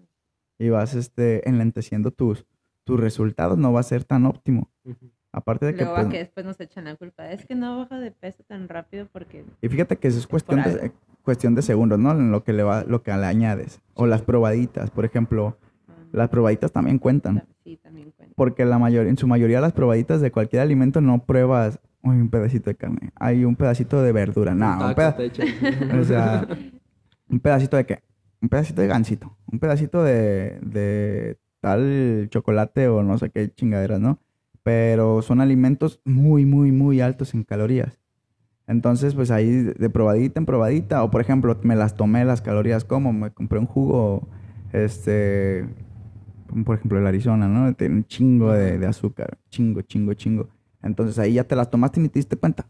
Y 0.57 0.69
vas 0.69 0.95
este, 0.95 1.47
enlenteciendo 1.47 2.11
tus, 2.11 2.45
tus 2.83 2.99
resultados, 2.99 3.57
no 3.57 3.71
va 3.73 3.79
a 3.79 3.83
ser 3.83 4.03
tan 4.03 4.25
óptimo. 4.25 4.69
Aparte 5.31 5.65
de 5.67 5.73
que... 5.75 5.83
Luego 5.83 5.95
pues, 5.95 6.07
a 6.07 6.09
que 6.09 6.17
después 6.17 6.45
nos 6.45 6.59
echan 6.59 6.85
la 6.85 6.95
culpa. 6.95 7.31
Es 7.31 7.45
que 7.45 7.55
no 7.55 7.77
baja 7.77 7.99
de 7.99 8.11
peso 8.11 8.43
tan 8.43 8.67
rápido 8.67 9.07
porque... 9.11 9.45
Y 9.61 9.69
fíjate 9.69 9.97
que 9.97 10.07
eso 10.09 10.19
es 10.19 10.27
cuestión 10.27 10.61
de, 10.61 10.91
cuestión 11.21 11.55
de 11.55 11.61
segundos, 11.61 11.99
¿no? 11.99 12.11
En 12.11 12.31
lo 12.31 12.43
que 12.43 12.53
le 12.53 12.63
va, 12.63 12.83
lo 12.83 13.01
que 13.03 13.11
le 13.11 13.25
añades. 13.25 13.81
O 13.93 14.07
las 14.07 14.21
probaditas, 14.21 14.91
por 14.91 15.05
ejemplo, 15.05 15.57
um, 15.87 15.93
las 16.11 16.29
probaditas 16.29 16.71
también 16.71 16.99
cuentan. 16.99 17.43
Sí, 17.63 17.77
también 17.77 18.11
cuenta. 18.11 18.33
Porque 18.35 18.65
la 18.65 18.77
mayor, 18.77 19.07
en 19.07 19.17
su 19.17 19.27
mayoría 19.27 19.61
las 19.61 19.73
probaditas 19.73 20.19
de 20.19 20.31
cualquier 20.31 20.61
alimento 20.61 20.99
no 20.99 21.23
pruebas 21.23 21.79
"Uy, 22.03 22.15
un 22.15 22.29
pedacito 22.29 22.69
de 22.69 22.75
carne. 22.75 23.11
Hay 23.15 23.45
un 23.45 23.55
pedacito 23.55 24.01
de 24.01 24.11
verdura. 24.11 24.55
No, 24.55 24.73
un, 24.73 24.79
Taco, 24.79 24.95
peda- 24.95 25.15
te 25.15 25.25
echan. 25.25 25.47
o 25.99 26.03
sea, 26.03 26.47
un 27.29 27.39
pedacito 27.39 27.77
de 27.77 27.85
qué? 27.85 28.03
Un 28.41 28.49
pedacito 28.49 28.81
de 28.81 28.87
gansito. 28.87 29.37
Un 29.51 29.59
pedacito 29.59 30.03
de, 30.03 30.59
de 30.61 31.37
tal 31.61 32.27
chocolate 32.29 32.87
o 32.87 33.03
no 33.03 33.17
sé 33.17 33.29
qué 33.29 33.49
chingaderas, 33.53 33.99
¿no? 33.99 34.19
Pero 34.63 35.21
son 35.21 35.39
alimentos 35.39 36.01
muy, 36.03 36.45
muy, 36.45 36.71
muy 36.71 37.01
altos 37.01 37.33
en 37.33 37.43
calorías. 37.43 37.99
Entonces, 38.67 39.15
pues 39.15 39.31
ahí 39.31 39.49
de 39.49 39.89
probadita 39.89 40.39
en 40.39 40.45
probadita, 40.45 41.03
o 41.03 41.11
por 41.11 41.21
ejemplo, 41.21 41.57
me 41.63 41.75
las 41.75 41.95
tomé 41.95 42.25
las 42.25 42.41
calorías 42.41 42.85
como, 42.85 43.11
me 43.11 43.31
compré 43.31 43.59
un 43.59 43.65
jugo, 43.65 44.27
este, 44.71 45.67
como 46.47 46.63
por 46.63 46.77
ejemplo 46.77 46.99
el 46.99 47.07
Arizona, 47.07 47.47
¿no? 47.47 47.73
Tiene 47.73 47.95
un 47.95 48.05
chingo 48.05 48.51
de, 48.51 48.77
de 48.77 48.85
azúcar, 48.87 49.37
chingo, 49.49 49.81
chingo, 49.81 50.13
chingo. 50.13 50.49
Entonces 50.83 51.19
ahí 51.19 51.33
ya 51.33 51.43
te 51.43 51.55
las 51.55 51.69
tomaste 51.69 51.99
y 51.99 52.03
ni 52.03 52.09
te 52.09 52.19
diste 52.19 52.37
cuenta. 52.37 52.65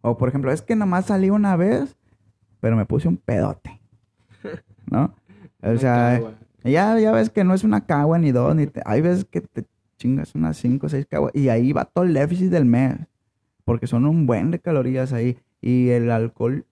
O 0.00 0.16
por 0.16 0.28
ejemplo, 0.28 0.52
es 0.52 0.62
que 0.62 0.76
nomás 0.76 1.06
salí 1.06 1.30
una 1.30 1.56
vez, 1.56 1.96
pero 2.60 2.76
me 2.76 2.86
puse 2.86 3.08
un 3.08 3.16
pedote, 3.16 3.80
¿no? 4.90 5.14
O 5.62 5.76
sea. 5.76 6.20
Ya, 6.68 6.98
ya 6.98 7.12
ves 7.12 7.30
que 7.30 7.44
no 7.44 7.54
es 7.54 7.64
una 7.64 7.86
cagua 7.86 8.18
ni 8.18 8.32
dos, 8.32 8.54
ni 8.54 8.66
te- 8.66 8.82
hay 8.84 9.00
veces 9.00 9.24
que 9.24 9.40
te 9.40 9.64
chingas 9.98 10.34
unas 10.34 10.56
cinco 10.56 10.86
o 10.86 10.88
seis 10.88 11.06
caguas 11.08 11.32
y 11.34 11.48
ahí 11.48 11.72
va 11.72 11.84
todo 11.86 12.04
el 12.04 12.12
déficit 12.14 12.50
del 12.50 12.64
mes, 12.66 12.96
porque 13.64 13.86
son 13.86 14.04
un 14.06 14.26
buen 14.26 14.50
de 14.50 14.58
calorías 14.58 15.12
ahí 15.12 15.38
y 15.60 15.88
el 15.90 16.10
alcohol, 16.10 16.66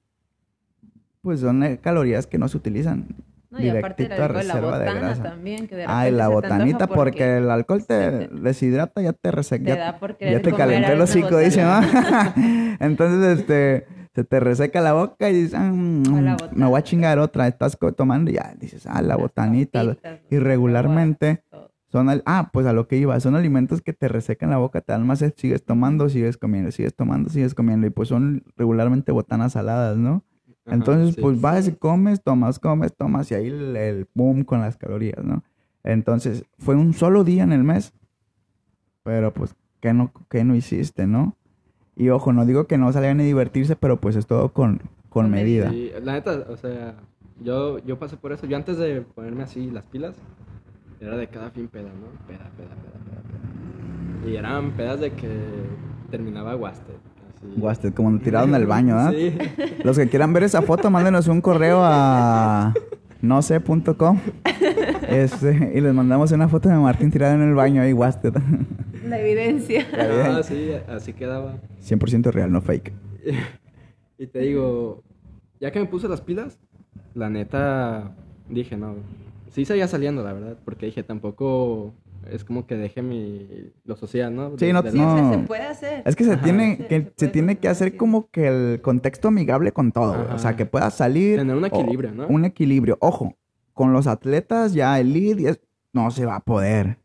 pues 1.22 1.40
son 1.40 1.62
eh, 1.62 1.78
calorías 1.78 2.26
que 2.26 2.38
no 2.38 2.48
se 2.48 2.56
utilizan. 2.56 3.06
No, 3.50 3.60
y 3.60 3.68
aparte 3.68 4.04
el 4.04 4.12
alcohol, 4.12 4.28
la 4.28 4.40
reserva 4.54 4.78
de 4.78 4.86
botana 4.86 5.06
grasa. 5.06 5.22
también, 5.22 5.66
que 5.68 5.76
de 5.76 5.84
Ay, 5.86 6.10
la 6.10 6.28
botanita, 6.28 6.86
porque 6.88 7.38
el 7.38 7.50
alcohol 7.50 7.84
te 7.86 8.28
deshidrata, 8.28 9.00
ya 9.00 9.12
te 9.12 9.30
reseca, 9.30 9.64
te 9.64 9.70
ya, 9.70 9.76
da 9.76 9.98
por 9.98 10.18
ya 10.18 10.40
te 10.40 10.52
calentó 10.52 10.92
el 10.92 11.00
hocico, 11.00 11.38
dice, 11.38 11.62
¿no? 11.62 11.80
Entonces, 12.80 13.38
este, 13.38 13.86
se 14.14 14.24
te 14.24 14.38
reseca 14.40 14.80
la 14.80 14.92
boca 14.92 15.28
y 15.28 15.34
dices, 15.34 15.54
ah, 15.54 15.70
mm, 15.72 16.02
la 16.24 16.36
me 16.52 16.66
voy 16.66 16.78
a 16.78 16.82
chingar 16.82 17.18
otra, 17.18 17.48
estás 17.48 17.76
tomando 17.96 18.30
y 18.30 18.34
ya 18.34 18.54
dices, 18.58 18.86
ah, 18.86 19.02
la 19.02 19.16
botanita. 19.16 19.82
y 20.30 20.38
regularmente. 20.38 21.42
Son 21.90 22.08
al- 22.08 22.22
ah, 22.26 22.50
pues 22.52 22.66
a 22.66 22.72
lo 22.72 22.88
que 22.88 22.96
iba, 22.96 23.18
son 23.20 23.36
alimentos 23.36 23.80
que 23.80 23.92
te 23.92 24.08
resecan 24.08 24.50
la 24.50 24.56
boca, 24.56 24.80
te 24.80 24.90
dan 24.92 25.06
más 25.06 25.20
sed, 25.20 25.32
sigues 25.36 25.64
tomando, 25.64 26.08
sigues 26.08 26.36
comiendo, 26.36 26.72
sigues 26.72 26.92
tomando, 26.94 27.30
sigues 27.30 27.54
comiendo, 27.54 27.86
y 27.86 27.90
pues 27.90 28.08
son 28.08 28.42
regularmente 28.56 29.12
botanas 29.12 29.52
saladas, 29.52 29.96
¿no? 29.96 30.24
Ajá, 30.66 30.74
Entonces, 30.76 31.14
sí. 31.14 31.20
pues 31.20 31.40
vas 31.40 31.68
y 31.68 31.72
comes, 31.72 32.20
tomas, 32.20 32.58
comes, 32.58 32.92
tomas, 32.96 33.30
y 33.30 33.34
ahí 33.34 33.46
el, 33.46 33.76
el 33.76 34.08
boom 34.12 34.42
con 34.42 34.60
las 34.60 34.76
calorías, 34.76 35.22
¿no? 35.24 35.44
Entonces, 35.84 36.44
fue 36.58 36.74
un 36.74 36.94
solo 36.94 37.22
día 37.22 37.44
en 37.44 37.52
el 37.52 37.62
mes, 37.62 37.92
pero 39.04 39.32
pues, 39.32 39.54
¿qué 39.80 39.92
no, 39.92 40.10
qué 40.28 40.42
no 40.44 40.54
hiciste, 40.56 41.06
no? 41.06 41.36
Y 41.96 42.08
ojo, 42.08 42.32
no 42.32 42.44
digo 42.44 42.66
que 42.66 42.78
no 42.78 42.92
salgan 42.92 43.20
a 43.20 43.22
divertirse, 43.22 43.76
pero 43.76 44.00
pues 44.00 44.16
es 44.16 44.26
todo 44.26 44.50
con, 44.50 44.80
con 45.08 45.30
medida. 45.30 45.70
Sí, 45.70 45.92
la 46.02 46.14
neta, 46.14 46.44
o 46.48 46.56
sea, 46.56 46.94
yo, 47.40 47.78
yo 47.78 47.98
pasé 47.98 48.16
por 48.16 48.32
eso. 48.32 48.46
Yo 48.46 48.56
antes 48.56 48.78
de 48.78 49.02
ponerme 49.02 49.44
así 49.44 49.70
las 49.70 49.84
pilas, 49.86 50.14
era 51.00 51.16
de 51.16 51.28
cada 51.28 51.50
fin 51.50 51.68
peda, 51.68 51.84
¿no? 51.84 52.26
Peda, 52.26 52.50
peda, 52.56 52.74
peda, 52.74 52.98
peda, 53.04 53.22
peda. 53.22 54.30
Y 54.30 54.36
eran 54.36 54.72
pedas 54.72 55.00
de 55.00 55.12
que 55.12 55.28
terminaba 56.10 56.52
así. 56.68 56.82
Guaste, 57.56 57.92
como 57.92 58.10
lo 58.10 58.18
tiraron 58.20 58.48
en 58.54 58.54
el 58.56 58.66
baño, 58.66 58.98
¿ah? 58.98 59.10
Sí. 59.10 59.36
Los 59.82 59.98
que 59.98 60.08
quieran 60.08 60.32
ver 60.32 60.44
esa 60.44 60.62
foto, 60.62 60.90
mándenos 60.90 61.28
un 61.28 61.40
correo 61.40 61.80
a 61.82 62.72
no 63.20 63.40
sé.com 63.40 64.18
este, 65.08 65.72
y 65.74 65.80
les 65.80 65.94
mandamos 65.94 66.30
una 66.32 66.48
foto 66.48 66.68
de 66.68 66.76
Martín 66.76 67.10
tirado 67.10 67.34
en 67.34 67.42
el 67.42 67.54
baño 67.54 67.82
ahí, 67.82 67.92
Wasted. 67.92 68.34
La 69.06 69.18
evidencia. 69.20 69.86
Ah, 69.98 70.42
sí, 70.42 70.70
así 70.88 71.12
quedaba. 71.12 71.56
100% 71.82 72.30
real, 72.32 72.50
no 72.52 72.60
fake. 72.60 72.92
Y 74.18 74.28
te 74.28 74.38
digo, 74.40 75.02
ya 75.60 75.72
que 75.72 75.80
me 75.80 75.86
puse 75.86 76.08
las 76.08 76.20
pilas, 76.20 76.56
la 77.14 77.28
neta 77.30 78.14
dije, 78.48 78.76
no, 78.76 78.94
sí 79.50 79.64
seguía 79.64 79.88
saliendo, 79.88 80.22
la 80.22 80.32
verdad, 80.32 80.56
porque 80.64 80.86
dije, 80.86 81.02
tampoco 81.02 81.92
es 82.30 82.44
como 82.44 82.64
que 82.66 82.76
deje 82.76 83.02
mi, 83.02 83.72
lo 83.84 83.96
social, 83.96 84.34
¿no? 84.34 84.56
Sí, 84.56 84.72
no- 84.72 84.82
Sí, 84.82 84.88
o 84.88 84.92
sea, 84.92 85.02
no. 85.22 85.32
se 85.32 85.38
puede 85.40 85.62
hacer. 85.64 86.02
Es 86.06 86.14
que 86.14 86.22
se 86.24 86.34
Ajá. 86.34 86.42
tiene 86.44 86.76
Sí, 86.76 86.84
que 86.84 87.00
se 87.02 87.12
se 87.16 87.28
tiene 87.28 87.58
que 87.58 87.66
hacer 87.68 87.96
como 87.96 88.30
que 88.30 88.46
el 88.46 88.80
contexto 88.80 89.28
amigable 89.28 89.72
con 89.72 89.90
todo, 89.90 90.12
güey. 90.14 90.26
o 90.34 90.38
sea, 90.38 90.50
Ajá. 90.50 90.56
que 90.56 90.64
puedas 90.66 90.94
salir 90.94 91.38
Tener 91.40 91.56
un 91.56 91.64
o- 91.64 91.66
equilibrio, 91.66 92.12
¿no? 92.12 92.28
Un 92.28 92.44
equilibrio. 92.44 92.96
Ojo, 93.00 93.36
con 93.72 93.92
los 93.92 94.06
atletas 94.06 94.74
ya 94.74 94.98
y 95.40 95.46
es- 95.48 95.60
no 95.92 96.10
se 96.12 96.24
va 96.24 96.36
a 96.36 96.40
poder. 96.40 96.98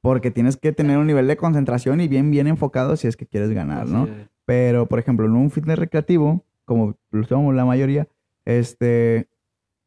Porque 0.00 0.30
tienes 0.30 0.56
que 0.56 0.72
tener 0.72 0.98
un 0.98 1.06
nivel 1.06 1.26
de 1.26 1.36
concentración 1.36 2.00
y 2.00 2.08
bien 2.08 2.30
bien 2.30 2.46
enfocado 2.46 2.96
si 2.96 3.06
es 3.08 3.16
que 3.16 3.26
quieres 3.26 3.50
ganar, 3.50 3.86
¿no? 3.88 4.08
Pero, 4.46 4.86
por 4.86 4.98
ejemplo, 4.98 5.26
en 5.26 5.32
un 5.32 5.50
fitness 5.50 5.78
recreativo, 5.78 6.44
como 6.64 6.96
lo 7.10 7.24
somos 7.24 7.54
la 7.54 7.64
mayoría, 7.64 8.08
este, 8.44 9.28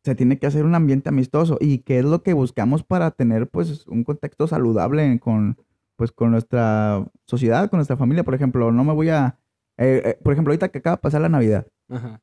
se 0.04 0.16
tiene 0.16 0.38
que 0.38 0.48
hacer 0.48 0.66
un 0.66 0.76
ambiente 0.76 1.10
amistoso. 1.10 1.58
¿Y 1.60 1.80
qué 1.80 2.00
es 2.00 2.06
lo 2.06 2.24
que 2.24 2.34
buscamos 2.34 2.84
para 2.84 3.12
tener, 3.12 3.48
pues, 3.48 3.88
un 3.88 4.04
contexto 4.04 4.48
saludable 4.48 5.20
con, 5.20 5.58
pues, 5.96 6.12
con 6.12 6.32
nuestra 6.32 7.06
sociedad, 7.26 7.70
con 7.70 7.78
nuestra 7.78 7.98
familia? 7.98 8.24
Por 8.24 8.36
ejemplo, 8.36 8.72
no 8.72 8.84
me 8.84 8.94
voy 8.94 9.10
a... 9.10 9.38
eh, 9.78 10.02
eh, 10.06 10.20
por 10.24 10.34
ejemplo, 10.34 10.52
ahorita 10.52 10.70
que 10.70 10.78
acaba 10.78 10.98
de 10.98 11.02
pasar 11.02 11.22
la 11.22 11.30
Navidad, 11.30 11.68
Ajá. 11.90 12.22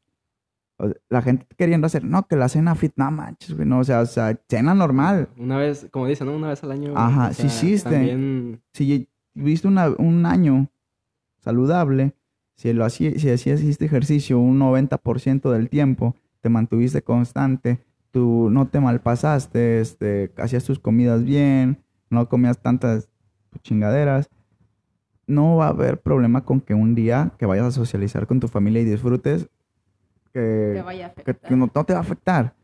La 1.08 1.22
gente 1.22 1.46
queriendo 1.56 1.86
hacer, 1.86 2.04
no, 2.04 2.26
que 2.26 2.36
la 2.36 2.48
cena 2.48 2.74
fit, 2.74 2.92
no 2.96 3.10
manches, 3.10 3.54
güey, 3.54 3.66
no, 3.68 3.80
o 3.80 3.84
sea, 3.84 4.00
o 4.00 4.06
sea, 4.06 4.38
cena 4.48 4.74
normal. 4.74 5.28
Una 5.36 5.58
vez, 5.58 5.86
como 5.90 6.06
dicen, 6.06 6.26
¿no? 6.26 6.36
Una 6.36 6.48
vez 6.48 6.62
al 6.64 6.72
año. 6.72 6.92
Ajá, 6.96 7.28
o 7.28 7.32
sea, 7.34 7.46
hiciste. 7.46 7.90
También, 7.90 8.60
si 8.72 9.08
viste 9.34 9.68
una- 9.68 9.90
un 9.98 10.24
año 10.26 10.68
saludable, 11.38 12.14
si, 12.56 12.72
lo 12.72 12.84
hacía, 12.84 13.18
si 13.18 13.30
hacías 13.30 13.60
este 13.62 13.84
ejercicio 13.86 14.38
un 14.38 14.58
90% 14.58 15.50
del 15.50 15.68
tiempo, 15.68 16.14
te 16.40 16.48
mantuviste 16.48 17.02
constante, 17.02 17.78
tú 18.10 18.48
no 18.50 18.66
te 18.68 18.80
malpasaste, 18.80 19.80
este, 19.80 20.32
hacías 20.36 20.64
tus 20.64 20.78
comidas 20.78 21.24
bien, 21.24 21.78
no 22.10 22.28
comías 22.28 22.58
tantas 22.60 23.08
chingaderas, 23.62 24.28
no 25.26 25.56
va 25.56 25.66
a 25.66 25.70
haber 25.70 26.00
problema 26.00 26.44
con 26.44 26.60
que 26.60 26.74
un 26.74 26.94
día 26.94 27.32
que 27.38 27.46
vayas 27.46 27.66
a 27.66 27.70
socializar 27.70 28.26
con 28.26 28.40
tu 28.40 28.48
familia 28.48 28.82
y 28.82 28.84
disfrutes, 28.84 29.48
que, 30.32 30.72
Te 30.74 30.82
vaya 30.82 31.06
a 31.06 31.10
que, 31.10 31.20
afectar. 31.22 31.48
que 31.50 31.56
no, 31.56 31.70
no 31.74 31.84
te 31.84 31.92
va 31.92 31.98
a 31.98 32.02
afectar. 32.02 32.54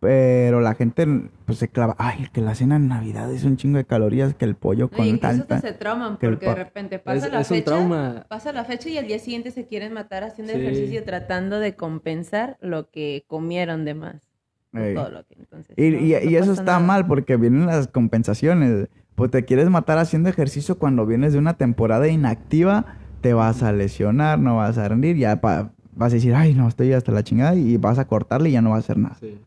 Pero 0.00 0.60
la 0.60 0.74
gente 0.74 1.06
pues 1.44 1.58
se 1.58 1.68
clava, 1.68 1.94
ay, 1.96 2.26
que 2.32 2.40
la 2.40 2.56
cena 2.56 2.74
en 2.74 2.88
Navidad 2.88 3.32
es 3.32 3.44
un 3.44 3.56
chingo 3.56 3.78
de 3.78 3.84
calorías, 3.84 4.34
que 4.34 4.44
el 4.44 4.56
pollo 4.56 4.86
No, 4.90 4.96
y 4.96 4.96
con 4.98 5.06
incluso 5.06 5.36
tanta... 5.38 5.54
hasta 5.56 5.68
se 5.68 5.74
trauman 5.74 6.18
porque 6.18 6.44
de 6.46 6.54
repente 6.56 6.98
pasa 6.98 7.26
es, 7.28 7.32
la 7.32 7.40
es 7.42 7.50
un 7.52 7.56
fecha. 7.58 7.64
trauma. 7.66 8.26
Pasa 8.28 8.52
la 8.52 8.64
fecha 8.64 8.88
y 8.88 8.98
al 8.98 9.06
día 9.06 9.20
siguiente 9.20 9.52
se 9.52 9.64
quieren 9.68 9.92
matar 9.92 10.24
haciendo 10.24 10.54
Sí. 10.54 10.58
ejercicio 10.60 11.04
tratando 11.04 11.60
de 11.60 11.76
compensar 11.76 12.56
lo 12.60 12.90
que 12.90 13.24
comieron 13.28 13.84
de 13.84 13.94
más. 13.94 14.28
o 14.74 14.78
Ey. 14.78 14.94
Todo 14.96 15.10
lo 15.10 15.24
que 15.24 15.34
entonces. 15.38 15.78
Y, 15.78 15.90
no, 15.90 15.98
y- 15.98 16.12
no 16.24 16.30
y 16.30 16.36
eso 16.36 16.50
está 16.52 16.64
nada. 16.64 16.78
mal 16.80 17.06
porque 17.06 17.36
vienen 17.36 17.66
las 17.66 17.86
compensaciones. 17.86 18.88
Pues 19.14 19.30
te 19.30 19.44
quieres 19.44 19.70
matar 19.70 19.98
haciendo 19.98 20.28
ejercicio 20.30 20.78
cuando 20.78 21.06
vienes 21.06 21.32
de 21.32 21.38
una 21.38 21.54
temporada 21.58 22.08
inactiva, 22.08 22.96
te 23.20 23.34
vas 23.34 23.62
a 23.62 23.70
lesionar, 23.70 24.40
no 24.40 24.56
vas 24.56 24.78
a 24.78 24.88
rendir, 24.88 25.16
ya 25.16 25.40
pa- 25.40 25.70
vas 25.94 26.12
a 26.12 26.16
decir, 26.16 26.34
ay, 26.34 26.54
no, 26.54 26.68
estoy 26.68 26.92
hasta 26.92 27.12
la 27.12 27.22
chingada 27.22 27.54
y 27.54 27.76
vas 27.76 27.98
a 27.98 28.06
cortarle 28.06 28.48
y 28.48 28.52
ya 28.52 28.62
no 28.62 28.70
va 28.70 28.76
a 28.76 28.80
hacer 28.80 28.98
nada. 28.98 29.14
Sí. 29.16 29.38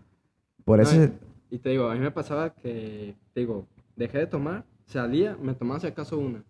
Por 0.63 0.79
eso, 0.81 1.03
y- 1.03 1.55
Y 1.55 1.59
te 1.59 1.69
digo, 1.69 1.89
a 1.89 1.93
mí 1.93 1.99
me 1.99 2.11
pasaba 2.11 2.49
que, 2.53 3.15
te 3.33 3.39
digo, 3.41 3.65
dejé 3.95 4.17
de 4.19 4.27
tomar, 4.27 4.65
salía, 4.85 5.37
me 5.41 5.53
tomaba 5.53 5.79
si 5.79 5.87
acaso 5.87 6.17
una. 6.17 6.43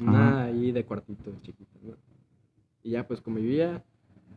Una 0.00 0.28
Ajá. 0.28 0.42
ahí 0.44 0.72
de 0.72 0.84
cuartito, 0.84 1.30
chiquita, 1.42 1.78
¿no? 1.82 1.94
Y 2.82 2.90
ya 2.90 3.06
pues 3.06 3.20
convivía. 3.20 3.82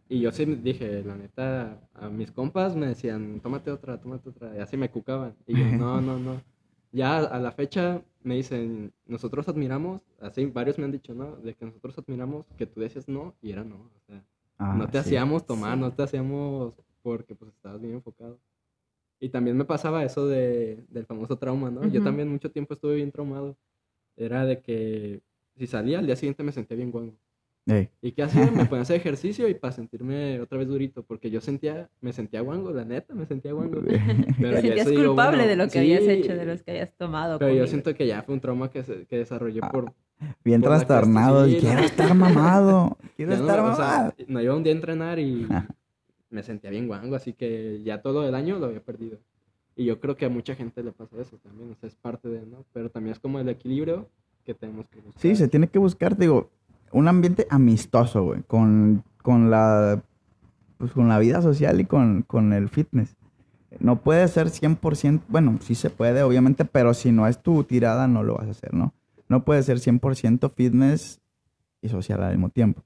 Y 0.10 0.20
yo 0.20 0.32
sí 0.32 0.46
dije, 0.46 1.04
la 1.04 1.16
neta, 1.16 1.80
a 1.96 2.10
mis 2.10 2.32
compas 2.32 2.76
me 2.76 2.88
decían, 2.88 3.40
tómate 3.42 3.72
otra, 3.72 4.00
tómate 4.00 4.30
otra. 4.30 4.56
Y 4.56 4.60
así 4.60 4.78
me 4.78 4.90
cucaban. 4.90 5.34
Y 5.48 5.58
yo, 5.58 5.66
no, 5.78 6.02
no, 6.02 6.20
no. 6.20 6.42
Ya 6.92 7.18
a 7.20 7.40
la 7.40 7.52
fecha 7.52 8.02
me 8.24 8.36
dicen, 8.36 8.94
nosotros 9.08 9.48
admiramos, 9.48 10.02
así 10.22 10.46
varios 10.46 10.78
me 10.78 10.86
han 10.86 10.92
dicho, 10.92 11.14
¿no? 11.16 11.38
De 11.38 11.56
que 11.56 11.66
nosotros 11.66 11.98
admiramos 11.98 12.46
que 12.58 12.68
tú 12.68 12.82
decías 12.82 13.08
no 13.08 13.34
y 13.42 13.52
era 13.52 13.64
no. 13.64 13.76
O 13.76 14.00
sea, 14.08 14.22
Ah, 14.58 14.76
no 14.78 14.86
te 14.88 14.94
sí. 14.94 14.98
hacíamos 15.00 15.46
tomar, 15.46 15.76
Sí. 15.76 15.80
no 15.82 15.94
te 15.94 16.04
hacíamos 16.04 16.74
porque 17.02 17.36
pues 17.36 17.52
estabas 17.54 17.82
bien 17.82 17.94
enfocado. 17.96 18.40
Y 19.20 19.30
también 19.30 19.56
me 19.58 19.66
pasaba 19.66 20.04
eso 20.04 20.28
de, 20.28 20.84
del 20.90 21.06
famoso 21.06 21.38
trauma, 21.38 21.72
¿no? 21.72 21.82
Yo 21.84 22.00
Ujú. 22.00 22.04
también 22.04 22.30
mucho 22.30 22.52
tiempo 22.52 22.74
estuve 22.74 22.96
bien 22.96 23.12
traumado. 23.12 23.58
Era 24.18 24.46
de 24.46 24.62
que 24.62 25.22
si 25.58 25.66
salía 25.68 26.00
al 26.00 26.06
día 26.06 26.16
siguiente 26.16 26.44
me 26.44 26.52
sentía 26.52 26.76
bien 26.78 26.92
guango. 26.92 27.16
Ey. 27.66 27.90
¿Y 28.02 28.12
qué 28.12 28.24
hacía? 28.24 28.42
Me 28.52 28.66
ponía 28.66 28.80
a 28.80 28.82
hacer 28.82 28.98
ejercicio 28.98 29.48
y 29.48 29.54
para 29.54 29.72
sentirme 29.72 30.42
otra 30.42 30.58
vez 30.58 30.68
durito, 30.68 31.04
porque 31.04 31.32
yo 31.32 31.40
sentía, 31.40 31.90
me 32.02 32.12
sentía 32.12 32.42
guango, 32.42 32.72
la 32.74 32.84
neta, 32.84 33.16
me 33.16 33.26
sentía 33.26 33.54
guango. 33.54 33.80
Pero 33.82 33.96
Te 34.38 34.38
ya 34.40 34.52
sentías 34.62 34.80
eso 34.82 34.90
digo, 34.90 35.06
culpable 35.08 35.38
bueno, 35.38 35.50
de 35.50 35.56
lo 35.56 35.64
que 35.66 35.70
sí, 35.72 35.78
habías 35.78 36.02
hecho, 36.04 36.36
de 36.36 36.46
los 36.46 36.62
que 36.62 36.72
habías 36.72 36.94
tomado. 36.98 37.40
Pero 37.40 37.52
yo 37.52 37.56
comido. 37.60 37.68
siento 37.68 37.96
que 37.96 38.06
ya 38.06 38.22
fue 38.24 38.36
un 38.36 38.42
trauma 38.42 38.70
que, 38.70 38.84
se- 38.84 39.06
que 39.06 39.18
desarrollé 39.18 39.62
Ah, 39.64 39.72
por... 39.72 39.94
Bien 40.44 40.62
Por 40.62 40.72
trastornado. 40.72 41.46
quiero 41.46 41.82
estar 41.82 42.14
mamado. 42.16 42.98
Quiero 43.16 43.36
no, 43.36 43.42
estar 43.42 43.60
o 43.60 43.76
sea, 43.76 43.86
mamado. 43.86 44.14
no 44.28 44.42
iba 44.42 44.56
un 44.56 44.64
día 44.64 44.74
a 44.74 44.76
entrenar 44.76 45.20
y 45.20 45.48
me 46.30 46.44
sentía 46.44 46.72
bien 46.72 46.88
guango, 46.88 47.16
así 47.16 47.34
que 47.34 47.82
ya 47.84 48.02
todo 48.02 48.28
el 48.28 48.34
año 48.36 48.58
lo 48.58 48.66
había 48.66 48.82
perdido. 48.82 49.20
Y 49.76 49.86
yo 49.86 50.00
creo 50.00 50.16
que 50.16 50.26
a 50.26 50.30
mucha 50.30 50.56
gente 50.56 50.84
le 50.84 50.92
pasa 50.92 51.16
eso 51.20 51.38
también, 51.38 51.72
o 51.72 51.76
sea, 51.76 51.88
es 51.88 51.96
parte 51.96 52.28
de, 52.28 52.46
¿no? 52.46 52.66
Pero 52.74 52.90
también 52.90 53.14
es 53.14 53.20
como 53.20 53.40
el 53.40 53.50
equilibrio 53.50 54.10
que 54.46 54.54
tenemos 54.54 54.88
que 54.90 55.00
buscar. 55.00 55.22
Sí, 55.22 55.36
se 55.36 55.48
tiene 55.48 55.68
que 55.68 55.80
buscar, 55.80 56.18
digo, 56.18 56.50
un 56.92 57.08
ambiente 57.08 57.48
amistoso, 57.50 58.24
güey, 58.24 58.42
con, 58.44 59.04
con 59.22 59.50
la 59.50 60.02
pues 60.78 60.92
con 60.92 61.08
la 61.08 61.18
vida 61.18 61.42
social 61.42 61.80
y 61.80 61.86
con, 61.86 62.24
con 62.24 62.52
el 62.52 62.68
fitness. 62.68 63.16
No 63.80 64.02
puede 64.02 64.28
ser 64.28 64.48
100%, 64.48 65.22
bueno, 65.30 65.58
sí 65.62 65.76
se 65.76 65.90
puede, 65.90 66.24
obviamente, 66.24 66.66
pero 66.66 66.94
si 66.94 67.12
no 67.12 67.26
es 67.28 67.42
tu 67.42 67.64
tirada, 67.64 68.08
no 68.08 68.22
lo 68.22 68.36
vas 68.36 68.48
a 68.48 68.52
hacer, 68.52 68.74
¿no? 68.74 68.94
No 69.30 69.46
puede 69.46 69.64
ser 69.64 69.78
100% 69.80 70.52
fitness 70.54 71.20
y 71.82 71.90
social 71.90 72.24
al 72.24 72.32
mismo 72.32 72.50
tiempo. 72.50 72.84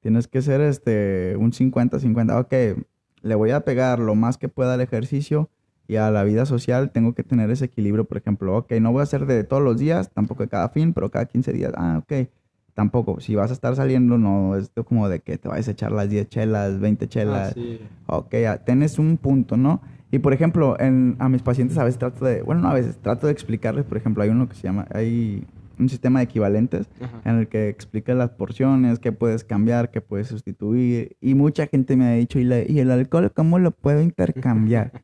Tienes 0.00 0.28
que 0.28 0.42
ser 0.42 0.60
este 0.60 1.36
un 1.38 1.52
50-50. 1.52 2.40
Ok, 2.40 2.84
le 3.22 3.34
voy 3.34 3.50
a 3.50 3.60
pegar 3.60 3.98
lo 3.98 4.14
más 4.14 4.38
que 4.38 4.48
pueda 4.48 4.74
al 4.74 4.80
ejercicio 4.80 5.48
y 5.88 5.96
a 5.96 6.10
la 6.10 6.24
vida 6.24 6.46
social 6.46 6.90
tengo 6.90 7.14
que 7.14 7.22
tener 7.22 7.50
ese 7.50 7.66
equilibrio, 7.66 8.04
por 8.04 8.18
ejemplo, 8.18 8.56
ok, 8.56 8.72
no 8.80 8.92
voy 8.92 9.00
a 9.00 9.04
hacer 9.04 9.26
de 9.26 9.44
todos 9.44 9.62
los 9.62 9.78
días, 9.78 10.10
tampoco 10.10 10.42
de 10.42 10.48
cada 10.48 10.68
fin, 10.70 10.92
pero 10.92 11.10
cada 11.10 11.26
15 11.26 11.52
días, 11.52 11.72
ah, 11.76 12.02
ok, 12.02 12.28
tampoco, 12.74 13.20
si 13.20 13.34
vas 13.36 13.50
a 13.50 13.54
estar 13.54 13.74
saliendo, 13.76 14.18
no 14.18 14.56
es 14.56 14.70
como 14.84 15.08
de 15.08 15.20
que 15.20 15.38
te 15.38 15.48
vayas 15.48 15.68
a 15.68 15.70
echar 15.70 15.92
las 15.92 16.08
10 16.10 16.28
chelas, 16.28 16.80
20 16.80 17.04
Ah, 17.04 17.08
chelas, 17.08 17.52
sí. 17.54 17.80
ok, 18.06 18.32
ya, 18.34 18.64
tienes 18.64 18.98
un 18.98 19.16
punto, 19.16 19.56
¿no? 19.56 19.80
Y 20.10 20.18
por 20.18 20.32
ejemplo, 20.32 20.76
en, 20.80 21.16
a 21.20 21.28
mis 21.28 21.42
pacientes 21.42 21.78
a 21.78 21.84
veces 21.84 21.98
trato 21.98 22.24
de, 22.24 22.42
bueno, 22.42 22.62
no 22.62 22.68
a 22.68 22.74
veces, 22.74 22.96
trato 22.98 23.26
de 23.28 23.32
explicarles, 23.32 23.84
por 23.84 23.96
ejemplo, 23.96 24.22
hay 24.24 24.30
uno 24.30 24.48
que 24.48 24.56
se 24.56 24.62
llama, 24.62 24.86
hay 24.92 25.46
un 25.78 25.88
sistema 25.88 26.20
de 26.20 26.24
equivalentes 26.24 26.88
Ajá. 27.00 27.20
en 27.24 27.38
el 27.38 27.48
que 27.48 27.68
explica 27.68 28.14
las 28.14 28.30
porciones, 28.30 28.98
qué 28.98 29.12
puedes 29.12 29.44
cambiar, 29.44 29.90
qué 29.90 30.00
puedes 30.00 30.28
sustituir. 30.28 31.16
Y 31.20 31.34
mucha 31.34 31.66
gente 31.66 31.96
me 31.96 32.06
ha 32.06 32.12
dicho, 32.12 32.38
¿y, 32.38 32.44
la- 32.44 32.62
y 32.68 32.78
el 32.80 32.90
alcohol 32.90 33.32
cómo 33.32 33.58
lo 33.58 33.70
puedo 33.72 34.00
intercambiar? 34.02 35.02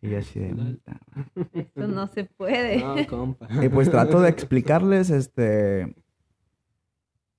y 0.00 0.10
yo 0.10 0.18
así 0.18 0.38
de... 0.38 0.78
Esto 1.54 1.88
no 1.88 2.06
se 2.08 2.24
puede. 2.24 2.78
No, 2.78 2.94
compa. 3.08 3.48
Y 3.64 3.68
pues 3.70 3.90
trato 3.90 4.20
de 4.20 4.28
explicarles, 4.28 5.08
este, 5.10 5.94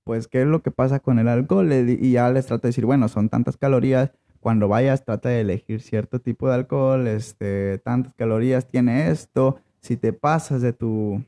pues 0.04 0.28
qué 0.28 0.42
es 0.42 0.46
lo 0.46 0.62
que 0.62 0.70
pasa 0.70 1.00
con 1.00 1.18
el 1.18 1.28
alcohol 1.28 1.72
y 1.72 2.12
ya 2.12 2.30
les 2.30 2.46
trato 2.46 2.62
de 2.62 2.68
decir, 2.70 2.84
bueno, 2.86 3.08
son 3.08 3.28
tantas 3.28 3.56
calorías, 3.56 4.12
cuando 4.40 4.68
vayas 4.68 5.04
trata 5.04 5.28
de 5.28 5.40
elegir 5.40 5.80
cierto 5.80 6.20
tipo 6.20 6.48
de 6.48 6.54
alcohol, 6.54 7.06
este, 7.08 7.78
tantas 7.78 8.14
calorías 8.14 8.68
tiene 8.68 9.10
esto, 9.10 9.58
si 9.80 9.96
te 9.96 10.12
pasas 10.12 10.62
de 10.62 10.72
tu, 10.72 11.24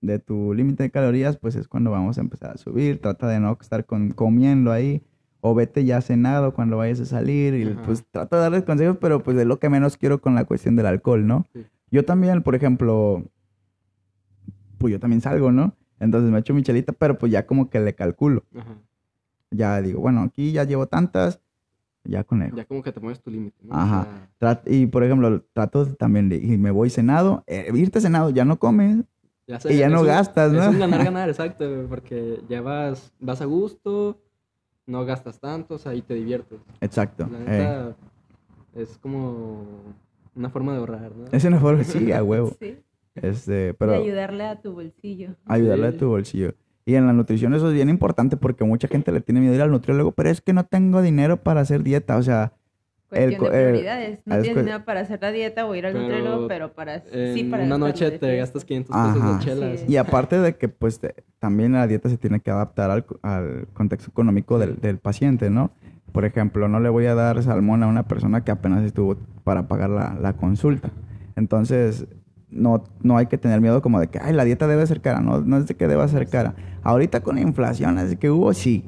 de 0.00 0.18
tu 0.18 0.54
límite 0.54 0.84
de 0.84 0.90
calorías, 0.90 1.36
pues 1.36 1.54
es 1.56 1.66
cuando 1.68 1.90
vamos 1.90 2.18
a 2.18 2.20
empezar 2.20 2.50
a 2.52 2.56
subir, 2.58 3.00
trata 3.00 3.28
de 3.28 3.40
no 3.40 3.56
estar 3.60 3.84
con- 3.84 4.10
comiendo 4.12 4.70
ahí. 4.72 5.02
O 5.40 5.54
vete 5.54 5.84
ya 5.84 6.00
cenado 6.00 6.52
cuando 6.52 6.78
vayas 6.78 6.98
a 6.98 7.04
salir 7.06 7.54
y 7.54 7.62
Ajá. 7.70 7.82
pues 7.84 8.04
trato 8.10 8.34
de 8.34 8.42
darles 8.42 8.64
consejos, 8.64 8.96
pero 9.00 9.22
pues 9.22 9.36
es 9.36 9.46
lo 9.46 9.60
que 9.60 9.68
menos 9.68 9.96
quiero 9.96 10.20
con 10.20 10.34
la 10.34 10.44
cuestión 10.44 10.74
del 10.74 10.86
alcohol, 10.86 11.24
¿no? 11.28 11.46
Sí. 11.52 11.64
Yo 11.92 12.04
también, 12.04 12.42
por 12.42 12.56
ejemplo, 12.56 13.22
pues 14.78 14.92
yo 14.92 15.00
también 15.00 15.20
salgo, 15.20 15.52
¿no? 15.52 15.74
Entonces 16.00 16.30
me 16.30 16.38
echo 16.40 16.54
mi 16.54 16.62
chelita, 16.62 16.92
pero 16.92 17.18
pues 17.18 17.30
ya 17.32 17.46
como 17.46 17.70
que 17.70 17.78
le 17.80 17.94
calculo. 17.94 18.44
Ajá. 18.54 18.78
Ya 19.52 19.80
digo, 19.80 20.00
bueno, 20.00 20.22
aquí 20.22 20.50
ya 20.52 20.64
llevo 20.64 20.86
tantas, 20.88 21.40
ya 22.04 22.24
con 22.24 22.42
él. 22.42 22.52
Ya 22.56 22.64
como 22.64 22.82
que 22.82 22.92
te 22.92 23.00
pones 23.00 23.20
tu 23.20 23.30
límite, 23.30 23.56
¿no? 23.64 23.74
O 23.74 23.78
Ajá. 23.78 24.04
sea, 24.04 24.28
Trat- 24.38 24.68
y 24.72 24.86
por 24.86 25.04
ejemplo, 25.04 25.42
trato 25.52 25.86
también 25.94 26.28
de, 26.28 26.36
y 26.36 26.58
me 26.58 26.72
voy 26.72 26.90
cenado, 26.90 27.44
eh, 27.46 27.70
irte 27.74 28.00
cenado, 28.00 28.30
ya 28.30 28.44
no 28.44 28.58
comes. 28.58 29.04
Ya 29.48 29.58
sé, 29.58 29.74
Y 29.74 29.78
ya 29.78 29.88
no 29.88 30.02
un- 30.02 30.06
gastas, 30.06 30.52
¿no? 30.52 30.62
Es 30.62 30.68
un 30.68 30.78
ganar-ganar, 30.78 31.28
exacto, 31.30 31.68
güey, 31.68 31.86
porque 31.88 32.40
ya 32.48 32.60
vas, 32.60 33.12
vas 33.18 33.40
a 33.40 33.46
gusto, 33.46 34.20
no 34.86 35.04
gastas 35.04 35.40
tanto, 35.40 35.74
o 35.74 35.78
sea, 35.78 35.94
y 35.94 36.02
te 36.02 36.14
diviertes. 36.14 36.60
Exacto. 36.80 37.28
La 37.30 37.38
eh. 37.38 37.44
neta, 37.46 37.96
es 38.76 38.96
como 38.98 39.64
una 40.36 40.50
forma 40.50 40.72
de 40.74 40.78
ahorrar, 40.78 41.16
¿no? 41.16 41.24
Es 41.32 41.44
una 41.44 41.58
forma, 41.58 41.82
sí, 41.82 42.12
a 42.12 42.22
huevo. 42.22 42.52
Sí. 42.60 42.76
Este, 43.20 43.74
pero 43.74 43.94
ayudarle 43.94 44.44
a 44.46 44.60
tu 44.60 44.74
bolsillo. 44.74 45.30
ayudarle 45.46 45.90
Sí. 45.90 45.96
a 45.96 45.98
tu 45.98 46.08
bolsillo. 46.08 46.54
Y 46.86 46.94
en 46.94 47.04
la 47.06 47.12
nutrición 47.12 47.52
eso 47.52 47.66
es 47.68 47.74
bien 47.74 47.88
importante 47.90 48.36
porque 48.36 48.62
mucha 48.62 48.86
gente 48.86 49.10
le 49.10 49.20
tiene 49.20 49.40
miedo 49.40 49.54
a 49.54 49.56
ir 49.56 49.62
al 49.62 49.72
nutriólogo, 49.72 50.12
pero 50.12 50.30
es 50.30 50.40
que 50.40 50.52
no 50.52 50.64
tengo 50.66 51.02
dinero 51.02 51.42
para 51.42 51.60
hacer 51.60 51.82
dieta, 51.82 52.16
o 52.16 52.22
sea, 52.22 52.52
Cuestión 53.08 53.32
El 53.46 53.50
de 53.52 53.58
el- 53.58 53.70
prioridades. 53.70 54.20
No 54.26 54.34
es 54.36 54.42
tienes 54.42 54.64
dinero 54.64 54.84
para 54.84 55.00
hacer 55.00 55.18
la 55.22 55.30
dieta 55.32 55.64
o 55.66 55.74
ir 55.74 55.86
al 55.86 55.92
Pero 55.94 56.04
nutriólogo, 56.08 56.48
pero 56.48 56.72
para... 56.74 56.96
En 57.10 57.34
sí, 57.34 57.44
para 57.44 57.64
una 57.64 57.78
noche 57.78 58.10
te 58.10 58.36
gastas 58.36 58.64
500 58.66 58.94
pesos 58.94 59.22
Ajá. 59.22 59.32
de 59.38 59.44
chelas. 59.44 59.80
Sí. 59.80 59.86
Y 59.88 59.96
aparte 59.96 60.38
de 60.38 60.56
que, 60.56 60.68
pues, 60.68 61.00
te- 61.00 61.14
también 61.38 61.72
la 61.72 61.86
dieta 61.86 62.08
se 62.10 62.18
tiene 62.18 62.40
que 62.40 62.50
adaptar 62.50 62.90
al, 62.90 63.06
al 63.22 63.66
contexto 63.72 64.10
económico 64.10 64.58
del, 64.58 64.76
del 64.76 64.98
paciente, 64.98 65.48
¿no? 65.48 65.70
Por 66.12 66.24
ejemplo, 66.26 66.68
no 66.68 66.80
le 66.80 66.88
voy 66.90 67.06
a 67.06 67.14
dar 67.14 67.42
salmón 67.42 67.82
a 67.82 67.86
una 67.86 68.06
persona 68.06 68.44
que 68.44 68.50
apenas 68.50 68.84
estuvo 68.84 69.16
para 69.44 69.68
pagar 69.68 69.88
la, 69.90 70.16
la 70.20 70.34
consulta. 70.34 70.90
Entonces, 71.36 72.06
no, 72.50 72.84
no 73.02 73.16
hay 73.16 73.26
que 73.26 73.38
tener 73.38 73.60
miedo 73.60 73.80
como 73.82 74.00
de 74.00 74.08
que, 74.08 74.18
ay, 74.18 74.32
la 74.34 74.44
dieta 74.44 74.66
debe 74.66 74.86
ser 74.86 75.00
cara. 75.00 75.20
No, 75.20 75.40
no 75.40 75.56
es 75.58 75.66
de 75.66 75.74
que 75.74 75.86
deba 75.86 76.06
ser 76.08 76.26
cara. 76.28 76.54
Ahorita 76.82 77.20
con 77.20 77.36
la 77.36 77.42
inflación, 77.42 77.98
así 77.98 78.16
que 78.16 78.30
hubo, 78.30 78.52
sí. 78.54 78.84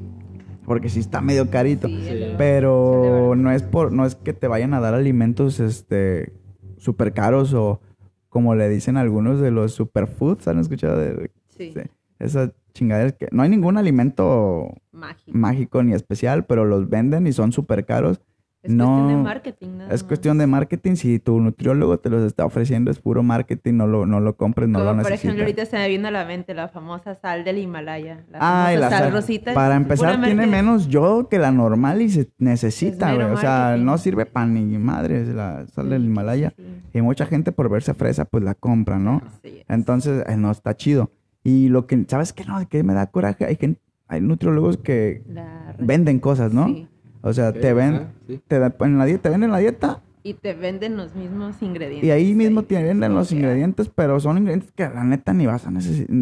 Porque 0.70 0.88
sí 0.88 1.00
está 1.00 1.20
medio 1.20 1.50
carito. 1.50 1.88
Sí, 1.88 2.00
Sí. 2.06 2.34
Pero 2.38 3.34
no 3.36 3.50
es 3.50 3.64
por, 3.64 3.90
no 3.90 4.06
es 4.06 4.14
que 4.14 4.32
te 4.32 4.46
vayan 4.46 4.72
a 4.72 4.78
dar 4.78 4.94
alimentos 4.94 5.58
este 5.58 6.32
súper 6.76 7.12
caros 7.12 7.52
o 7.54 7.80
como 8.28 8.54
le 8.54 8.68
dicen 8.68 8.96
algunos 8.96 9.40
de 9.40 9.50
los 9.50 9.72
superfoods, 9.72 10.46
¿han 10.46 10.60
escuchado 10.60 10.96
de 10.96 11.32
Sí, 11.48 11.72
de 11.74 11.90
esas 12.20 12.52
chingaderas 12.72 13.14
que 13.14 13.26
no 13.32 13.42
hay 13.42 13.48
ningún 13.48 13.78
alimento 13.78 14.68
mágico. 14.92 15.36
mágico 15.36 15.82
ni 15.82 15.92
especial, 15.92 16.46
pero 16.46 16.64
los 16.64 16.88
venden 16.88 17.26
y 17.26 17.32
son 17.32 17.50
súper 17.50 17.84
caros? 17.84 18.20
Es 18.62 18.68
cuestión 18.74 19.08
de 19.08 19.14
no- 19.14 19.22
marketing, 19.22 19.68
nada 19.78 19.84
Es 19.86 20.02
más. 20.02 20.04
cuestión 20.04 20.36
de 20.38 20.46
marketing, 20.46 20.94
si 20.96 21.18
tu 21.18 21.40
nutriólogo 21.40 21.98
te 21.98 22.10
los 22.10 22.22
está 22.24 22.44
ofreciendo 22.44 22.90
es 22.90 22.98
puro 22.98 23.22
marketing, 23.22 23.74
no 23.74 23.86
lo, 23.86 24.04
no 24.04 24.20
lo 24.20 24.36
compres, 24.36 24.68
no 24.68 24.80
Como 24.80 24.84
lo 24.84 24.90
por 24.90 24.96
necesitas. 24.98 25.24
ejemplo, 25.24 25.44
ahorita 25.44 25.64
se 25.64 25.76
me 25.78 25.88
vino 25.88 26.08
a 26.08 26.10
la 26.10 26.26
mente 26.26 26.52
la 26.52 26.68
famosa 26.68 27.14
sal 27.14 27.42
del 27.44 27.56
Himalaya. 27.56 28.22
La 28.30 28.38
Ay, 28.66 28.76
famosa 28.76 28.80
la 28.80 28.90
sal 28.90 28.98
sal. 29.04 29.12
rosita. 29.12 29.54
Para 29.54 29.76
empezar, 29.76 30.20
tiene 30.22 30.46
menos 30.46 30.88
yodo 30.88 31.28
que 31.28 31.38
la 31.38 31.50
normal 31.52 32.02
y 32.02 32.10
se 32.10 32.28
necesita, 32.38 33.14
güey. 33.14 33.26
O 33.28 33.36
sea, 33.38 33.76
no 33.78 33.96
sirve 33.96 34.26
para 34.26 34.44
ni 34.46 34.76
madre 34.76 35.24
la 35.26 35.66
sal 35.68 35.88
del 35.88 36.04
Himalaya. 36.04 36.52
sí, 36.54 36.62
Y 36.92 37.00
mucha 37.00 37.24
gente 37.24 37.52
por 37.52 37.70
verse 37.70 37.94
fresa, 37.94 38.26
pues 38.26 38.44
la 38.44 38.54
compra, 38.54 38.98
¿no? 38.98 39.22
sí. 39.42 39.62
Entonces, 39.68 40.22
eh, 40.28 40.36
no 40.36 40.50
está 40.50 40.76
chido. 40.76 41.10
Y 41.42 41.68
lo 41.70 41.86
que, 41.86 42.04
¿sabes 42.08 42.34
qué? 42.34 42.44
No, 42.44 42.68
que 42.68 42.82
me 42.82 42.92
da 42.92 43.06
coraje. 43.06 43.46
Hay 43.46 43.56
gente, 43.56 43.80
hay 44.06 44.20
nutriólogos 44.20 44.76
que 44.76 45.22
La- 45.28 45.74
venden 45.78 46.18
cosas, 46.18 46.52
¿no? 46.52 46.66
Sí. 46.66 46.86
O 47.22 47.32
sea, 47.32 47.52
te 47.52 47.72
ven, 47.72 47.94
ajá, 47.94 48.06
sí. 48.26 48.40
te 48.48 48.58
da- 48.58 48.74
en 48.80 48.98
la 48.98 49.04
dieta, 49.04 49.22
te 49.24 49.28
venden 49.30 49.50
la 49.50 49.58
dieta 49.58 50.00
Y 50.22 50.34
te 50.34 50.54
venden 50.54 50.96
los 50.96 51.14
mismos 51.14 51.60
ingredientes. 51.62 52.06
y 52.06 52.10
ahí 52.10 52.34
mismo 52.34 52.62
te 52.62 52.82
venden 52.82 53.14
los 53.14 53.30
ingredientes, 53.32 53.90
pero 53.94 54.18
son 54.20 54.38
ingredientes 54.38 54.72
que 54.72 54.88
la 54.88 55.04
neta 55.04 55.32
ni 55.32 55.46
vas 55.46 55.66
a 55.66 55.70
necesitar, 55.70 56.14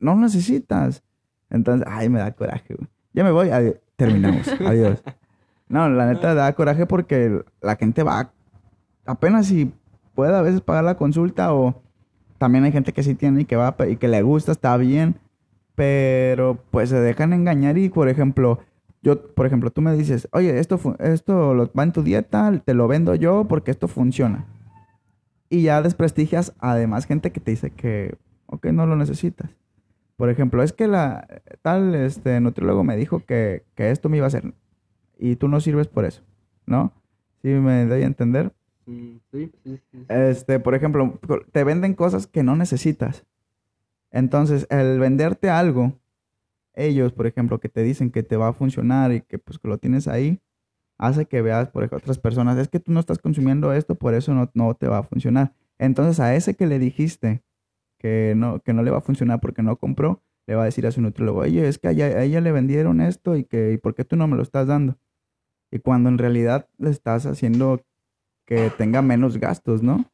no 0.00 0.16
necesitas. 0.16 1.02
Entonces, 1.50 1.86
ay, 1.90 2.08
me 2.08 2.18
da 2.18 2.30
coraje, 2.32 2.74
güey. 2.74 2.88
Ya 3.14 3.24
me 3.24 3.30
voy, 3.30 3.48
adi- 3.48 3.76
terminamos, 3.96 4.46
adiós. 4.60 5.02
No, 5.68 5.88
la 5.88 6.06
neta 6.06 6.34
da 6.34 6.52
coraje 6.54 6.86
porque 6.86 7.42
la 7.60 7.76
gente 7.76 8.02
va, 8.02 8.32
apenas 9.06 9.46
si 9.46 9.72
puede 10.14 10.34
a 10.34 10.42
veces 10.42 10.60
pagar 10.60 10.84
la 10.84 10.96
consulta 10.96 11.52
o 11.54 11.82
también 12.38 12.64
hay 12.64 12.72
gente 12.72 12.92
que 12.92 13.02
sí 13.02 13.14
tiene 13.14 13.42
y 13.42 13.44
que 13.44 13.56
va 13.56 13.74
y 13.88 13.96
que 13.96 14.08
le 14.08 14.22
gusta, 14.22 14.52
está 14.52 14.76
bien, 14.76 15.16
pero 15.74 16.58
pues 16.70 16.88
se 16.90 17.00
dejan 17.00 17.32
engañar 17.32 17.78
y, 17.78 17.88
por 17.88 18.08
ejemplo, 18.08 18.58
yo, 19.02 19.34
por 19.34 19.46
ejemplo, 19.46 19.70
tú 19.70 19.80
me 19.82 19.94
dices, 19.96 20.28
oye, 20.32 20.58
esto, 20.58 20.78
esto 20.98 21.54
lo- 21.54 21.70
va 21.72 21.82
en 21.84 21.92
tu 21.92 22.02
dieta, 22.02 22.52
te 22.64 22.74
lo 22.74 22.88
vendo 22.88 23.14
yo 23.14 23.46
porque 23.48 23.70
esto 23.70 23.88
funciona. 23.88 24.46
Y 25.50 25.62
ya 25.62 25.80
desprestigias 25.82 26.52
además 26.58 27.06
gente 27.06 27.32
que 27.32 27.40
te 27.40 27.52
dice 27.52 27.70
que, 27.70 28.16
ok, 28.46 28.66
no 28.66 28.86
lo 28.86 28.96
necesitas. 28.96 29.50
Por 30.16 30.30
ejemplo, 30.30 30.62
es 30.62 30.72
que 30.72 30.88
la 30.88 31.26
tal 31.62 31.94
este 31.94 32.40
nutriólogo 32.40 32.82
me 32.84 32.96
dijo 32.96 33.20
que, 33.24 33.64
que 33.74 33.90
esto 33.90 34.08
me 34.08 34.16
iba 34.18 34.26
a 34.26 34.28
hacer 34.28 34.52
y 35.18 35.36
tú 35.36 35.48
no 35.48 35.60
sirves 35.60 35.86
por 35.86 36.04
eso, 36.04 36.22
¿no? 36.66 36.92
¿Sí 37.42 37.48
me 37.48 37.86
doy 37.86 38.02
a 38.02 38.06
entender? 38.06 38.52
Mm, 38.86 39.16
sí, 39.32 39.52
sí, 39.64 39.76
sí, 39.76 39.80
sí. 39.92 40.06
Este, 40.08 40.58
por 40.58 40.74
ejemplo, 40.74 41.18
te 41.52 41.62
venden 41.64 41.94
cosas 41.94 42.26
que 42.26 42.42
no 42.42 42.56
necesitas. 42.56 43.24
Entonces, 44.10 44.66
el 44.70 44.98
venderte 44.98 45.50
algo, 45.50 45.92
ellos, 46.78 47.12
por 47.12 47.26
ejemplo, 47.26 47.60
que 47.60 47.68
te 47.68 47.82
dicen 47.82 48.10
que 48.10 48.22
te 48.22 48.36
va 48.36 48.48
a 48.48 48.52
funcionar 48.52 49.12
y 49.12 49.20
que 49.22 49.38
pues 49.38 49.58
que 49.58 49.68
lo 49.68 49.78
tienes 49.78 50.08
ahí, 50.08 50.40
hace 50.98 51.26
que 51.26 51.42
veas, 51.42 51.68
por 51.68 51.82
ejemplo, 51.82 51.98
otras 51.98 52.18
personas, 52.18 52.58
es 52.58 52.68
que 52.68 52.80
tú 52.80 52.92
no 52.92 53.00
estás 53.00 53.18
consumiendo 53.18 53.72
esto, 53.72 53.94
por 53.94 54.14
eso 54.14 54.34
no, 54.34 54.50
no 54.54 54.74
te 54.74 54.88
va 54.88 54.98
a 54.98 55.02
funcionar. 55.02 55.54
Entonces, 55.78 56.20
a 56.20 56.34
ese 56.34 56.54
que 56.54 56.66
le 56.66 56.78
dijiste 56.78 57.42
que 57.98 58.34
no, 58.36 58.60
que 58.60 58.72
no 58.72 58.82
le 58.82 58.90
va 58.90 58.98
a 58.98 59.02
funcionar 59.02 59.40
porque 59.40 59.62
no 59.62 59.76
compró, 59.76 60.22
le 60.46 60.54
va 60.54 60.62
a 60.62 60.66
decir 60.66 60.86
a 60.86 60.92
su 60.92 61.00
nutriólogo, 61.00 61.40
oye, 61.40 61.68
es 61.68 61.78
que 61.78 61.88
a 61.88 61.90
ella, 61.90 62.40
le 62.40 62.52
vendieron 62.52 63.00
esto 63.00 63.36
y 63.36 63.44
que, 63.44 63.72
¿y 63.72 63.76
por 63.78 63.94
qué 63.94 64.04
tú 64.04 64.16
no 64.16 64.26
me 64.26 64.36
lo 64.36 64.42
estás 64.42 64.66
dando? 64.66 64.96
Y 65.70 65.80
cuando 65.80 66.08
en 66.08 66.18
realidad 66.18 66.68
le 66.78 66.90
estás 66.90 67.26
haciendo 67.26 67.82
que 68.46 68.70
tenga 68.70 69.02
menos 69.02 69.36
gastos, 69.36 69.82
¿no? 69.82 70.10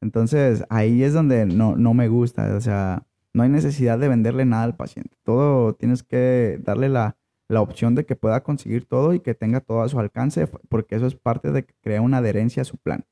Entonces 0.00 0.64
ahí 0.68 1.04
es 1.04 1.12
donde 1.12 1.46
no, 1.46 1.76
no 1.76 1.94
me 1.94 2.08
gusta, 2.08 2.56
o 2.56 2.60
sea, 2.60 3.06
no 3.34 3.42
hay 3.42 3.48
necesidad 3.48 3.98
de 3.98 4.08
venderle 4.08 4.44
nada 4.44 4.64
al 4.64 4.76
paciente. 4.76 5.16
Todo 5.22 5.74
tienes 5.74 6.02
que 6.02 6.60
darle 6.62 6.88
la, 6.88 7.16
la 7.48 7.60
opción 7.60 7.94
de 7.94 8.04
que 8.04 8.16
pueda 8.16 8.42
conseguir 8.42 8.86
todo 8.86 9.14
y 9.14 9.20
que 9.20 9.34
tenga 9.34 9.60
todo 9.60 9.82
a 9.82 9.88
su 9.88 9.98
alcance, 9.98 10.46
porque 10.68 10.96
eso 10.96 11.06
es 11.06 11.14
parte 11.14 11.52
de 11.52 11.64
que 11.64 11.74
crea 11.80 12.00
una 12.00 12.18
adherencia 12.18 12.62
a 12.62 12.64
su 12.64 12.76
plan. 12.76 13.04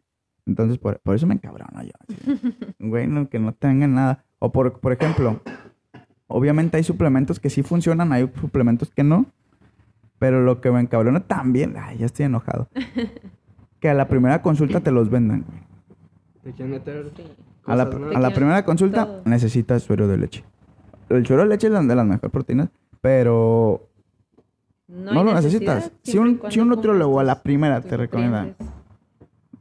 Entonces, 0.46 0.78
por, 0.78 0.98
por 1.00 1.14
eso 1.14 1.26
me 1.26 1.34
encabrono 1.34 1.82
yo. 1.82 1.92
Güey, 2.78 3.06
no, 3.06 3.28
que 3.28 3.38
no 3.38 3.52
tengan 3.52 3.94
nada. 3.94 4.24
O 4.38 4.50
por, 4.52 4.80
por 4.80 4.92
ejemplo, 4.92 5.40
obviamente 6.26 6.76
hay 6.76 6.82
suplementos 6.82 7.38
que 7.38 7.50
sí 7.50 7.62
funcionan, 7.62 8.12
hay 8.12 8.30
suplementos 8.40 8.90
que 8.90 9.04
no. 9.04 9.26
Pero 10.18 10.42
lo 10.42 10.60
que 10.60 10.70
me 10.70 10.80
encabrona 10.80 11.20
también, 11.20 11.76
ay, 11.78 11.98
ya 11.98 12.06
estoy 12.06 12.26
enojado. 12.26 12.68
Que 13.80 13.88
a 13.88 13.94
la 13.94 14.08
primera 14.08 14.42
consulta 14.42 14.80
te 14.80 14.90
los 14.90 15.08
vendan, 15.08 15.42
güey. 15.48 15.60
Te 16.42 16.52
quieren 16.52 16.82
A 17.70 17.76
la, 17.76 17.82
a 17.84 18.20
la 18.20 18.30
primera 18.30 18.64
consulta 18.64 19.06
todo. 19.06 19.22
necesitas 19.24 19.82
suero 19.82 20.08
de 20.08 20.16
leche. 20.16 20.44
El 21.08 21.26
suero 21.26 21.42
de 21.42 21.48
leche 21.48 21.66
es 21.66 21.72
la 21.72 21.82
de 21.82 21.94
las 21.94 22.06
mejores 22.06 22.30
proteínas, 22.30 22.68
pero 23.00 23.88
No, 24.88 25.12
no, 25.12 25.24
lo 25.24 25.34
necesitas. 25.34 25.92
Si 26.02 26.18
un, 26.18 26.40
si 26.50 26.60
un 26.60 26.68
nutriólogo 26.68 27.20
a 27.20 27.24
la 27.24 27.42
primera 27.42 27.80
te 27.80 27.96
recomienda 27.96 28.54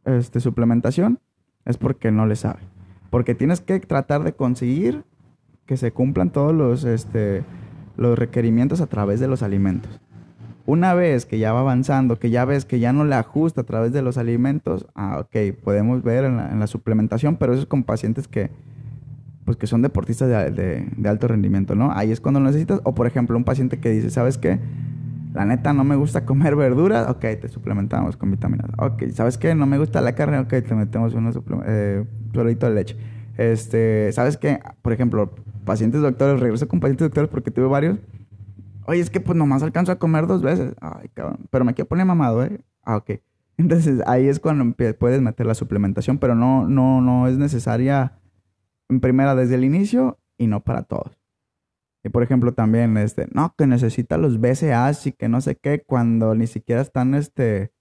este, 0.05 0.39
suplementación, 0.39 1.19
es 1.65 1.77
porque 1.77 2.11
no 2.11 2.25
le 2.25 2.35
sabe. 2.35 2.59
Porque 3.09 3.35
tienes 3.35 3.61
que 3.61 3.79
tratar 3.79 4.23
de 4.23 4.33
conseguir 4.33 5.03
que 5.65 5.77
se 5.77 5.91
cumplan 5.91 6.31
todos 6.31 6.53
los, 6.53 6.83
este, 6.83 7.43
los 7.97 8.17
requerimientos 8.17 8.81
a 8.81 8.87
través 8.87 9.19
de 9.19 9.27
los 9.27 9.43
alimentos. 9.43 9.99
Una 10.65 10.93
vez 10.93 11.25
que 11.25 11.39
ya 11.39 11.51
va 11.51 11.61
avanzando, 11.61 12.19
que 12.19 12.29
ya 12.29 12.45
ves 12.45 12.65
que 12.65 12.79
ya 12.79 12.93
no 12.93 13.03
le 13.03 13.15
ajusta 13.15 13.61
a 13.61 13.63
través 13.63 13.91
de 13.91 14.01
los 14.03 14.17
alimentos, 14.17 14.85
ah, 14.93 15.19
ok, 15.19 15.55
podemos 15.63 16.03
ver 16.03 16.25
en 16.25 16.37
la, 16.37 16.51
en 16.51 16.59
la 16.59 16.67
suplementación, 16.67 17.37
pero 17.37 17.53
eso 17.53 17.63
es 17.63 17.67
con 17.67 17.83
pacientes 17.83 18.27
que, 18.27 18.51
pues 19.45 19.57
que 19.57 19.67
son 19.67 19.81
deportistas 19.81 20.29
de, 20.29 20.51
de- 20.51 20.87
de 20.95 21.09
alto 21.09 21.27
rendimiento, 21.27 21.75
¿no? 21.75 21.91
Ahí 21.91 22.11
es 22.11 22.21
cuando 22.21 22.39
lo 22.39 22.47
necesitas. 22.47 22.81
O 22.83 22.93
por 22.93 23.07
ejemplo, 23.07 23.35
un 23.37 23.43
paciente 23.43 23.79
que 23.79 23.89
dice, 23.89 24.09
¿sabes 24.11 24.37
qué? 24.37 24.59
La 25.33 25.45
neta 25.45 25.73
no 25.73 25.83
me 25.83 25.95
gusta 25.95 26.25
comer 26.25 26.55
verduras, 26.57 27.09
ok, 27.09 27.21
te 27.41 27.47
suplementamos 27.49 28.17
con 28.17 28.31
vitaminas. 28.31 28.67
Ok, 28.77 29.03
¿sabes 29.13 29.37
qué? 29.37 29.55
No 29.55 29.65
me 29.65 29.77
gusta 29.79 30.01
la 30.01 30.13
carne, 30.13 30.39
ok, 30.39 30.49
te 30.49 30.75
metemos 30.75 31.15
suple- 31.15 31.63
eh, 31.65 32.05
de 32.33 32.69
leche. 32.71 32.95
Este, 33.37 34.11
¿sabes 34.11 34.37
qué? 34.37 34.59
Por 34.81 34.93
ejemplo, 34.93 35.31
pacientes 35.65 36.01
doctores, 36.01 36.39
regreso 36.39 36.67
con 36.67 36.79
pacientes 36.79 37.05
doctores 37.07 37.29
porque 37.29 37.51
tuve 37.51 37.67
varios. 37.67 37.97
Oye, 38.89 39.01
es 39.01 39.11
que 39.11 39.21
pues 39.21 39.37
nomás 39.37 39.61
alcanzo 39.61 39.91
a 39.91 39.99
comer 39.99 40.25
dos 40.25 40.41
veces. 40.41 40.73
Ay, 40.81 41.09
cabrón. 41.13 41.45
Pero 41.51 41.63
me 41.63 41.75
quiero 41.75 41.87
poner 41.87 42.07
mamado, 42.07 42.43
¿eh? 42.43 42.59
Ah, 42.81 42.97
ok. 42.97 43.11
Entonces 43.57 44.01
ahí 44.07 44.27
es 44.27 44.39
cuando 44.39 44.75
puedes 44.97 45.21
meter 45.21 45.45
la 45.45 45.53
suplementación, 45.53 46.17
pero 46.17 46.33
no, 46.33 46.67
no, 46.67 46.99
no 46.99 47.27
es 47.27 47.37
necesaria 47.37 48.19
en 48.89 48.99
primera 48.99 49.35
desde 49.35 49.53
el 49.55 49.63
inicio 49.63 50.17
y 50.39 50.47
no 50.47 50.63
para 50.63 50.81
todos. 50.81 51.19
Y 52.03 52.09
por 52.09 52.23
ejemplo 52.23 52.55
también, 52.55 52.97
este, 52.97 53.27
no, 53.31 53.53
que 53.55 53.67
necesita 53.67 54.17
los 54.17 54.39
BCAAs 54.39 55.05
y 55.05 55.11
que 55.11 55.29
no 55.29 55.39
sé 55.39 55.55
qué, 55.55 55.83
cuando 55.85 56.33
ni 56.33 56.47
siquiera 56.47 56.81
están, 56.81 57.13
este, 57.13 57.71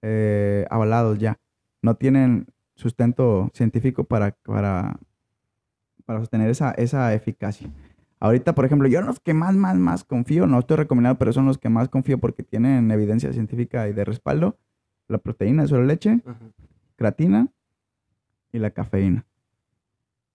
eh, 0.00 0.64
avalados 0.70 1.18
ya. 1.18 1.38
No 1.82 1.96
tienen 1.96 2.46
sustento 2.76 3.50
científico 3.52 4.04
para, 4.04 4.30
para, 4.42 4.98
para 6.06 6.20
sostener 6.20 6.48
esa, 6.48 6.70
esa 6.70 7.12
eficacia. 7.12 7.68
Ahorita, 8.24 8.54
por 8.54 8.64
ejemplo, 8.64 8.88
yo 8.88 9.00
en 9.00 9.04
los 9.06 9.20
que 9.20 9.34
más, 9.34 9.54
más, 9.54 9.76
más 9.76 10.02
confío, 10.02 10.46
no 10.46 10.58
estoy 10.58 10.78
recomendando, 10.78 11.18
pero 11.18 11.34
son 11.34 11.44
los 11.44 11.58
que 11.58 11.68
más 11.68 11.90
confío 11.90 12.16
porque 12.16 12.42
tienen 12.42 12.90
evidencia 12.90 13.30
científica 13.34 13.86
y 13.86 13.92
de 13.92 14.02
respaldo, 14.02 14.56
la 15.08 15.18
proteína 15.18 15.60
de 15.60 15.68
suero 15.68 15.84
leche, 15.84 16.22
Ajá. 16.24 16.38
creatina 16.96 17.48
y 18.50 18.60
la 18.60 18.70
cafeína. 18.70 19.26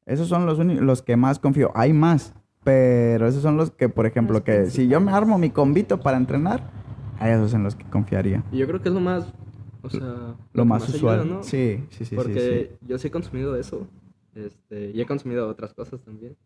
Esos 0.06 0.28
son 0.28 0.46
los, 0.46 0.60
los 0.60 1.02
que 1.02 1.18
más 1.18 1.40
confío. 1.40 1.72
Hay 1.74 1.92
más, 1.92 2.36
pero 2.64 3.28
esos 3.28 3.42
son 3.42 3.58
los 3.58 3.72
que, 3.72 3.90
por 3.90 4.06
ejemplo, 4.06 4.44
que 4.44 4.68
si 4.68 4.88
yo 4.88 5.02
me 5.02 5.12
armo 5.12 5.40
mi 5.40 5.50
convito 5.50 6.00
para 6.00 6.18
entrenar, 6.18 6.70
a 7.18 7.32
esos 7.32 7.56
en 7.56 7.64
los 7.64 7.76
que 7.76 7.86
confiaría. 7.86 8.44
Y 8.52 8.60
yo 8.60 8.68
creo 8.68 8.84
que 8.84 8.90
es 8.90 8.94
lo 8.94 9.02
más, 9.02 9.34
o 9.82 9.90
sea, 9.90 10.36
Lo 10.54 10.64
más 10.64 10.88
usual. 10.90 11.28
¿no? 11.28 11.42
Sí, 11.42 11.84
sí, 11.90 12.06
sí, 12.06 12.06
sí, 12.06 12.16
Porque 12.16 12.78
sí. 12.80 12.88
yo 12.88 13.00
sí 13.00 13.08
he 13.08 13.12
consumido 13.12 13.56
eso. 13.56 13.88
Este, 14.36 14.92
y 14.92 15.02
he 15.02 15.08
consumido 15.08 15.48
otras 15.48 15.74
cosas 15.74 16.00
también. 16.02 16.38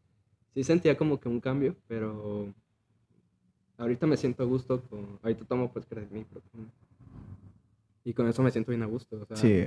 Sí 0.54 0.64
sentía 0.64 0.96
como 0.98 1.20
que 1.20 1.30
un 1.30 1.40
cambio, 1.40 1.76
pero 1.88 2.48
ahorita 3.78 4.06
me 4.08 4.18
siento 4.18 4.44
a 4.44 4.46
gusto 4.46 4.82
con... 4.84 5.20
Ahorita 5.24 5.46
tomo 5.46 5.72
pues 5.72 5.86
proteína. 5.86 6.26
Y 8.06 8.14
con 8.14 8.28
eso 8.28 8.44
me 8.44 8.52
siento 8.52 8.72
bien 8.72 8.84
a 8.84 8.88
gusto. 8.88 9.22
O 9.22 9.26
sea, 9.26 9.38
Sí, 9.38 9.64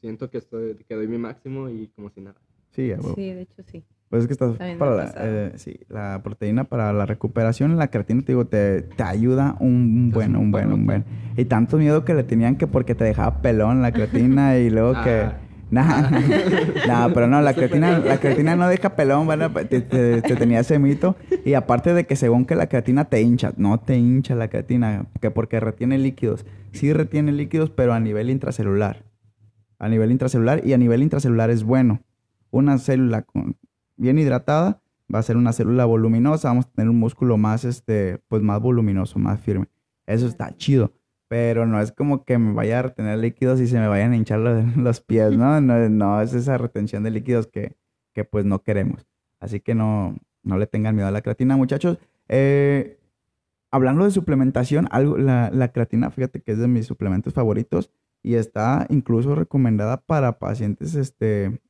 siento 0.00 0.28
que, 0.28 0.38
estoy, 0.38 0.74
que 0.86 0.94
doy 0.94 1.08
mi 1.08 1.18
máximo 1.18 1.68
y 1.68 1.88
como 1.88 2.10
si 2.10 2.20
nada. 2.20 2.36
sí. 2.72 2.92
Sí, 3.14 3.32
de 3.32 3.42
hecho 3.42 3.62
sí. 3.64 3.82
Pues 4.10 4.22
es 4.22 4.26
que 4.28 4.32
estás 4.34 4.56
También 4.58 4.78
para 4.78 4.94
la, 4.94 5.12
eh, 5.16 5.52
sí, 5.56 5.80
la 5.88 6.20
proteína 6.22 6.64
para 6.64 6.92
la 6.92 7.04
recuperación, 7.04 7.76
la 7.76 7.88
creatina, 7.88 8.20
te 8.20 8.32
digo, 8.32 8.46
te, 8.46 8.82
te 8.82 9.02
ayuda 9.02 9.56
un 9.58 10.10
buen, 10.10 10.36
un 10.36 10.52
buen, 10.52 10.72
un 10.72 10.86
buen. 10.86 11.04
Y 11.36 11.46
tanto 11.46 11.78
miedo 11.78 12.04
que 12.04 12.14
le 12.14 12.22
tenían 12.22 12.56
que 12.56 12.68
porque 12.68 12.94
te 12.94 13.02
dejaba 13.02 13.40
pelón 13.42 13.82
la 13.82 13.90
creatina 13.90 14.56
y 14.58 14.70
luego 14.70 14.92
que... 15.02 15.30
Ah. 15.76 16.10
Nah, 16.10 16.86
nah, 16.86 17.14
pero 17.14 17.26
no, 17.26 17.40
la 17.40 17.54
creatina, 17.54 17.98
la 17.98 18.18
creatina 18.18 18.56
no 18.56 18.68
deja 18.68 18.96
pelón, 18.96 19.26
¿verdad? 19.26 19.50
Te, 19.68 19.80
te- 19.80 20.22
te 20.22 20.36
tenía 20.36 20.60
ese 20.60 20.78
mito. 20.78 21.16
Y 21.44 21.54
aparte 21.54 21.94
de 21.94 22.06
que 22.06 22.16
según 22.16 22.44
que 22.44 22.54
la 22.54 22.68
creatina 22.68 23.04
te 23.06 23.20
hincha, 23.22 23.52
no 23.56 23.78
te 23.80 23.96
hincha 23.96 24.34
la 24.34 24.48
creatina, 24.48 25.06
que 25.20 25.30
porque 25.30 25.60
retiene 25.60 25.98
líquidos. 25.98 26.44
Sí 26.72 26.92
retiene 26.92 27.32
líquidos, 27.32 27.70
pero 27.70 27.92
a 27.92 28.00
nivel 28.00 28.30
intracelular. 28.30 29.04
A 29.78 29.88
nivel 29.88 30.10
intracelular 30.10 30.64
y 30.66 30.72
a 30.72 30.78
nivel 30.78 31.02
intracelular 31.02 31.50
es 31.50 31.62
bueno. 31.64 32.00
Una 32.50 32.78
célula 32.78 33.22
con, 33.22 33.56
bien 33.96 34.18
hidratada 34.18 34.80
va 35.12 35.18
a 35.18 35.22
ser 35.22 35.36
una 35.36 35.52
célula 35.52 35.84
voluminosa, 35.84 36.48
vamos 36.48 36.66
a 36.66 36.70
tener 36.70 36.88
un 36.88 36.98
músculo 36.98 37.36
más, 37.36 37.64
este, 37.64 38.18
pues 38.28 38.42
más 38.42 38.60
voluminoso, 38.60 39.18
más 39.18 39.40
firme. 39.40 39.66
Eso 40.06 40.26
está 40.26 40.56
chido. 40.56 40.92
Pero 41.34 41.66
no 41.66 41.80
es 41.80 41.90
como 41.90 42.24
que 42.24 42.38
me 42.38 42.52
vaya 42.52 42.78
a 42.78 42.82
retener 42.82 43.18
líquidos 43.18 43.60
y 43.60 43.66
se 43.66 43.76
me 43.80 43.88
vayan 43.88 44.12
a 44.12 44.16
hinchar 44.16 44.38
los, 44.38 44.64
los 44.76 45.00
pies, 45.00 45.36
¿no? 45.36 45.60
¿no? 45.60 45.88
No, 45.88 46.20
es 46.22 46.32
esa 46.32 46.58
retención 46.58 47.02
de 47.02 47.10
líquidos 47.10 47.48
que, 47.48 47.74
que 48.12 48.22
pues 48.22 48.44
no 48.44 48.62
queremos. 48.62 49.04
Así 49.40 49.58
que 49.58 49.74
no, 49.74 50.16
no 50.44 50.58
le 50.58 50.68
tengan 50.68 50.94
miedo 50.94 51.08
a 51.08 51.10
la 51.10 51.22
creatina, 51.22 51.56
muchachos. 51.56 51.98
Eh, 52.28 53.00
hablando 53.72 54.04
de 54.04 54.12
suplementación, 54.12 54.86
algo, 54.92 55.18
la, 55.18 55.50
la 55.52 55.72
creatina, 55.72 56.12
fíjate 56.12 56.40
que 56.40 56.52
es 56.52 56.58
de 56.58 56.68
mis 56.68 56.86
suplementos 56.86 57.34
favoritos 57.34 57.90
y 58.22 58.36
está 58.36 58.86
incluso 58.88 59.34
recomendada 59.34 59.96
para 60.02 60.38
pacientes 60.38 60.94
este, 60.94 61.60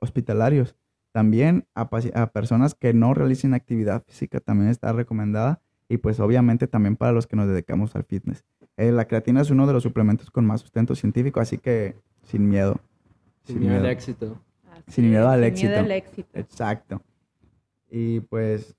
hospitalarios. 0.00 0.74
También 1.12 1.68
a, 1.76 1.88
a 2.14 2.32
personas 2.32 2.74
que 2.74 2.92
no 2.92 3.14
realicen 3.14 3.54
actividad 3.54 4.02
física 4.02 4.40
también 4.40 4.68
está 4.68 4.92
recomendada 4.92 5.62
y 5.88 5.98
pues 5.98 6.18
obviamente 6.18 6.66
también 6.66 6.96
para 6.96 7.12
los 7.12 7.28
que 7.28 7.36
nos 7.36 7.46
dedicamos 7.46 7.94
al 7.94 8.02
fitness. 8.02 8.44
Eh, 8.76 8.90
la 8.92 9.04
creatina 9.06 9.40
es 9.42 9.50
uno 9.50 9.66
de 9.66 9.72
los 9.72 9.82
suplementos 9.82 10.30
con 10.30 10.46
más 10.46 10.60
sustento 10.62 10.94
científico, 10.94 11.40
así 11.40 11.58
que 11.58 11.94
sin 12.24 12.48
miedo. 12.48 12.76
Sin 13.44 13.60
miedo 13.60 13.76
al 13.76 13.86
éxito. 13.86 14.38
Así 14.72 14.82
Sin 14.92 15.10
miedo 15.10 15.24
es, 15.24 15.30
al 15.34 15.40
sin 15.40 15.44
éxito. 15.48 15.68
miedo 15.70 15.80
al 15.84 15.90
éxito. 15.92 16.28
Exacto. 16.38 17.02
Y 17.90 18.20
pues, 18.20 18.74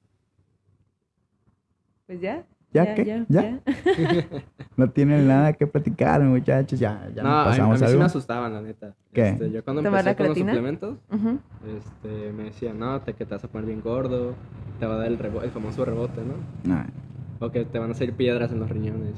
Pues 2.07 2.19
ya. 2.21 2.43
¿Ya 2.73 2.95
qué? 2.95 3.23
¿Ya? 3.29 3.61
no 4.77 4.89
tienen 4.89 5.27
nada 5.27 5.53
que 5.53 5.67
platicar, 5.67 6.19
muchachos. 6.23 6.79
Ya, 6.79 7.07
ya 7.13 7.21
no, 7.21 7.29
nos 7.29 7.37
a, 7.37 7.43
mí- 7.43 7.55
a 7.55 7.69
pasamos 7.69 7.91
sí 7.91 7.97
me 7.97 8.05
asustaban, 8.05 8.51
la 8.53 8.61
neta. 8.63 8.95
¿Qué? 9.13 9.29
Este, 9.29 9.51
yo 9.51 9.63
cuando 9.63 9.83
¿Tomar 9.83 9.99
empecé 9.99 10.09
la 10.09 10.15
con 10.17 10.25
los 10.27 10.33
creatina? 10.33 10.53
suplementos, 10.53 10.97
este, 11.77 12.31
me 12.31 12.43
decían, 12.45 12.79
no, 12.79 12.99
te, 13.01 13.13
que 13.13 13.25
te 13.25 13.35
vas 13.35 13.43
a 13.43 13.47
poner 13.47 13.67
bien 13.67 13.81
gordo, 13.81 14.33
te 14.79 14.87
va 14.87 14.95
a 14.95 14.97
dar 14.97 15.07
el, 15.07 15.19
rebo- 15.19 15.43
el 15.43 15.51
famoso 15.51 15.85
rebote, 15.85 16.21
¿no? 16.25 16.33
Nah, 16.73 16.85
O 17.39 17.51
que 17.51 17.63
te 17.63 17.77
van 17.77 17.91
a 17.91 17.93
salir 17.93 18.15
piedras 18.15 18.51
en 18.51 18.59
los 18.59 18.69
riñones. 18.71 19.13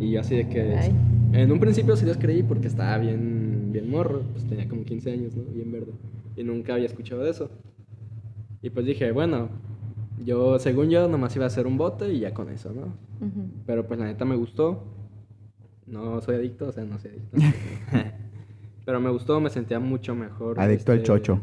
Y 0.00 0.10
yo 0.12 0.20
así 0.20 0.36
de 0.36 0.48
que... 0.48 0.74
Ay. 0.74 0.92
En 1.32 1.52
un 1.52 1.60
principio 1.60 1.94
sí 1.94 2.04
los 2.04 2.16
creí 2.16 2.42
porque 2.42 2.66
estaba 2.66 2.98
bien, 2.98 3.68
bien 3.70 3.88
morro, 3.88 4.22
pues 4.32 4.44
tenía 4.46 4.68
como 4.68 4.82
15 4.82 5.12
años, 5.12 5.36
¿no? 5.36 5.44
Bien 5.44 5.70
verde. 5.70 5.92
Y 6.36 6.42
nunca 6.42 6.74
había 6.74 6.86
escuchado 6.86 7.22
de 7.22 7.30
eso. 7.30 7.50
Y 8.62 8.70
pues 8.70 8.84
dije, 8.84 9.12
bueno, 9.12 9.48
yo, 10.24 10.58
según 10.58 10.90
yo, 10.90 11.06
nomás 11.06 11.36
iba 11.36 11.44
a 11.44 11.48
hacer 11.48 11.66
un 11.66 11.76
bote 11.76 12.12
y 12.12 12.20
ya 12.20 12.34
con 12.34 12.48
eso, 12.50 12.72
¿no? 12.72 12.94
Pero 13.66 13.86
pues 13.86 14.00
la 14.00 14.06
neta 14.06 14.24
me 14.24 14.36
gustó. 14.36 14.82
No 15.86 16.20
soy 16.20 16.36
adicto, 16.36 16.68
o 16.68 16.72
sea, 16.72 16.84
no 16.84 16.98
soy 16.98 17.12
adicto. 17.12 17.36
Pero 18.84 19.00
me 19.00 19.10
gustó, 19.10 19.40
me 19.40 19.50
sentía 19.50 19.78
mucho 19.78 20.14
mejor. 20.14 20.58
Adicto 20.58 20.92
al 20.92 20.98
este, 20.98 21.06
chocho. 21.06 21.40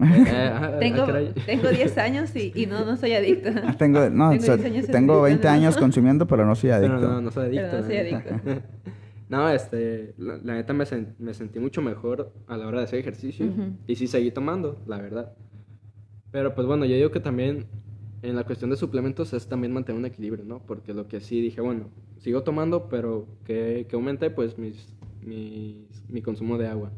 Eh, 0.00 0.50
ah, 0.52 0.76
Tengo, 0.78 1.02
ah, 1.02 1.20
tengo 1.46 1.68
10 1.70 1.98
años 1.98 2.34
y, 2.36 2.52
y 2.54 2.66
no, 2.66 2.84
no 2.84 2.96
soy 2.96 3.12
adicta. 3.14 3.74
Tengo, 3.78 4.10
no, 4.10 4.30
Tengo 4.30 4.42
so- 4.44 4.56
10 4.56 4.66
años 4.66 4.86
tengo 4.86 5.22
20 5.22 5.48
adicto, 5.48 5.48
años 5.48 5.74
¿no? 5.76 5.80
consumiendo, 5.80 6.26
pero 6.26 6.44
no 6.44 6.54
soy 6.54 6.70
Pero 6.70 6.76
adicto. 6.94 7.08
no, 7.08 7.20
no 7.20 7.30
soy 7.30 7.46
adicto. 7.46 7.66
Pero 7.70 7.82
no 7.82 7.86
soy 7.86 7.96
la 7.96 8.02
neta. 8.54 8.62
No, 9.28 9.48
este, 9.50 10.14
la, 10.18 10.36
la 10.36 10.54
neta 10.54 10.72
me, 10.72 10.84
sen- 10.84 11.14
me 11.18 11.34
sentí 11.34 11.58
mucho 11.58 11.82
mejor 11.82 12.32
a 12.46 12.56
la 12.56 12.66
hora 12.66 12.78
de 12.78 12.84
hacer 12.84 12.98
ejercicio 13.00 13.46
y 13.86 13.96
sí 13.96 14.06
seguí 14.06 14.30
tomando, 14.30 14.82
la 14.86 14.98
verdad. 14.98 15.32
Pero 16.30 16.54
pues 16.54 16.66
bueno, 16.66 16.84
yo 16.84 16.94
digo 16.94 17.10
que 17.10 17.20
también 17.20 17.66
en 18.22 18.36
la 18.36 18.44
cuestión 18.44 18.70
de 18.70 18.76
suplementos 18.76 19.32
es 19.32 19.46
también 19.48 19.72
mantener 19.72 19.98
un 19.98 20.06
equilibrio, 20.06 20.44
¿no? 20.44 20.60
Porque 20.60 20.92
lo 20.94 21.08
que 21.08 21.20
sí 21.20 21.40
dije, 21.40 21.60
bueno, 21.60 21.88
sigo 22.18 22.42
tomando, 22.42 22.88
pero 22.88 23.26
que, 23.44 23.86
que 23.88 23.96
aumente 23.96 24.30
pues 24.30 24.58
mis, 24.58 24.94
mis, 25.22 26.04
mi 26.08 26.22
consumo 26.22 26.56
de 26.58 26.68
agua 26.68 26.90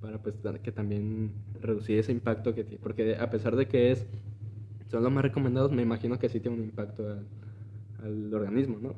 para 0.00 0.18
pues 0.18 0.36
que 0.62 0.72
también 0.72 1.32
reducir 1.60 1.98
ese 1.98 2.12
impacto 2.12 2.54
que 2.54 2.64
tiene. 2.64 2.82
Porque 2.82 3.16
a 3.16 3.30
pesar 3.30 3.56
de 3.56 3.66
que 3.66 3.90
es, 3.90 4.06
son 4.90 5.02
los 5.02 5.12
más 5.12 5.22
recomendados, 5.22 5.72
me 5.72 5.82
imagino 5.82 6.18
que 6.18 6.28
sí 6.28 6.40
tiene 6.40 6.56
un 6.56 6.64
impacto 6.64 7.06
al, 7.08 7.26
al 8.02 8.34
organismo, 8.34 8.78
¿no? 8.80 8.94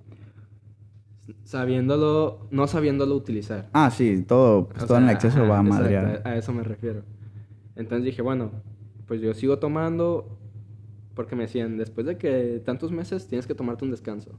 Sabiéndolo, 1.44 2.48
no 2.50 2.66
sabiéndolo 2.66 3.14
utilizar. 3.14 3.68
Ah, 3.72 3.90
sí, 3.90 4.24
todo, 4.26 4.68
pues, 4.68 4.86
todo 4.86 4.98
en 4.98 5.10
exceso 5.10 5.46
va 5.46 5.58
a 5.58 5.62
madrear. 5.62 6.22
A, 6.24 6.30
a 6.30 6.36
eso 6.36 6.52
me 6.52 6.62
refiero. 6.62 7.02
Entonces 7.76 8.04
dije, 8.04 8.22
bueno, 8.22 8.50
pues 9.06 9.20
yo 9.20 9.32
sigo 9.34 9.58
tomando 9.58 10.38
porque 11.18 11.34
me 11.34 11.42
decían, 11.42 11.76
después 11.76 12.06
de 12.06 12.16
que 12.16 12.62
tantos 12.64 12.92
meses 12.92 13.26
tienes 13.26 13.44
que 13.46 13.54
tomarte 13.54 13.84
un 13.84 13.90
descanso. 13.90 14.38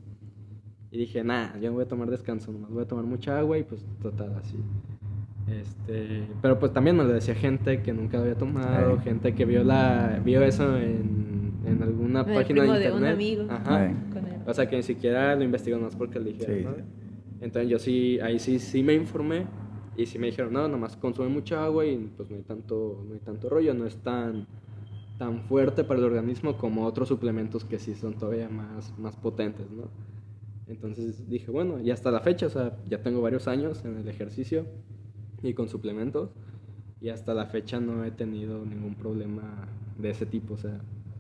Y 0.92 0.98
dije, 0.98 1.26
nah, 1.26 1.58
yo 1.60 1.70
no 1.70 1.76
voy 1.76 1.84
a 1.84 1.88
tomar 1.90 2.10
descanso, 2.10 2.54
nomás 2.54 2.72
voy 2.72 2.84
a 2.84 2.88
tomar 2.88 3.04
mucha 3.04 3.38
agua 3.38 3.58
y 3.58 3.64
pues 3.64 3.86
total, 4.02 4.34
así. 4.42 4.56
Este, 5.50 6.28
pero 6.42 6.60
pues 6.60 6.74
también 6.74 6.96
me 6.96 7.04
lo 7.04 7.10
decía 7.10 7.34
gente 7.34 7.82
que 7.82 7.94
nunca 7.94 8.20
había 8.20 8.36
tomado, 8.36 9.00
gente 9.00 9.34
que 9.34 9.46
vio 9.46 9.64
la 9.64 10.22
vio 10.24 10.44
eso 10.44 10.78
en, 10.78 11.54
en 11.66 11.82
alguna 11.82 12.26
página 12.26 12.64
de 12.64 12.68
internet. 12.68 12.92
De 12.92 12.92
un 12.92 13.06
amigo. 13.06 13.46
Ajá. 13.50 13.92
O 14.46 14.54
sea, 14.54 14.68
que 14.68 14.76
ni 14.76 14.84
siquiera 14.84 15.36
lo 15.36 15.44
investigó 15.44 15.80
más 15.80 15.96
porque 15.96 16.20
le 16.20 16.34
dijeron, 16.34 16.76
Entonces 17.42 17.70
yo 17.70 17.80
sí, 17.80 18.20
ahí 18.20 18.40
sí, 18.40 18.60
sí 18.60 18.84
me 18.84 18.94
informé 18.94 19.46
y 19.98 20.06
sí 20.06 20.20
me 20.20 20.28
dijeron, 20.28 20.54
no, 20.54 20.68
nomás 20.68 20.96
consume 20.96 21.30
mucha 21.30 21.64
agua 21.64 21.86
y 21.86 21.98
pues 22.16 22.30
no 22.30 22.38
hay 22.38 22.44
tanto, 22.44 23.04
no 23.08 23.14
hay 23.14 23.20
tanto 23.20 23.50
rollo, 23.50 23.74
no 23.74 23.86
es 23.86 23.98
tan 23.98 24.48
tan 25.18 25.42
fuerte 25.42 25.84
para 25.84 26.00
el 26.00 26.06
organismo 26.06 26.58
como 26.58 26.86
otros 26.86 27.10
suplementos 27.10 27.66
que 27.66 27.78
sí 27.78 27.94
son 27.94 28.14
todavía 28.14 28.48
más, 28.48 28.98
más 28.98 29.18
potentes, 29.18 29.70
¿no? 29.70 29.84
Entonces 30.68 31.30
dije, 31.30 31.52
bueno, 31.52 31.82
y 31.82 31.92
hasta 31.92 32.10
la 32.10 32.22
fecha, 32.22 32.46
o 32.46 32.50
sea, 32.50 32.78
ya 32.88 33.02
tengo 33.02 33.22
varios 33.22 33.48
años 33.50 33.84
en 33.84 33.98
el 33.98 34.08
ejercicio 34.08 34.66
y 35.42 35.54
con 35.54 35.70
suplementos 35.70 36.30
y 37.02 37.10
hasta 37.10 37.34
la 37.34 37.46
fecha 37.46 37.80
no 37.80 38.04
he 38.04 38.12
tenido 38.12 38.66
ningún 38.66 38.96
problema 38.96 39.68
de 39.98 40.10
ese 40.10 40.26
tipo, 40.26 40.56
o 40.56 40.58
sea, 40.58 40.80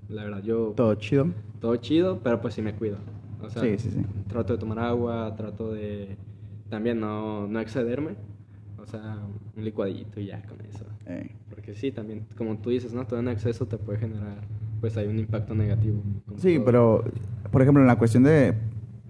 la 0.10 0.24
verdad 0.24 0.44
yo... 0.44 0.74
Todo 0.76 0.96
chido. 0.96 1.28
Todo 1.60 1.76
chido, 1.78 2.20
pero 2.24 2.42
pues 2.42 2.54
sí 2.54 2.62
me 2.62 2.74
cuido. 2.74 2.98
O 3.42 3.50
sea, 3.50 3.62
sí, 3.62 3.78
sí, 3.78 3.92
sí. 3.92 4.02
trato 4.28 4.54
de 4.54 4.60
tomar 4.60 4.80
agua, 4.80 5.34
trato 5.38 5.72
de 5.72 6.18
también 6.70 7.00
no, 7.00 7.48
no 7.48 7.60
excederme, 7.60 8.16
o 8.78 8.86
sea, 8.86 9.20
un 9.56 9.64
licuadito 9.64 10.20
y 10.20 10.28
ya 10.28 10.42
con 10.44 10.60
eso. 10.66 10.86
Eh. 11.08 11.32
Porque 11.50 11.74
sí, 11.74 11.92
también, 11.92 12.26
como 12.38 12.58
tú 12.58 12.70
dices, 12.70 12.94
¿no? 12.94 13.06
Todo 13.06 13.20
en 13.20 13.30
exceso 13.30 13.66
te 13.66 13.78
puede 13.78 14.00
generar, 14.00 14.42
pues 14.82 14.98
hay 14.98 15.08
un 15.08 15.20
impacto 15.20 15.56
negativo. 15.56 16.02
Sí, 16.38 16.62
pero, 16.64 17.04
por 17.52 17.62
ejemplo, 17.62 17.82
en 17.82 17.88
la 17.88 17.98
cuestión 17.98 18.24
de 18.24 18.54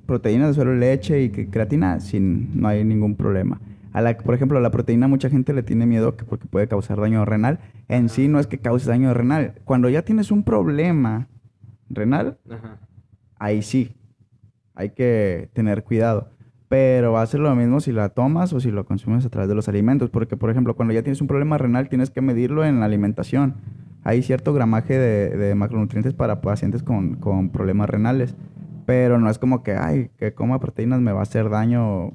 proteínas 0.05 0.49
de 0.49 0.53
suelo, 0.53 0.75
leche 0.75 1.21
y 1.21 1.29
creatina, 1.29 1.99
sin, 1.99 2.59
no 2.59 2.67
hay 2.67 2.83
ningún 2.83 3.15
problema. 3.15 3.59
A 3.93 4.01
la, 4.01 4.17
por 4.17 4.35
ejemplo, 4.35 4.57
a 4.57 4.61
la 4.61 4.71
proteína 4.71 5.07
mucha 5.07 5.29
gente 5.29 5.53
le 5.53 5.63
tiene 5.63 5.85
miedo 5.85 6.15
que 6.15 6.25
porque 6.25 6.47
puede 6.47 6.67
causar 6.67 6.99
daño 6.99 7.25
renal. 7.25 7.59
En 7.87 8.09
sí 8.09 8.27
no 8.27 8.39
es 8.39 8.47
que 8.47 8.59
cause 8.59 8.89
daño 8.89 9.13
renal. 9.13 9.55
Cuando 9.65 9.89
ya 9.89 10.03
tienes 10.03 10.31
un 10.31 10.43
problema 10.43 11.27
renal, 11.89 12.37
ahí 13.37 13.61
sí, 13.61 13.95
hay 14.75 14.91
que 14.91 15.49
tener 15.53 15.83
cuidado 15.83 16.29
pero 16.69 17.13
va 17.13 17.23
a 17.23 17.25
ser 17.25 17.39
lo 17.39 17.53
mismo 17.55 17.81
si 17.81 17.91
la 17.91 18.09
tomas 18.09 18.53
o 18.53 18.59
si 18.59 18.69
lo 18.69 18.85
consumes 18.85 19.25
a 19.25 19.29
través 19.29 19.49
de 19.49 19.55
los 19.55 19.67
alimentos, 19.67 20.11
porque 20.11 20.37
por 20.37 20.51
ejemplo, 20.51 20.75
cuando 20.75 20.93
ya 20.93 21.01
tienes 21.01 21.19
un 21.19 21.27
problema 21.27 21.57
renal 21.57 21.89
tienes 21.89 22.11
que 22.11 22.21
medirlo 22.21 22.63
en 22.63 22.79
la 22.79 22.85
alimentación. 22.85 23.55
Hay 24.03 24.21
cierto 24.21 24.53
gramaje 24.53 24.97
de, 24.97 25.55
macronutrientes 25.55 26.13
para 26.13 26.39
pacientes 26.39 26.83
con, 26.83 27.49
problemas 27.51 27.89
renales, 27.89 28.35
pero 28.89 29.19
no 29.19 29.29
es 29.29 29.37
como 29.37 29.61
que, 29.61 29.73
ay, 29.73 30.09
que 30.17 30.33
coma 30.33 30.59
proteínas 30.59 30.99
me 30.99 31.11
va 31.11 31.19
a 31.19 31.21
hacer 31.21 31.47
daño, 31.51 32.11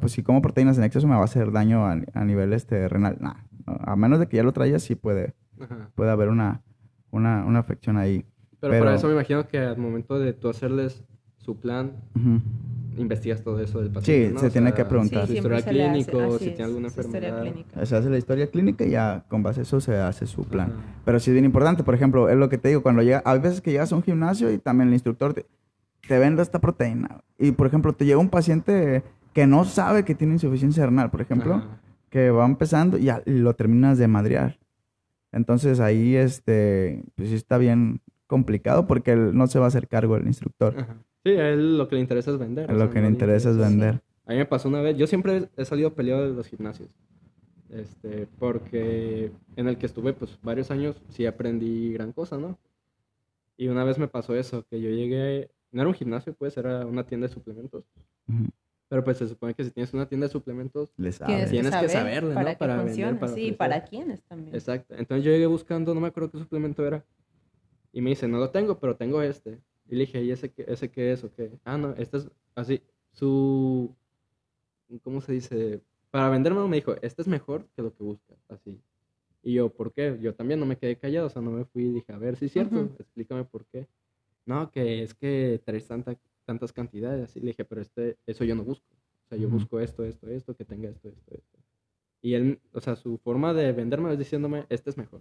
pues 0.00 0.14
si 0.14 0.24
como 0.24 0.42
proteínas 0.42 0.76
en 0.76 0.82
exceso 0.82 1.06
me 1.06 1.14
va 1.14 1.20
a 1.20 1.24
hacer 1.24 1.52
daño 1.52 1.86
a, 1.86 2.24
nivel 2.24 2.54
este 2.54 2.88
renal. 2.88 3.18
Nah, 3.20 3.34
a 3.66 3.94
menos 3.94 4.18
de 4.18 4.26
que 4.26 4.36
ya 4.36 4.42
lo 4.42 4.50
traigas, 4.50 4.82
sí 4.82 4.96
puede, 4.96 5.36
puede 5.94 6.10
haber 6.10 6.30
una, 6.30 6.64
una, 7.12 7.44
una 7.44 7.60
afección 7.60 7.98
ahí. 7.98 8.24
Pero, 8.58 8.80
para 8.80 8.96
eso 8.96 9.06
me 9.06 9.12
imagino 9.12 9.46
que 9.46 9.60
al 9.60 9.78
momento 9.78 10.18
de 10.18 10.32
tú 10.32 10.48
hacerles 10.48 11.04
su 11.36 11.60
plan, 11.60 11.92
investigas 12.96 13.44
todo 13.44 13.60
eso 13.60 13.80
del 13.80 13.92
paciente. 13.92 14.40
Sí, 14.40 14.40
se 14.40 14.50
tiene 14.50 14.74
que 14.74 14.84
preguntar. 14.84 15.24
su 15.24 15.34
historia 15.34 15.62
clínica, 15.62 16.30
si 16.40 16.46
tiene 16.46 16.64
alguna 16.64 16.88
enfermedad. 16.88 17.44
Se 17.84 17.94
hace 17.94 18.10
la 18.10 18.18
historia 18.18 18.50
clínica 18.50 18.84
y 18.84 18.90
ya 18.90 19.24
con 19.28 19.44
base 19.44 19.60
a 19.60 19.62
eso 19.62 19.80
se 19.80 19.94
hace 19.94 20.26
su 20.26 20.42
plan. 20.42 20.72
Pero 21.04 21.20
sí 21.20 21.30
es 21.30 21.34
bien 21.34 21.44
importante, 21.44 21.84
por 21.84 21.94
ejemplo, 21.94 22.28
es 22.28 22.36
lo 22.36 22.48
que 22.48 22.58
te 22.58 22.70
digo, 22.70 22.82
cuando 22.82 23.02
llega, 23.02 23.22
hay 23.24 23.38
veces 23.38 23.60
que 23.60 23.70
llegas 23.70 23.92
a 23.92 23.94
un 23.94 24.02
gimnasio 24.02 24.50
y 24.50 24.58
también 24.58 24.88
el 24.88 24.94
instructor 24.94 25.32
te, 25.32 25.46
te 26.08 26.18
vende 26.18 26.42
esta 26.42 26.58
proteína. 26.58 27.20
Y 27.38 27.52
por 27.52 27.66
ejemplo, 27.66 27.92
te 27.92 28.06
llega 28.06 28.18
un 28.18 28.30
paciente 28.30 29.04
que 29.32 29.46
no 29.46 29.64
sabe 29.64 30.04
que 30.04 30.14
tiene 30.14 30.32
insuficiencia 30.32 30.86
renal, 30.86 31.10
por 31.10 31.20
ejemplo, 31.20 31.62
que 32.10 32.30
va 32.30 32.44
empezando 32.46 32.98
y, 32.98 33.04
ya, 33.04 33.22
lo 33.26 33.54
terminas 33.54 33.98
de 33.98 34.08
madrear. 34.08 34.58
Entonces 35.30 35.78
ahí 35.78 36.16
este, 36.16 37.04
pues 37.14 37.28
sí 37.28 37.34
está 37.34 37.58
bien 37.58 38.00
complicado 38.26 38.86
porque 38.86 39.12
él 39.12 39.36
no 39.36 39.46
se 39.46 39.58
va 39.58 39.66
a 39.66 39.68
hacer 39.68 39.86
cargo 39.86 40.16
el 40.16 40.26
instructor. 40.26 40.74
Sí, 41.24 41.32
a 41.32 41.50
él 41.50 41.76
lo 41.76 41.88
que 41.88 41.96
le 41.96 42.00
interesa 42.00 42.30
es 42.30 42.38
vender. 42.38 42.72
lo 42.72 42.90
que 42.90 43.00
le 43.00 43.08
interesa 43.08 43.50
es 43.50 43.58
vender. 43.58 44.00
A 44.24 44.32
mí 44.32 44.38
me 44.38 44.46
pasó 44.46 44.68
una 44.68 44.80
vez, 44.80 44.96
yo 44.96 45.06
siempre 45.06 45.48
he 45.56 45.64
salido 45.64 45.94
peleado 45.94 46.28
de 46.28 46.34
los 46.34 46.46
gimnasios. 46.46 46.88
Este, 47.70 48.26
porque 48.38 49.30
en 49.56 49.68
el 49.68 49.76
que 49.76 49.84
estuve 49.84 50.14
pues 50.14 50.38
varios 50.42 50.70
años 50.70 50.96
sí 51.10 51.26
aprendí 51.26 51.92
gran 51.92 52.12
cosa, 52.12 52.38
¿no? 52.38 52.58
Y 53.58 53.68
una 53.68 53.84
vez 53.84 53.98
me 53.98 54.08
pasó 54.08 54.34
eso, 54.34 54.64
que 54.70 54.80
yo 54.80 54.88
llegué, 54.88 55.50
no 55.70 55.82
era 55.82 55.88
un 55.88 55.94
gimnasio, 55.94 56.34
pues 56.34 56.56
era 56.56 56.86
una 56.86 57.04
tienda 57.04 57.26
de 57.26 57.32
suplementos. 57.32 57.84
Pero 58.88 59.04
pues 59.04 59.18
se 59.18 59.28
supone 59.28 59.54
que 59.54 59.64
si 59.64 59.70
tienes 59.70 59.92
una 59.92 60.08
tienda 60.08 60.26
de 60.26 60.32
suplementos, 60.32 60.90
tienes 60.94 61.18
que, 61.18 61.88
saberle, 61.88 62.34
¿no? 62.34 62.58
Para 62.58 62.82
vender, 62.82 63.18
para 63.18 63.34
sí, 63.34 63.52
para 63.52 63.84
quiénes 63.84 64.22
también. 64.22 64.54
Exacto. 64.54 64.94
Entonces 64.94 65.24
yo 65.24 65.30
llegué 65.30 65.46
buscando, 65.46 65.94
no 65.94 66.00
me 66.00 66.08
acuerdo 66.08 66.30
qué 66.30 66.38
suplemento 66.38 66.86
era. 66.86 67.04
Y 67.92 68.00
me 68.00 68.10
dice, 68.10 68.28
no 68.28 68.38
lo 68.38 68.50
tengo, 68.50 68.78
pero 68.78 68.96
tengo 68.96 69.20
este. 69.22 69.60
Y 69.88 69.96
le 69.96 70.00
dije, 70.00 70.22
¿y 70.22 70.30
ese 70.30 70.50
qué, 70.52 70.64
ese 70.68 70.90
qué 70.90 71.12
es 71.12 71.24
o 71.24 71.32
qué? 71.32 71.50
Ah, 71.64 71.76
no, 71.76 71.94
este 71.96 72.18
es 72.18 72.30
así. 72.54 72.82
Su. 73.12 73.94
¿Cómo 75.02 75.20
se 75.20 75.32
dice? 75.32 75.82
Para 76.10 76.30
venderme 76.30 76.66
me 76.66 76.76
dijo, 76.76 76.94
este 77.02 77.20
es 77.20 77.28
mejor 77.28 77.66
que 77.76 77.82
lo 77.82 77.94
que 77.94 78.02
buscas, 78.02 78.38
así. 78.48 78.80
Y 79.42 79.54
yo, 79.54 79.68
¿por 79.70 79.92
qué? 79.92 80.18
Yo 80.20 80.34
también 80.34 80.60
no 80.60 80.66
me 80.66 80.76
quedé 80.76 80.96
callado, 80.96 81.26
o 81.26 81.30
sea, 81.30 81.42
no 81.42 81.50
me 81.50 81.64
fui 81.66 81.84
y 81.84 81.92
dije, 81.92 82.12
a 82.12 82.18
ver, 82.18 82.36
sí 82.36 82.46
es 82.46 82.52
cierto, 82.52 82.88
explícame 82.98 83.44
por 83.44 83.66
qué. 83.66 83.86
No, 84.48 84.70
que 84.70 85.02
es 85.02 85.12
que 85.12 85.60
traes 85.62 85.86
tanta, 85.86 86.16
tantas 86.46 86.72
cantidades, 86.72 87.22
así. 87.24 87.38
Le 87.38 87.48
dije, 87.48 87.66
pero 87.66 87.82
este, 87.82 88.16
eso 88.26 88.44
yo 88.44 88.54
no 88.54 88.64
busco. 88.64 88.86
O 89.26 89.28
sea, 89.28 89.36
yo 89.36 89.50
busco 89.50 89.78
esto, 89.78 90.04
esto, 90.04 90.26
esto, 90.28 90.56
que 90.56 90.64
tenga 90.64 90.88
esto, 90.88 91.10
esto, 91.10 91.34
esto. 91.34 91.58
Y 92.22 92.32
él, 92.32 92.58
o 92.72 92.80
sea, 92.80 92.96
su 92.96 93.18
forma 93.18 93.52
de 93.52 93.72
venderme 93.72 94.10
es 94.10 94.18
diciéndome, 94.18 94.64
este 94.70 94.88
es 94.88 94.96
mejor. 94.96 95.20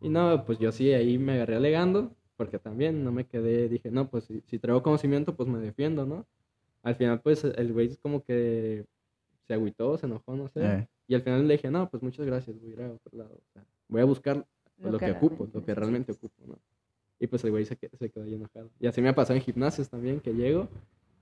Y 0.00 0.08
no, 0.08 0.44
pues 0.44 0.58
yo 0.58 0.72
sí, 0.72 0.92
ahí 0.92 1.18
me 1.18 1.34
agarré 1.34 1.54
alegando 1.54 2.16
porque 2.36 2.58
también 2.58 3.04
no 3.04 3.12
me 3.12 3.28
quedé, 3.28 3.68
dije, 3.68 3.92
no, 3.92 4.10
pues 4.10 4.24
si, 4.24 4.58
traigo 4.58 4.82
conocimiento, 4.82 5.36
pues 5.36 5.48
me 5.48 5.60
defiendo, 5.60 6.04
¿no? 6.04 6.26
Al 6.82 6.96
final, 6.96 7.20
pues 7.20 7.44
el 7.44 7.72
güey 7.72 7.86
es 7.86 7.98
como 7.98 8.24
que 8.24 8.84
se 9.46 9.54
agüitó, 9.54 9.96
se 9.98 10.06
enojó, 10.06 10.34
no 10.34 10.48
sé. 10.48 10.64
Eh. 10.64 10.88
Y 11.06 11.14
al 11.14 11.22
final 11.22 11.46
le 11.46 11.54
dije, 11.54 11.70
no, 11.70 11.88
pues 11.88 12.02
muchas 12.02 12.26
gracias, 12.26 12.60
voy 12.60 12.70
a 12.70 12.72
ir 12.72 12.82
a 12.82 12.92
otro 12.92 13.16
lado. 13.16 13.40
voy 13.86 14.00
a 14.00 14.04
buscar 14.04 14.44
lo, 14.78 14.98
que, 14.98 15.12
ocupo, 15.12 15.48
lo 15.54 15.64
que 15.64 15.74
realmente 15.76 16.10
ocupo, 16.10 16.42
¿no? 16.44 16.58
Y 17.22 17.28
pues 17.28 17.44
el 17.44 17.52
güey 17.52 17.64
se, 17.64 17.76
se 17.76 18.10
quedó 18.10 18.24
ahí 18.24 18.34
enojado. 18.34 18.68
Y 18.80 18.88
así 18.88 19.00
me 19.00 19.08
ha 19.08 19.14
pasado 19.14 19.36
en 19.36 19.42
gimnasios 19.42 19.88
también, 19.88 20.18
que 20.18 20.34
llego 20.34 20.66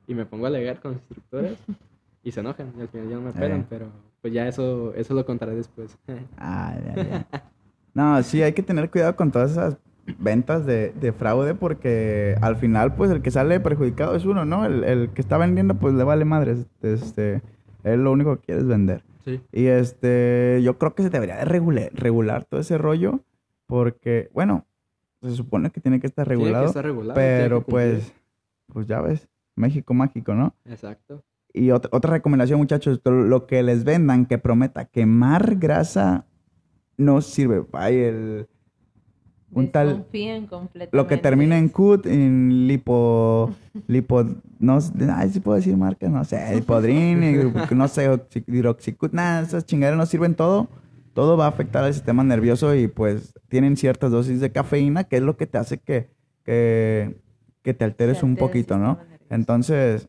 y 0.07 0.15
me 0.15 0.25
pongo 0.25 0.47
a 0.47 0.49
alegar 0.49 0.81
con 0.81 0.93
los 0.93 1.01
instructores 1.03 1.59
y 2.25 2.33
se 2.33 2.41
enojan. 2.41 2.73
Y 2.79 2.81
al 2.81 2.89
final 2.89 3.09
ya 3.11 3.17
no 3.17 3.21
me 3.21 3.33
pegan, 3.33 3.61
eh. 3.61 3.67
pero 3.69 3.87
pues 4.23 4.33
ya 4.33 4.49
eso, 4.49 4.95
eso 4.95 5.13
lo 5.13 5.27
contaré 5.27 5.55
después. 5.55 5.99
ah, 6.39 6.75
ya, 6.97 7.03
ya. 7.05 7.27
No, 7.93 8.23
sí, 8.23 8.43
hay 8.43 8.55
que 8.55 8.63
tener 8.63 8.91
cuidado 8.91 9.15
con 9.15 9.31
todas 9.31 9.51
esas 9.51 9.77
ventas 10.19 10.65
de, 10.65 10.95
de, 10.99 11.13
fraude 11.13 11.55
porque 11.55 12.35
al 12.41 12.57
final 12.57 12.95
pues 12.95 13.11
el 13.11 13.21
que 13.21 13.31
sale 13.31 13.61
perjudicado 13.61 14.17
es 14.17 14.25
uno, 14.25 14.47
¿no? 14.47 14.65
El, 14.65 14.85
el, 14.85 15.11
que 15.11 15.21
está 15.21 15.37
vendiendo 15.37 15.75
pues 15.75 15.93
le 15.93 16.05
vale 16.05 16.25
madre, 16.25 16.65
este, 16.81 17.43
él 17.85 18.05
lo 18.05 18.13
único 18.13 18.37
que 18.37 18.47
quiere 18.47 18.63
es 18.63 18.67
vender. 18.67 19.05
Sí. 19.23 19.39
Y 19.53 19.67
este, 19.67 20.61
yo 20.63 20.79
creo 20.79 20.95
que 20.95 21.03
se 21.03 21.11
debería 21.11 21.37
de 21.37 21.45
regular, 21.45 21.91
regular 21.93 22.47
todo 22.47 22.61
ese 22.61 22.79
rollo 22.79 23.21
porque, 23.67 24.31
bueno, 24.33 24.65
se 25.23 25.37
supone 25.37 25.71
que 25.71 25.81
tiene 25.81 26.01
que 26.01 26.07
estar 26.07 26.27
regulado, 26.27 26.65
que 26.65 26.69
estar 26.69 26.85
regulado 26.85 27.15
pero 27.15 27.63
pues, 27.63 28.13
pues 28.67 28.87
ya 28.87 29.01
ves, 29.01 29.29
México 29.57 29.95
mágico, 29.95 30.35
¿no? 30.35 30.55
Exacto. 30.65 31.25
Y 31.53 31.73
otra, 31.73 31.91
otra 31.93 32.13
recomendación, 32.13 32.59
muchachos, 32.59 33.01
lo 33.05 33.47
que 33.47 33.63
les 33.63 33.85
vendan 33.85 34.27
que 34.27 34.39
prometa 34.39 34.85
quemar 34.85 35.57
grasa 35.57 36.27
no 36.97 37.21
sirve. 37.21 37.65
Ay, 37.73 37.97
el 37.97 38.49
un 39.53 39.69
tal 39.69 40.07
lo 40.93 41.07
que 41.07 41.17
termina 41.17 41.59
en 41.59 41.69
cut 41.69 42.07
en 42.07 42.69
lipo 42.69 43.53
lipo 43.89 44.25
no 44.59 44.79
ay 45.13 45.31
si 45.31 45.41
puedo 45.41 45.57
decir 45.57 45.77
marca 45.77 46.09
no 46.09 46.25
sé 46.25 46.57
hipodrin 46.57 47.53
no 47.73 47.89
sé 47.89 48.21
hidroxicut 48.47 49.13
nada 49.13 49.43
esas 49.43 49.67
chingaderas 49.67 49.99
no 49.99 50.07
sirven 50.07 50.35
todo 50.35 50.69
todo 51.15 51.37
va 51.37 51.47
a 51.47 51.49
afectar 51.49 51.85
al 51.85 51.93
sistema 51.95 52.23
nervioso 52.25 52.75
y 52.75 52.89
pues 52.89 53.35
tienen 53.49 53.77
ciertas 53.77 54.11
dosis 54.11 54.41
de 54.41 54.51
cafeína 54.53 55.05
que 55.05 55.17
es 55.17 55.23
lo 55.23 55.37
que 55.37 55.47
te 55.47 55.59
hace 55.59 55.79
que, 55.79 56.11
que, 56.45 57.21
que 57.63 57.75
te 57.75 57.85
alteres 57.85 58.23
un 58.23 58.37
poquito, 58.37 58.79
¿no? 58.79 58.99
Entonces... 59.29 60.09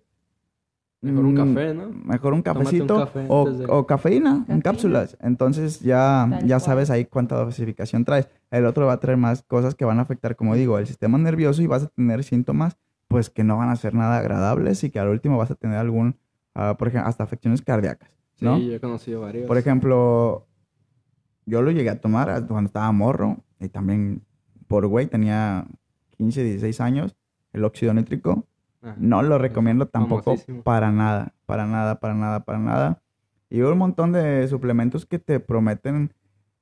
Mejor 1.04 1.26
un 1.26 1.34
mm, 1.34 1.36
café, 1.56 1.74
¿no? 1.74 1.89
Mejor 2.06 2.34
un 2.34 2.41
cafecito 2.43 2.95
café 2.97 3.26
o, 3.28 3.49
de- 3.49 3.66
o 3.68 3.88
cafeína, 3.88 4.45
en 4.47 4.62
cápsulas. 4.62 5.18
Entonces 5.20 5.80
ya, 5.80 6.28
Tal 6.30 6.41
ya 6.41 6.58
cual. 6.58 6.62
sabes 6.62 6.91
ahí 6.91 7.06
cuánta 7.06 7.36
dosificación 7.43 8.06
traes. 8.06 8.30
El 8.52 8.68
otro 8.68 8.86
va 8.86 8.93
a 8.93 8.99
traer 8.99 9.18
más 9.18 9.41
cosas 9.41 9.74
que 9.74 9.84
van 9.84 9.97
a 9.97 10.04
afectar, 10.04 10.36
como 10.36 10.54
digo, 10.54 10.78
el 10.78 10.86
sistema 10.86 11.18
nervioso 11.18 11.64
y 11.64 11.66
vas 11.68 11.84
a 11.84 11.88
tener 11.88 12.24
síntomas 12.24 12.78
pues 13.08 13.32
que 13.32 13.43
no 13.43 13.58
van 13.58 13.70
a 13.70 13.76
ser 13.78 13.95
nada 13.95 14.20
agradables 14.20 14.84
y 14.84 14.91
que 14.91 14.99
al 14.99 15.08
último 15.10 15.38
vas 15.39 15.49
a 15.49 15.56
tener 15.56 15.78
algún, 15.78 16.18
ah, 16.54 16.76
por 16.78 16.88
ejemplo, 16.89 17.10
hasta 17.10 17.24
afecciones 17.24 17.64
cardíacas, 17.64 18.10
¿no? 18.39 18.58
Sí, 18.58 18.68
yo 18.68 18.76
he 18.76 18.80
conocido 18.80 19.22
varios. 19.22 19.47
Por 19.47 19.58
ejemplo, 19.58 20.45
yo 21.46 21.62
lo 21.62 21.72
llegué 21.72 21.89
a 21.89 22.00
tomar 22.00 22.46
cuando 22.48 22.68
estaba 22.68 22.92
morro 22.92 23.38
y 23.60 23.70
también 23.70 24.24
por 24.68 24.88
güey 24.88 25.08
tenía 25.08 25.66
15, 26.18 26.44
16 26.44 26.82
años, 26.82 27.16
el 27.54 27.66
óxido 27.66 27.94
nítrico. 27.94 28.48
Ah, 28.82 28.96
No 28.98 29.22
lo 29.22 29.38
recomiendo 29.38 29.88
tampoco 29.88 30.36
para 30.64 30.92
nada, 30.92 31.34
para 31.46 31.68
nada, 31.68 32.00
para 32.00 32.14
nada, 32.14 32.39
para 32.46 32.60
nada. 32.60 33.02
Y 33.50 33.62
un 33.62 33.78
montón 33.78 34.14
de 34.14 34.48
suplementos 34.48 35.06
que 35.06 35.20
te 35.20 35.39
prometen, 35.39 36.14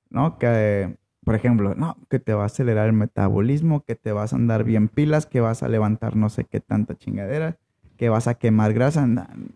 ¿no? 0.10 0.38
Que, 0.40 0.98
por 1.24 1.36
ejemplo, 1.36 1.76
no, 1.76 1.98
que 2.10 2.20
te 2.20 2.34
va 2.34 2.44
a 2.44 2.46
acelerar 2.48 2.88
el 2.88 2.94
metabolismo, 2.94 3.84
que 3.86 3.96
te 3.96 4.12
vas 4.12 4.34
a 4.34 4.38
andar 4.38 4.64
bien 4.64 4.88
pilas, 4.88 5.28
que 5.28 5.40
vas 5.40 5.62
a 5.62 5.68
levantar 5.68 6.16
no 6.16 6.30
sé 6.30 6.46
qué 6.46 6.60
tanta 6.60 6.98
chingadera, 6.98 7.58
que 7.96 8.10
vas 8.10 8.28
a 8.28 8.34
quemar 8.34 8.74
grasa, 8.74 9.08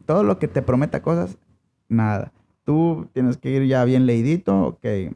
todo 0.05 0.23
lo 0.23 0.37
que 0.37 0.47
te 0.47 0.61
prometa 0.61 1.01
cosas, 1.01 1.37
nada. 1.89 2.31
Tú 2.65 3.07
tienes 3.13 3.37
que 3.37 3.49
ir 3.51 3.65
ya 3.65 3.83
bien 3.85 4.05
leidito, 4.05 4.61
ok. 4.67 4.79
Eh, 4.85 5.11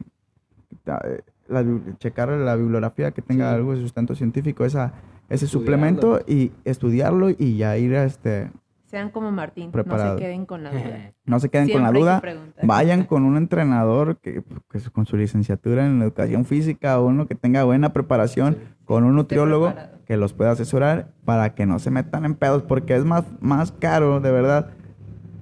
la 1.48 1.64
checar 1.98 2.28
la 2.28 2.56
bibliografía 2.56 3.10
que 3.12 3.22
tenga 3.22 3.48
Sí. 3.50 3.56
algo 3.56 3.74
de 3.74 3.80
sustento 3.80 4.14
científico, 4.14 4.64
esa, 4.66 4.92
ese 5.30 5.46
Estudiarlo. 5.46 5.48
suplemento 5.48 6.20
y 6.26 6.52
estudiarlo 6.64 7.30
y 7.30 7.56
ya 7.56 7.76
ir 7.78 7.96
a 7.96 8.04
este, 8.04 8.50
Sean 8.84 9.10
como 9.10 9.30
Martín, 9.30 9.70
Preparado. 9.70 10.14
no 10.14 10.18
se 10.18 10.24
queden 10.24 10.46
con 10.46 10.62
la 10.64 10.70
duda. 10.70 11.12
no 11.26 11.40
se 11.40 11.48
queden 11.50 11.70
con 11.70 11.82
la 11.82 11.92
duda. 11.92 12.22
Vayan 12.62 13.04
con 13.04 13.24
un 13.24 13.36
entrenador 13.36 14.16
que, 14.18 14.42
que 14.70 14.80
con 14.92 15.04
su 15.06 15.16
licenciatura 15.16 15.86
en 15.86 16.00
educación 16.02 16.44
física, 16.46 16.98
uno 17.00 17.26
que 17.26 17.34
tenga 17.34 17.64
buena 17.64 17.92
preparación, 17.92 18.54
Sí. 18.54 18.74
con 18.86 19.04
un 19.04 19.14
nutriólogo 19.16 19.74
que 20.06 20.16
los 20.16 20.32
pueda 20.32 20.52
asesorar 20.52 21.12
para 21.26 21.54
que 21.54 21.66
no 21.66 21.78
se 21.78 21.90
metan 21.90 22.24
en 22.24 22.34
pedos, 22.34 22.62
porque 22.62 22.94
es 22.96 23.04
más, 23.04 23.24
más 23.40 23.72
caro, 23.72 24.20
de 24.20 24.32
verdad, 24.32 24.70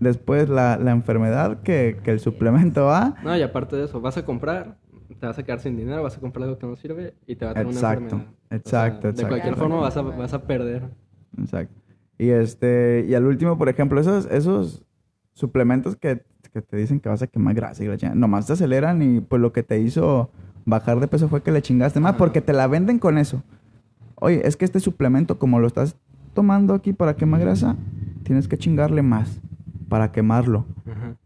después 0.01 0.49
la, 0.49 0.77
la 0.79 0.91
enfermedad 0.93 1.63
que, 1.63 1.99
que 2.03 2.11
el 2.11 2.21
suplemento 2.21 2.85
va. 2.87 3.15
No, 3.23 3.37
y 3.37 3.43
aparte 3.43 3.77
de 3.77 3.85
eso, 3.85 4.01
vas 4.01 4.17
a 4.17 4.25
comprar, 4.25 4.77
te 5.21 5.27
vas 5.27 5.39
a 5.39 5.43
quedar 5.43 5.61
sin 5.61 5.77
dinero, 5.77 6.03
vas 6.03 6.17
a 6.17 6.21
comprar 6.21 6.45
algo 6.45 6.59
que 6.59 6.67
no 6.67 6.77
sirve 6.77 7.15
y 7.27 7.37
te 7.37 7.45
va 7.45 7.53
a 7.53 7.55
traer 7.55 7.69
Exacto, 7.69 8.17
una 8.17 8.25
enfermedad. 8.25 8.35
exacto, 8.51 9.01
De 9.03 9.11
exacto. 9.11 9.29
cualquier 9.29 9.57
forma 9.57 9.77
vas 9.77 9.97
a, 9.97 10.03
vas 10.03 10.35
a 10.35 10.43
perder. 10.43 10.85
Exacto. 11.39 11.75
Y 12.19 12.31
este, 12.31 13.05
y 13.09 13.15
al 13.15 13.27
último, 13.27 13.59
por 13.59 13.69
ejemplo, 13.69 14.01
esos, 14.01 14.27
esos 14.31 14.85
suplementos 15.35 15.97
que, 15.97 16.25
que 16.53 16.63
te 16.63 16.77
dicen 16.77 16.99
que 17.01 17.09
vas 17.11 17.21
a 17.23 17.27
quemar 17.27 17.55
grasa 17.55 17.85
y 17.85 17.89
la 17.89 17.97
chingada, 17.99 18.19
nomás 18.19 18.47
te 18.47 18.55
aceleran 18.55 19.03
y 19.03 19.21
pues 19.21 19.41
lo 19.43 19.53
que 19.53 19.63
te 19.63 19.79
hizo 19.81 20.31
bajar 20.65 20.99
de 20.99 21.09
peso 21.09 21.29
fue 21.29 21.43
que 21.43 21.53
le 21.53 21.61
chingaste 21.63 22.01
más 22.01 22.17
porque 22.17 22.41
te 22.41 22.53
la 22.55 22.67
venden 22.67 22.99
con 22.99 23.19
eso. 23.19 23.43
Oye, 24.17 24.47
es 24.47 24.57
que 24.57 24.65
este 24.65 24.81
suplemento, 24.81 25.39
como 25.39 25.61
lo 25.61 25.67
estás 25.67 25.97
tomando 26.33 26.73
aquí 26.75 26.93
para 26.95 27.17
quemar 27.17 27.41
grasa, 27.43 27.77
tienes 28.23 28.49
que 28.49 28.57
chingarle 28.57 29.03
más 29.03 29.41
para 29.89 30.11
quemarlo. 30.11 30.67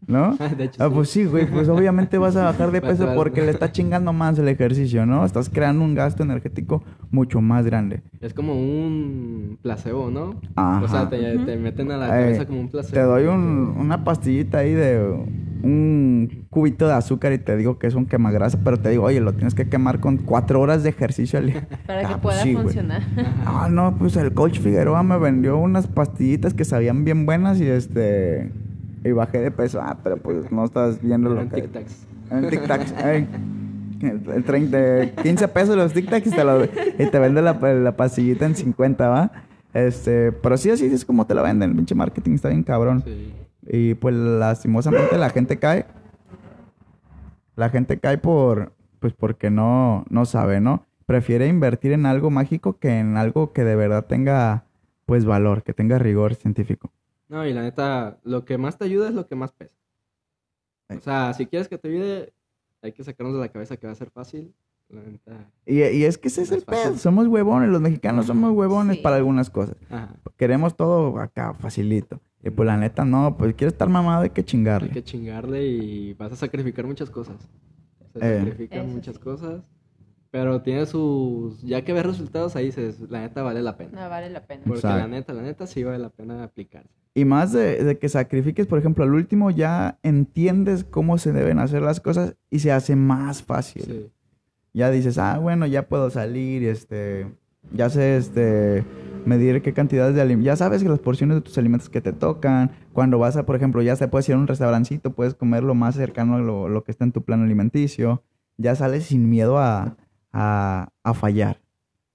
¿No? 0.07 0.35
De 0.57 0.63
hecho, 0.65 0.83
Ah, 0.83 0.87
sí. 0.87 0.93
pues 0.95 1.09
sí, 1.09 1.25
güey, 1.25 1.45
pues 1.49 1.69
obviamente 1.69 2.17
vas 2.17 2.35
a 2.35 2.45
bajar 2.45 2.71
de 2.71 2.81
peso 2.89 3.07
porque 3.15 3.41
le 3.41 3.51
estás 3.51 3.71
chingando 3.71 4.13
más 4.13 4.37
el 4.39 4.47
ejercicio, 4.47 5.05
¿no? 5.05 5.25
Estás 5.25 5.49
creando 5.49 5.83
un 5.83 5.95
gasto 5.95 6.23
energético 6.23 6.83
mucho 7.11 7.41
más 7.41 7.65
grande. 7.65 8.01
Es 8.19 8.33
como 8.33 8.53
un 8.55 9.57
placebo, 9.61 10.09
¿no? 10.09 10.35
Ajá. 10.55 10.81
O 10.83 10.87
sea, 10.87 11.09
te, 11.09 11.37
te 11.39 11.57
meten 11.57 11.91
a 11.91 11.97
la 11.97 12.07
Eh, 12.07 12.23
cabeza 12.23 12.45
como 12.45 12.61
un 12.61 12.69
placebo. 12.69 12.93
Te 12.93 13.01
doy 13.01 13.25
un- 13.25 13.75
una 13.77 14.03
pastillita 14.03 14.59
ahí 14.59 14.73
de 14.73 14.99
un 15.63 16.45
cubito 16.49 16.87
de 16.87 16.93
azúcar 16.93 17.33
y 17.33 17.37
te 17.37 17.55
digo 17.55 17.77
que 17.77 17.85
es 17.87 17.93
un 17.93 18.05
quemagrasa, 18.07 18.59
pero 18.63 18.77
te 18.77 18.89
digo, 18.89 19.03
oye, 19.03 19.19
lo 19.21 19.33
tienes 19.33 19.53
que 19.53 19.69
quemar 19.69 19.99
con 19.99 20.17
cuatro 20.17 20.59
horas 20.59 20.81
de 20.83 20.89
ejercicio 20.89 21.37
al 21.39 21.45
día. 21.51 21.67
Para 21.85 22.01
que 22.01 22.05
Ah, 22.07 22.19
pues 22.21 22.35
pueda 22.35 22.43
sí, 22.43 22.53
funcionar. 22.55 23.03
Ah, 23.45 23.67
no, 23.71 23.95
pues 23.97 24.15
el 24.17 24.33
coach 24.33 24.59
Figueroa 24.59 25.03
me 25.03 25.17
vendió 25.19 25.57
unas 25.57 25.85
pastillitas 25.87 26.53
que 26.55 26.65
sabían 26.65 27.03
bien 27.05 27.25
buenas 27.27 27.59
y 27.61 27.65
este... 27.67 28.51
Y 29.03 29.11
bajé 29.11 29.39
de 29.39 29.51
peso. 29.51 29.79
Ah, 29.81 29.97
pero 30.03 30.17
pues 30.17 30.51
no 30.51 30.63
estás 30.65 31.01
viendo 31.01 31.29
lo 31.29 31.47
que... 31.49 31.63
tic-tacs. 31.63 32.05
En 32.31 32.49
tic-tacs. 32.49 33.05
ey. 33.05 33.27
El- 34.01 34.21
el 34.33 34.43
30, 34.43 35.21
15 35.21 35.47
pesos 35.49 35.75
los 35.75 35.93
tic-tacs 35.93 36.25
y 36.27 36.31
te, 36.31 36.43
lo- 36.43 36.63
y 36.65 37.09
te 37.11 37.19
vende 37.19 37.41
la, 37.41 37.53
la 37.53 37.95
pastillita 37.95 38.45
en 38.45 38.55
50, 38.55 39.07
¿va? 39.09 39.31
Este, 39.73 40.31
pero 40.31 40.57
sí, 40.57 40.69
así 40.71 40.85
es 40.85 41.05
como 41.05 41.25
te 41.27 41.33
la 41.35 41.41
venden. 41.43 41.71
El 41.71 41.75
pinche 41.75 41.95
marketing 41.95 42.33
está 42.33 42.49
bien 42.49 42.63
cabrón. 42.63 43.03
Sí. 43.05 43.33
Y 43.67 43.93
pues 43.95 44.15
lastimosamente 44.15 45.17
la 45.17 45.29
gente 45.29 45.57
cae. 45.57 45.85
La 47.55 47.69
gente 47.69 47.99
cae 47.99 48.17
por, 48.17 48.73
pues 48.99 49.13
porque 49.13 49.49
no, 49.51 50.05
no 50.09 50.25
sabe, 50.25 50.59
¿no? 50.61 50.85
Prefiere 51.05 51.47
invertir 51.47 51.91
en 51.91 52.05
algo 52.05 52.29
mágico 52.31 52.77
que 52.79 52.99
en 52.99 53.17
algo 53.17 53.51
que 53.53 53.63
de 53.63 53.75
verdad 53.75 54.05
tenga, 54.05 54.63
pues, 55.05 55.25
valor, 55.25 55.61
que 55.63 55.73
tenga 55.73 55.99
rigor 55.99 56.35
científico. 56.35 56.91
No, 57.31 57.47
y 57.47 57.53
la 57.53 57.61
neta, 57.61 58.19
lo 58.23 58.43
que 58.43 58.57
más 58.57 58.77
te 58.77 58.83
ayuda 58.83 59.07
es 59.07 59.13
lo 59.15 59.25
que 59.25 59.35
más 59.35 59.53
pesa. 59.53 59.77
O 60.89 60.99
sea, 60.99 61.33
si 61.33 61.45
quieres 61.45 61.69
que 61.69 61.77
te 61.77 61.87
ayude, 61.87 62.33
hay 62.81 62.91
que 62.91 63.03
sacarnos 63.05 63.33
de 63.35 63.39
la 63.39 63.47
cabeza 63.47 63.77
que 63.77 63.87
va 63.87 63.93
a 63.93 63.95
ser 63.95 64.09
fácil. 64.09 64.53
La 64.89 65.01
neta. 65.01 65.49
Y, 65.65 65.81
y 65.81 66.03
es 66.03 66.17
que 66.17 66.27
ese 66.27 66.41
es 66.41 66.51
el 66.51 66.63
pedo. 66.63 66.97
Somos 66.97 67.27
huevones, 67.27 67.69
los 67.69 67.79
mexicanos 67.79 68.25
somos 68.25 68.51
huevones 68.51 68.97
Sí. 68.97 69.01
para 69.01 69.15
algunas 69.15 69.49
cosas. 69.49 69.77
Ajá. 69.89 70.13
Queremos 70.35 70.75
todo 70.75 71.17
acá, 71.19 71.53
facilito. 71.53 72.19
Y 72.43 72.49
pues 72.49 72.67
la 72.67 72.75
neta, 72.75 73.05
no, 73.05 73.37
pues 73.37 73.53
quieres 73.55 73.71
estar 73.71 73.87
mamado, 73.87 74.23
hay 74.23 74.31
que 74.31 74.41
Hay 74.41 74.45
chingarle. 74.45 74.89
que 74.89 75.01
chingarle 75.03 75.65
y 75.65 76.13
vas 76.15 76.33
a 76.33 76.35
sacrificar 76.35 76.85
muchas 76.85 77.09
cosas. 77.09 77.37
Se 78.11 78.19
Eh. 78.19 78.39
sacrifican 78.39 78.91
muchas 78.91 79.15
sí. 79.15 79.21
cosas. 79.21 79.61
Pero 80.31 80.61
tiene 80.61 80.85
sus. 80.85 81.61
Ya 81.61 81.83
que 81.85 81.93
ves 81.93 82.05
resultados 82.05 82.57
ahí 82.57 82.65
dices, 82.65 82.99
la 83.09 83.21
neta 83.21 83.41
vale 83.43 83.61
la 83.61 83.77
pena. 83.77 84.01
No 84.03 84.09
vale 84.09 84.29
la 84.29 84.45
pena. 84.45 84.63
Porque 84.65 84.85
la 84.87 85.07
neta, 85.07 85.31
la 85.31 85.41
neta 85.43 85.65
sí 85.67 85.83
vale 85.85 85.99
la 85.99 86.09
pena 86.09 86.43
aplicarse. 86.43 86.89
Y 87.13 87.25
más 87.25 87.51
de, 87.51 87.83
de 87.83 87.97
que 87.97 88.07
sacrifiques, 88.07 88.67
por 88.67 88.79
ejemplo, 88.79 89.03
al 89.03 89.13
último 89.13 89.51
ya 89.51 89.99
entiendes 90.01 90.85
cómo 90.85 91.17
se 91.17 91.33
deben 91.33 91.59
hacer 91.59 91.81
las 91.81 91.99
cosas 91.99 92.35
y 92.49 92.59
se 92.59 92.71
hace 92.71 92.95
más 92.95 93.43
fácil. 93.43 93.83
Sí. 93.83 94.11
Ya 94.73 94.89
dices, 94.89 95.17
ah, 95.17 95.37
bueno, 95.37 95.65
ya 95.65 95.89
puedo 95.89 96.09
salir 96.09 96.63
este, 96.63 97.27
ya 97.73 97.89
sé, 97.89 98.17
este, 98.17 98.85
medir 99.25 99.61
qué 99.61 99.73
cantidades 99.73 100.15
de 100.15 100.21
alimentos. 100.21 100.45
Ya 100.45 100.55
sabes 100.55 100.81
que 100.81 100.89
las 100.89 100.99
porciones 100.99 101.35
de 101.35 101.41
tus 101.41 101.57
alimentos 101.57 101.89
que 101.89 102.01
te 102.01 102.13
tocan. 102.13 102.71
Cuando 102.93 103.19
vas 103.19 103.37
a, 103.37 103.45
por 103.45 103.55
ejemplo, 103.55 103.81
ya 103.81 103.95
se 103.95 104.07
puedes 104.07 104.27
ir 104.29 104.35
a 104.35 104.37
un 104.37 104.47
restaurancito, 104.47 105.11
puedes 105.13 105.33
comer 105.33 105.63
lo 105.63 105.75
más 105.75 105.95
cercano 105.95 106.35
a 106.35 106.39
lo, 106.39 106.69
lo 106.69 106.83
que 106.83 106.91
está 106.91 107.03
en 107.03 107.11
tu 107.11 107.23
plan 107.23 107.41
alimenticio. 107.41 108.23
Ya 108.57 108.75
sales 108.75 109.05
sin 109.05 109.29
miedo 109.29 109.57
a, 109.57 109.97
a, 110.33 110.89
a 111.03 111.13
fallar, 111.13 111.61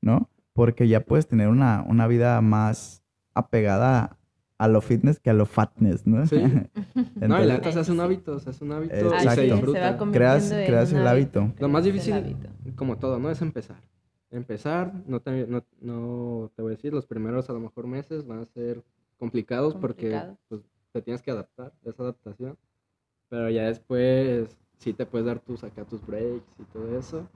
¿no? 0.01 0.31
Porque 0.53 0.89
ya 0.89 1.01
puedes 1.01 1.27
tener 1.27 1.49
una, 1.49 1.85
una 1.87 2.07
vida 2.07 2.41
más 2.41 3.03
apegada 3.35 4.16
a 4.59 4.69
lo 4.69 4.81
fitness 4.81 5.21
que 5.21 5.31
a 5.31 5.35
lo 5.35 5.47
fatness, 5.47 6.07
¿no? 6.07 6.27
Sí. 6.27 6.37
no, 7.17 7.43
y 7.43 7.47
la 7.47 7.55
neta 7.55 7.73
se 7.73 7.81
hace 7.81 7.93
un 7.93 8.01
hábito, 8.01 8.39
se 8.39 8.51
hace 8.51 8.65
un 8.65 8.73
hábito 8.73 8.95
y 8.95 8.99
Exacto. 8.99 9.29
es, 9.29 9.35
se 9.35 9.43
disfruta. 9.43 9.99
Creas- 10.13 10.51
en 10.51 10.67
creas 10.67 10.93
el 10.93 11.07
hábito. 11.07 11.53
Lo 11.59 11.69
más 11.69 11.85
difícil, 11.85 12.37
como 12.75 12.97
todo, 12.99 13.19
¿no? 13.19 13.31
Es 13.31 13.43
empezar. 13.43 13.83
Empezar, 14.31 14.93
no 15.07 15.21
te, 15.21 15.47
no, 15.47 15.65
no 15.81 16.51
te 16.57 16.63
voy 16.63 16.73
a 16.73 16.77
decir, 16.77 16.93
los 16.93 17.07
primeros 17.07 17.49
a 17.49 17.53
lo 17.53 17.61
mejor 17.61 17.87
meses 17.87 18.27
van 18.27 18.41
a 18.41 18.45
ser 18.45 18.83
complicados 19.19 19.75
porque 19.75 20.21
pues, 20.49 20.63
te 20.93 21.03
tienes 21.03 21.23
que 21.23 21.31
adaptar, 21.31 21.73
esa 21.85 22.03
adaptación. 22.03 22.57
Pero 23.29 23.51
ya 23.51 23.65
después 23.65 24.57
sí 24.79 24.93
te 24.93 25.07
puedes 25.07 25.27
dar 25.27 25.41
tus 25.41 25.65
acá 25.65 25.85
tus 25.85 26.05
breaks 26.07 26.45
y 26.59 26.65
todo 26.65 26.99
eso. 26.99 27.29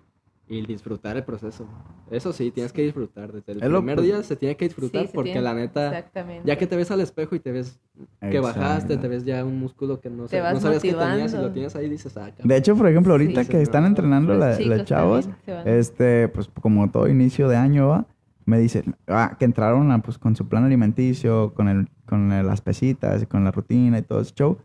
Y 0.52 0.66
disfrutar 0.66 1.16
el 1.16 1.22
proceso. 1.22 1.64
Eso 2.10 2.32
sí, 2.32 2.50
tienes 2.50 2.72
que 2.72 2.82
disfrutar. 2.82 3.30
Desde 3.32 3.52
el 3.52 3.62
Es 3.62 3.70
lo- 3.70 3.78
primer 3.78 4.00
día 4.00 4.20
se 4.24 4.34
tiene 4.34 4.56
que 4.56 4.64
disfrutar 4.64 5.02
Sí, 5.06 5.10
porque 5.14 5.30
tiene- 5.30 5.42
la 5.44 5.54
neta, 5.54 6.10
ya 6.44 6.56
que 6.56 6.66
te 6.66 6.74
ves 6.76 6.90
al 6.90 7.00
espejo 7.00 7.36
y 7.36 7.38
te 7.38 7.52
ves 7.52 7.78
que 8.20 8.40
bajaste, 8.40 8.96
te 8.96 9.06
ves 9.06 9.24
ya 9.24 9.44
un 9.44 9.60
músculo 9.60 10.00
que 10.00 10.10
no, 10.10 10.26
Te 10.26 10.40
sa- 10.40 10.52
no 10.52 10.58
sabías 10.58 10.82
que 10.82 10.92
tenías 10.92 11.32
y 11.34 11.36
lo 11.36 11.52
tienes 11.52 11.76
ahí 11.76 11.86
y 11.86 11.90
dices, 11.90 12.16
ah, 12.16 12.30
cabrón. 12.30 12.48
De 12.48 12.56
hecho, 12.56 12.74
por 12.74 12.88
ejemplo, 12.88 13.12
ahorita 13.12 13.44
Sí. 13.44 13.50
que 13.50 13.62
están 13.62 13.84
entrenando 13.84 14.32
Los 14.34 14.40
la- 14.40 14.56
chicos 14.58 14.76
las 14.78 14.86
chavos, 14.86 15.28
también 15.46 15.68
este, 15.78 16.26
pues 16.28 16.50
como 16.60 16.90
todo 16.90 17.06
inicio 17.08 17.48
de 17.48 17.54
año 17.56 17.86
va, 17.86 18.06
me 18.44 18.58
dicen 18.58 18.96
ah, 19.06 19.36
que 19.38 19.44
entraron 19.44 19.92
a, 19.92 20.02
pues, 20.02 20.18
con 20.18 20.34
su 20.34 20.48
plan 20.48 20.64
alimenticio, 20.64 21.54
con 21.54 21.68
el, 21.68 21.88
con 22.06 22.32
el- 22.32 22.44
las 22.44 22.60
pesitas 22.60 23.22
y 23.22 23.26
con 23.26 23.44
la 23.44 23.52
rutina 23.52 23.98
y 23.98 24.02
todo 24.02 24.20
ese 24.20 24.34
show. 24.34 24.58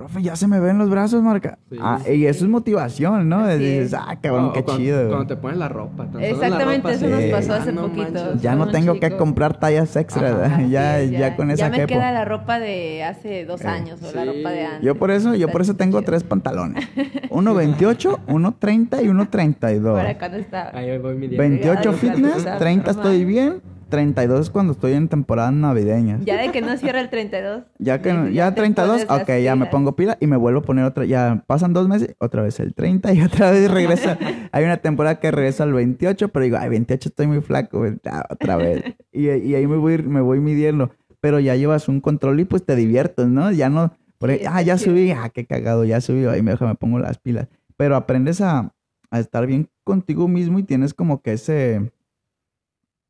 Profe, 0.00 0.22
ya 0.22 0.34
se 0.34 0.46
me 0.48 0.58
ven 0.60 0.78
los 0.78 0.88
brazos, 0.88 1.22
marca. 1.22 1.58
Sí, 1.70 1.76
ah, 1.80 1.98
sí, 2.04 2.12
y 2.12 2.26
eso 2.26 2.44
es 2.46 2.50
motivación, 2.50 3.28
¿no? 3.28 3.40
Así 3.40 3.58
Dices, 3.58 3.86
es. 3.88 3.94
ah, 3.94 4.16
cabrón, 4.20 4.46
O 4.46 4.52
qué 4.54 4.62
cuando, 4.64 4.82
chido. 4.82 5.08
Cuando 5.08 5.26
te 5.26 5.36
pones 5.36 5.58
la 5.58 5.68
ropa. 5.68 6.06
solo 6.06 6.20
la 6.20 6.26
Exactamente, 6.26 6.76
ropa, 6.78 6.92
eso 6.92 7.04
sí. 7.04 7.10
nos 7.10 7.20
Ah, 7.24 7.28
pasó 7.30 7.54
hace 7.54 7.72
no 7.72 7.82
poquito. 7.82 8.02
manches. 8.12 8.40
ya 8.42 8.54
no 8.54 8.68
tengo 8.70 8.94
que 8.94 9.06
chico. 9.08 9.18
comprar 9.18 9.58
tallas 9.60 9.94
extra, 9.96 10.46
Ajá. 10.46 10.62
ya, 10.62 11.00
es, 11.00 11.10
ya, 11.10 11.36
con 11.36 11.50
esa 11.50 11.64
Ya 11.66 11.70
me 11.70 11.76
quepo. 11.76 11.88
queda 11.88 12.12
la 12.12 12.24
ropa 12.24 12.58
de 12.58 13.04
hace 13.04 13.44
dos 13.44 13.60
Eh, 13.60 13.66
años 13.68 14.00
o 14.02 14.06
la 14.14 14.22
sí. 14.22 14.28
ropa 14.38 14.50
de 14.50 14.64
antes. 14.64 14.82
Yo 14.82 14.94
por 14.94 15.10
eso, 15.10 15.34
yo 15.34 15.48
por 15.48 15.60
eso 15.60 15.76
tengo 15.76 15.98
chido. 15.98 16.06
tres 16.06 16.24
pantalones. 16.24 16.88
Uno 17.30 17.54
28, 17.54 18.20
uno 18.28 18.54
30 18.58 19.02
y 19.02 19.08
uno 19.08 19.28
32. 19.28 19.98
Para 19.98 20.18
cuando 20.18 20.38
está. 20.38 20.70
Ahí 20.76 20.96
voy 20.98 21.14
midiendo. 21.14 21.42
28 21.42 21.90
Ay, 21.90 21.96
fitness, 21.96 22.36
está 22.38 22.56
30 22.58 22.86
normal. 22.92 23.06
estoy 23.06 23.24
bien, 23.24 23.60
32 23.90 24.40
es 24.40 24.50
cuando 24.50 24.72
estoy 24.72 24.92
en 24.92 25.08
temporadas 25.08 25.52
navideñas. 25.52 26.24
Ya 26.24 26.40
de 26.40 26.50
que 26.50 26.62
no 26.62 26.76
cierra 26.76 27.00
el 27.00 27.10
32. 27.10 27.64
Ya 27.78 28.00
que 28.00 28.12
dices, 28.12 28.34
ya 28.34 28.50
te 28.54 28.62
32, 28.62 28.88
pones 28.88 29.08
las 29.08 29.22
ok, 29.22 29.42
ya 29.42 29.56
me 29.56 29.66
pongo 29.66 29.96
pila 29.96 30.16
y 30.20 30.26
me 30.26 30.36
vuelvo 30.36 30.60
a 30.60 30.62
poner 30.62 30.84
otra. 30.84 31.04
Ya 31.04 31.44
pasan 31.46 31.72
dos 31.72 31.88
meses, 31.88 32.14
otra 32.18 32.42
vez 32.42 32.58
el 32.60 32.74
30 32.74 33.12
y 33.12 33.22
otra 33.22 33.50
vez 33.50 33.70
regresa. 33.70 34.18
Hay 34.52 34.64
una 34.64 34.78
temporada 34.78 35.20
que 35.20 35.30
regresa 35.30 35.64
al 35.64 35.74
28, 35.74 36.28
pero 36.28 36.44
digo, 36.44 36.56
ay, 36.58 36.70
28 36.70 37.08
estoy 37.10 37.26
muy 37.26 37.40
flaco, 37.42 37.84
otra 38.30 38.56
vez. 38.56 38.82
Y, 39.12 39.28
y 39.28 39.56
ahí 39.56 39.66
me 39.66 39.76
voy, 39.76 39.98
me 39.98 40.20
voy 40.20 40.38
midiendo. 40.38 40.92
Pero 41.20 41.40
ya 41.40 41.56
llevas 41.56 41.88
un 41.88 42.00
control 42.00 42.38
y 42.38 42.44
pues 42.44 42.64
te 42.64 42.76
diviertes, 42.76 43.26
¿no? 43.26 43.50
Ya 43.50 43.68
no, 43.68 43.92
por 44.18 44.30
ahí, 44.30 44.42
ah, 44.48 44.62
ya 44.62 44.78
subí, 44.78 45.10
ah, 45.10 45.30
qué 45.30 45.46
cagado, 45.46 45.84
ya 45.84 46.00
subí, 46.00 46.26
ahí 46.26 46.42
me, 46.42 46.54
me 46.54 46.74
pongo 46.76 47.00
las 47.00 47.18
pilas. 47.18 47.48
Pero 47.76 47.96
aprendes 47.96 48.40
a, 48.40 48.72
a 49.10 49.18
estar 49.18 49.46
bien 49.46 49.68
contigo 49.82 50.28
mismo 50.28 50.58
y 50.58 50.62
tienes 50.62 50.94
como 50.94 51.22
que 51.22 51.32
ese, 51.32 51.90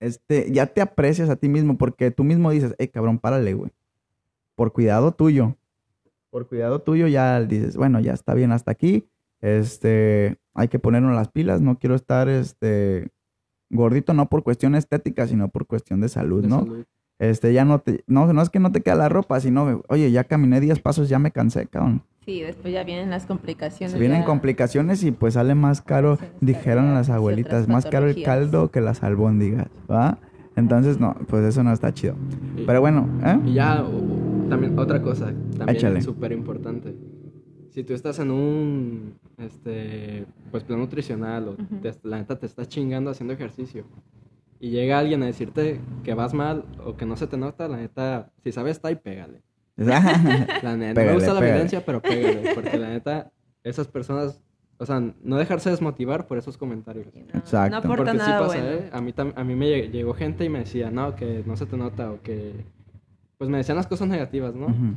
este, 0.01 0.51
ya 0.51 0.67
te 0.67 0.81
aprecias 0.81 1.29
a 1.29 1.37
ti 1.37 1.49
mismo 1.49 1.77
porque 1.77 2.11
tú 2.11 2.25
mismo 2.25 2.51
dices, 2.51 2.75
hey, 2.79 2.89
cabrón, 2.89 3.19
párale, 3.19 3.55
güey. 3.55 3.71
Por 4.55 4.73
cuidado 4.73 5.13
tuyo. 5.13 5.57
Por 6.31 6.49
cuidado 6.49 6.81
tuyo 6.81 7.07
ya 7.07 7.41
dices, 7.41 7.77
bueno, 7.77 8.01
ya 8.01 8.13
está 8.13 8.35
bien 8.35 8.53
hasta 8.53 8.71
aquí. 8.71 9.07
Este, 9.41 10.39
hay 10.55 10.69
que 10.69 10.79
ponernos 10.79 11.15
las 11.15 11.29
pilas, 11.29 11.61
no 11.61 11.79
quiero 11.79 11.95
estar, 11.95 12.29
este, 12.29 13.09
gordito 13.69 14.13
no 14.15 14.29
por 14.29 14.43
cuestión 14.43 14.75
estética, 14.75 15.27
sino 15.27 15.49
por 15.49 15.67
cuestión 15.67 16.01
de 16.01 16.09
salud, 16.09 16.43
de 16.43 16.49
¿no? 16.49 16.61
salud. 16.61 16.85
Este, 17.19 17.53
ya 17.53 17.65
no 17.65 17.81
te, 17.81 18.03
no, 18.07 18.33
no 18.33 18.43
es 18.43 18.49
que 18.49 18.61
no 18.61 18.73
te 18.73 18.81
queda 18.81 18.95
la 18.95 19.09
ropa, 19.11 19.41
sino, 19.41 19.83
oye, 19.89 20.11
ya 20.11 20.25
caminé 20.25 20.61
10 20.61 20.81
pasos, 20.81 21.09
ya 21.09 21.19
me 21.19 21.31
cansé, 21.31 21.67
cabrón. 21.67 22.03
Sí, 22.25 22.41
después 22.43 22.73
ya 22.73 22.85
vienen 22.85 23.11
las 23.11 23.25
complicaciones. 23.27 23.99
Vienen 23.99 24.21
ya- 24.21 24.27
complicaciones 24.27 25.03
y 25.05 25.11
pues 25.11 25.35
sale 25.35 25.55
más 25.55 25.81
caro, 25.81 26.17
Sí, 26.17 26.27
dijeron 26.41 26.93
las 26.95 27.09
abuelitas, 27.09 27.67
más 27.67 27.87
caro 27.87 28.09
el 28.09 28.23
caldo 28.23 28.71
que 28.71 28.81
las 28.81 29.03
albóndigas, 29.03 29.69
¿va? 29.91 30.19
Entonces, 30.55 31.01
no, 31.01 31.15
pues 31.29 31.45
eso 31.45 31.63
no 31.63 31.73
está 31.73 31.95
chido. 31.95 32.15
Y- 32.59 32.67
Pero 32.67 32.81
bueno, 32.81 33.09
¿eh? 33.25 33.39
Y 33.47 33.55
ya, 33.55 33.85
también 34.49 34.79
otra 34.79 35.01
cosa, 35.01 35.33
también 35.57 36.03
súper 36.03 36.33
importante. 36.33 36.95
Si 37.71 37.85
tú 37.85 37.95
estás 37.95 38.19
en 38.19 38.31
un, 38.33 39.15
este, 39.39 40.27
pues 40.51 40.65
plan 40.65 40.81
nutricional 40.81 41.49
o 41.49 41.53
Ujú. 41.53 41.81
te- 41.81 41.95
la 42.03 42.19
neta 42.19 42.39
te 42.39 42.47
estás 42.47 42.69
chingando 42.69 43.11
haciendo 43.11 43.33
ejercicio 43.33 43.85
y 44.59 44.71
llega 44.71 44.99
alguien 44.99 45.23
a 45.23 45.27
decirte 45.27 45.81
que 46.05 46.13
vas 46.15 46.35
mal 46.35 46.65
o 46.85 46.97
que 46.97 47.07
no 47.07 47.17
se 47.17 47.29
te 47.29 47.37
nota, 47.39 47.69
la 47.69 47.77
neta, 47.79 48.31
si 48.43 48.53
sabes, 48.53 48.73
está 48.77 48.91
y 48.91 48.97
pégale. 48.97 49.43
La 50.63 50.77
neta, 50.77 50.95
Pégale, 50.95 51.07
me 51.07 51.15
gusta 51.15 51.33
la 51.35 51.41
pégale. 51.41 51.53
violencia, 51.53 51.85
pero 51.85 52.01
pégale, 52.03 52.51
porque 52.55 52.77
la 52.79 52.89
neta, 52.91 53.31
esas 53.65 53.87
personas, 53.89 54.43
o 54.79 54.87
sea, 54.87 55.01
no 55.23 55.37
dejarse 55.37 55.71
desmotivar 55.71 56.27
por 56.27 56.39
esos 56.39 56.57
comentarios. 56.59 57.07
Sí, 57.13 57.23
no, 57.33 57.39
Exacto. 57.39 57.71
No 57.71 57.77
aporta 57.79 57.97
Porque 57.97 58.11
sí 58.13 58.17
nada 58.19 58.41
pasa, 58.41 58.61
bueno. 58.61 58.71
¿eh? 58.71 58.91
A 58.93 59.01
mí, 59.01 59.15
a 59.37 59.45
mí 59.45 59.55
me 59.55 59.67
lleg- 59.67 59.91
llegó 59.91 60.15
gente 60.15 60.45
y 60.45 60.49
me 60.49 60.61
decía, 60.61 60.91
no, 60.91 61.15
que 61.17 61.43
no 61.47 61.57
se 61.57 61.67
te 61.67 61.77
nota 61.77 62.11
o 62.13 62.21
que... 62.23 62.65
Pues 63.39 63.49
me 63.49 63.57
decían 63.59 63.77
las 63.77 63.87
cosas 63.87 64.07
negativas, 64.09 64.55
¿no? 64.55 64.67
Ujú. 64.67 64.97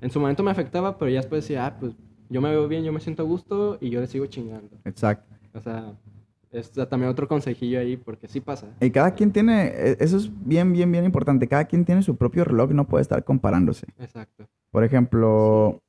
En 0.00 0.10
su 0.10 0.18
momento 0.20 0.42
me 0.42 0.50
afectaba, 0.50 0.98
pero 0.98 1.10
ya 1.10 1.18
después 1.18 1.44
decía, 1.44 1.66
ah, 1.66 1.76
pues 1.78 1.92
yo 2.28 2.40
me 2.40 2.50
veo 2.50 2.66
bien, 2.66 2.82
yo 2.82 2.92
me 2.92 2.98
siento 3.00 3.22
a 3.22 3.26
gusto 3.26 3.78
y 3.80 3.90
yo 3.90 4.00
le 4.00 4.08
sigo 4.08 4.26
chingando. 4.26 4.76
Exacto. 4.84 5.32
O 5.54 5.60
sea, 5.60 5.92
es 6.54 6.70
también 6.88 7.10
otro 7.10 7.28
consejillo 7.28 7.80
ahí, 7.80 7.96
porque 7.96 8.28
sí 8.28 8.40
pasa. 8.40 8.68
Y 8.80 8.90
cada 8.90 9.12
quien 9.14 9.32
tiene, 9.32 9.66
e- 9.66 9.96
eso 10.00 10.16
es 10.16 10.30
bien, 10.46 10.72
bien, 10.72 10.90
bien 10.90 11.04
importante. 11.04 11.48
Cada 11.48 11.64
quien 11.64 11.84
tiene 11.84 12.02
su 12.02 12.16
propio 12.16 12.44
reloj, 12.44 12.70
no 12.70 12.86
puede 12.86 13.02
estar 13.02 13.22
comparándose. 13.24 13.86
Exacto. 13.98 14.46
Por 14.70 14.84
ejemplo, 14.84 15.82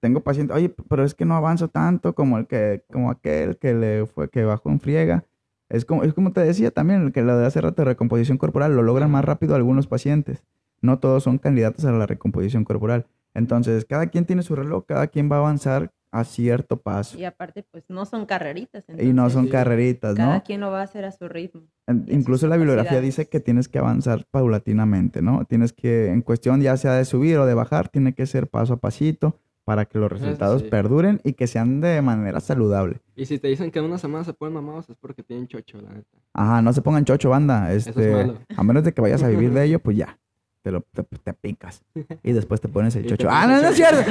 tengo 0.00 0.20
pacientes, 0.20 0.56
oye, 0.56 0.68
pero 0.88 1.04
es 1.04 1.14
que 1.14 1.24
no 1.24 1.34
avanzo 1.34 1.68
tanto 1.68 2.14
como 2.14 2.38
el 2.38 2.46
que, 2.46 2.82
como 2.92 3.10
aquel 3.10 3.56
que 3.56 3.74
le 3.74 4.06
fue, 4.06 4.28
que 4.28 4.44
bajó 4.44 4.70
en 4.70 4.80
friega. 4.80 5.24
Es 5.68 5.84
como, 5.84 6.02
es 6.02 6.12
como 6.14 6.32
te 6.32 6.40
decía 6.40 6.70
también, 6.70 7.02
el 7.02 7.12
que 7.12 7.22
lo 7.22 7.36
de 7.38 7.46
hace 7.46 7.60
rato 7.60 7.82
de 7.82 7.86
recomposición 7.86 8.38
corporal, 8.38 8.74
lo 8.74 8.82
logran 8.82 9.10
más 9.10 9.24
rápido 9.24 9.54
algunos 9.54 9.86
pacientes. 9.86 10.42
No 10.82 10.98
todos 10.98 11.22
son 11.22 11.38
candidatos 11.38 11.84
a 11.84 11.92
la 11.92 12.06
recomposición 12.06 12.64
corporal. 12.64 13.06
Entonces, 13.34 13.84
cada 13.84 14.06
quien 14.08 14.24
tiene 14.24 14.42
su 14.42 14.56
reloj, 14.56 14.84
cada 14.86 15.06
quien 15.06 15.30
va 15.30 15.36
a 15.36 15.40
avanzar 15.40 15.92
a 16.12 16.24
cierto 16.24 16.76
paso. 16.80 17.18
Y 17.18 17.24
aparte, 17.24 17.64
pues 17.70 17.84
no 17.88 18.04
son 18.04 18.26
carreritas. 18.26 18.84
Y 18.98 19.12
no 19.12 19.30
son 19.30 19.44
sí. 19.44 19.50
carreritas, 19.50 20.16
Cada 20.16 20.36
¿no? 20.36 20.42
quien 20.42 20.60
lo 20.60 20.70
va 20.70 20.80
a 20.80 20.84
hacer 20.84 21.04
a 21.04 21.12
su 21.12 21.28
ritmo. 21.28 21.62
En- 21.86 22.04
Incluso 22.08 22.46
la 22.48 22.56
bibliografía 22.56 23.00
dice 23.00 23.28
que 23.28 23.40
tienes 23.40 23.68
que 23.68 23.78
avanzar 23.78 24.26
paulatinamente, 24.30 25.22
¿no? 25.22 25.44
Tienes 25.44 25.72
que, 25.72 26.08
en 26.08 26.22
cuestión 26.22 26.60
ya 26.60 26.76
sea 26.76 26.94
de 26.94 27.04
subir 27.04 27.38
o 27.38 27.46
de 27.46 27.54
bajar, 27.54 27.88
tiene 27.88 28.12
que 28.14 28.26
ser 28.26 28.48
paso 28.48 28.74
a 28.74 28.76
pasito 28.78 29.36
para 29.64 29.84
que 29.84 29.98
los 29.98 30.10
Eso 30.10 30.20
resultados 30.24 30.62
sí. 30.62 30.68
perduren 30.68 31.20
y 31.22 31.34
que 31.34 31.46
sean 31.46 31.80
de 31.80 32.02
manera 32.02 32.40
saludable. 32.40 33.00
Y 33.14 33.26
si 33.26 33.38
te 33.38 33.46
dicen 33.48 33.70
que 33.70 33.78
en 33.78 33.84
una 33.84 33.98
semana 33.98 34.24
se 34.24 34.32
ponen 34.32 34.54
mamados 34.54 34.90
es 34.90 34.96
porque 34.96 35.22
tienen 35.22 35.46
chocho, 35.46 35.80
la 35.80 35.90
neta. 35.92 36.08
Ajá, 36.34 36.60
no 36.62 36.72
se 36.72 36.82
pongan 36.82 37.04
chocho, 37.04 37.30
banda. 37.30 37.72
es 37.72 37.86
Este, 37.86 38.10
malo. 38.12 38.38
a 38.56 38.62
menos 38.64 38.82
de 38.82 38.92
que 38.92 39.00
vayas 39.00 39.22
a 39.22 39.28
vivir 39.28 39.52
de 39.52 39.64
ello, 39.64 39.78
pues 39.78 39.96
ya. 39.96 40.18
Te, 40.62 40.70
lo, 40.70 40.82
te, 40.82 41.02
te 41.02 41.32
picas. 41.32 41.82
Y 42.22 42.32
después 42.32 42.60
te 42.60 42.68
pones 42.68 42.94
el 42.96 43.06
chocho. 43.06 43.28
¡Ah, 43.30 43.46
no, 43.46 43.60
no 43.62 43.68
es 43.68 43.76
cierto! 43.76 44.02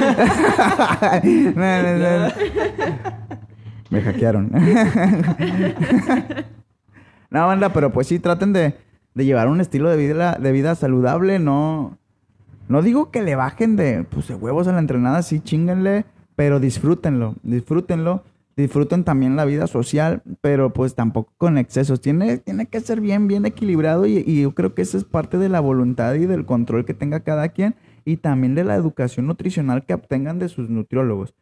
No, 1.54 1.82
no, 1.82 1.98
no, 1.98 2.18
no. 2.28 2.32
Me 3.90 4.02
hackearon. 4.02 4.52
no, 7.30 7.46
banda, 7.46 7.72
pero 7.72 7.90
pues 7.92 8.06
sí, 8.06 8.18
traten 8.20 8.52
de, 8.52 8.74
de 9.14 9.24
llevar 9.24 9.48
un 9.48 9.60
estilo 9.60 9.90
de 9.90 9.96
vida, 9.96 10.36
de 10.40 10.52
vida 10.52 10.74
saludable. 10.76 11.38
No, 11.40 11.98
no 12.68 12.82
digo 12.82 13.10
que 13.10 13.22
le 13.22 13.34
bajen 13.34 13.74
de, 13.74 14.04
pues, 14.04 14.28
de 14.28 14.36
huevos 14.36 14.68
a 14.68 14.72
la 14.72 14.78
entrenada, 14.78 15.22
sí, 15.22 15.40
chinguenle, 15.40 16.04
pero 16.36 16.60
disfrútenlo, 16.60 17.34
disfrútenlo. 17.42 18.22
Disfruten 18.56 19.04
también 19.04 19.36
la 19.36 19.44
vida 19.44 19.66
social, 19.66 20.22
pero 20.40 20.72
pues 20.72 20.94
tampoco 20.94 21.32
con 21.38 21.56
excesos. 21.56 22.00
Tiene, 22.00 22.38
tiene 22.38 22.66
que 22.66 22.80
ser 22.80 23.00
bien, 23.00 23.28
bien 23.28 23.46
equilibrado 23.46 24.06
y, 24.06 24.42
yo 24.42 24.54
creo 24.54 24.74
que 24.74 24.82
esa 24.82 24.98
es 24.98 25.04
parte 25.04 25.38
de 25.38 25.48
la 25.48 25.60
voluntad 25.60 26.14
y 26.14 26.26
del 26.26 26.44
control 26.44 26.84
que 26.84 26.94
tenga 26.94 27.20
cada 27.20 27.48
quien 27.50 27.74
y 28.04 28.16
también 28.16 28.54
de 28.54 28.64
la 28.64 28.74
educación 28.74 29.26
nutricional 29.26 29.86
que 29.86 29.94
obtengan 29.94 30.38
de 30.38 30.48
sus 30.48 30.68
nutriólogos. 30.68 31.34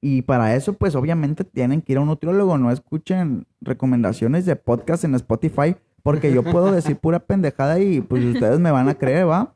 Y 0.00 0.22
para 0.22 0.54
eso, 0.54 0.74
pues 0.74 0.94
obviamente 0.94 1.44
tienen 1.44 1.82
que 1.82 1.92
ir 1.92 1.98
a 1.98 2.02
un 2.02 2.08
nutriólogo, 2.08 2.58
no 2.58 2.70
escuchen 2.70 3.46
recomendaciones 3.60 4.44
de 4.44 4.56
podcast 4.56 5.04
en 5.04 5.14
Spotify, 5.14 5.76
porque 6.02 6.32
yo 6.32 6.42
puedo 6.44 6.70
decir 6.70 6.96
pura 6.96 7.20
pendejada 7.20 7.80
y 7.80 8.00
pues 8.00 8.24
ustedes 8.24 8.60
me 8.60 8.70
van 8.70 8.88
a 8.88 8.94
creer, 8.94 9.28
¿va? 9.28 9.54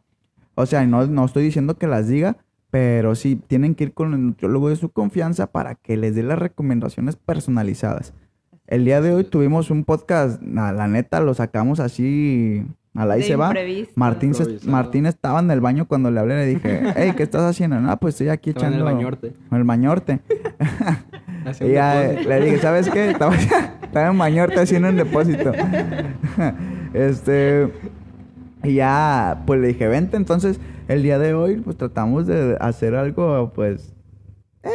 O 0.55 0.67
sea, 0.67 0.85
no, 0.87 1.07
no 1.07 1.25
estoy 1.25 1.45
diciendo 1.45 1.77
que 1.77 1.87
las 1.87 2.09
diga, 2.09 2.39
pero 2.71 3.15
sí 3.15 3.37
tienen 3.47 3.75
que 3.75 3.85
ir 3.85 3.93
con 3.95 4.15
el 4.15 4.25
nutriólogo 4.27 4.69
de 4.69 4.77
su 4.77 4.91
confianza 4.91 5.49
para 5.49 5.75
que 5.75 5.97
les 5.97 6.15
dé 6.15 6.23
las 6.23 6.39
recomendaciones 6.39 7.17
personalizadas. 7.17 8.13
El 8.67 8.85
día 8.85 9.01
de 9.01 9.13
hoy 9.13 9.25
tuvimos 9.25 9.71
un 9.71 9.85
podcast, 9.85 10.41
na- 10.43 10.73
la 10.73 10.87
neta, 10.87 11.21
lo 11.21 11.35
sacamos 11.35 11.81
así, 11.81 12.65
a 12.95 13.05
la 13.05 13.19
y 13.19 13.23
De 13.23 13.27
se 13.27 13.37
va. 13.37 13.53
Martín, 13.97 14.35
se-. 14.35 14.59
Martín 14.69 15.07
estaba 15.07 15.41
en 15.41 15.51
el 15.51 15.61
baño 15.61 15.87
cuando 15.89 16.11
le 16.13 16.21
hablé, 16.21 16.37
le 16.37 16.47
dije, 16.47 16.81
hey, 16.97 17.13
¿qué 17.17 17.25
estás 17.25 17.43
haciendo? 17.43 17.81
No, 17.81 17.97
pues 17.99 18.15
estoy 18.15 18.29
aquí 18.29 18.51
Estaba 18.51 18.69
en 18.69 18.75
echando... 18.75 18.89
el 18.89 18.95
bañorte. 18.95 19.33
El 19.51 19.65
mañorte. 19.65 20.21
haciendo 21.45 21.73
Y 21.73 21.75
ya 21.75 22.01
depósito. 22.01 22.29
le 22.29 22.41
dije, 22.45 22.59
¿sabes 22.59 22.91
qué? 22.91 23.11
Estaba, 23.11 23.35
estaba 23.83 24.09
en 24.09 24.19
bañorte 24.19 24.61
haciendo 24.61 24.89
un 24.89 24.97
depósito. 24.97 25.53
este... 26.95 27.73
Y 28.63 28.75
ya, 28.75 29.43
pues 29.47 29.61
le 29.61 29.69
dije, 29.69 29.89
vente. 29.89 30.17
Entonces, 30.17 30.61
el 30.89 31.03
día 31.03 31.19
de 31.19 31.35
hoy, 31.35 31.57
pues 31.57 31.77
tratamos 31.77 32.27
de 32.27 32.57
hacer 32.61 32.95
algo, 32.95 33.53
pues... 33.55 33.95
eh, 34.63 34.71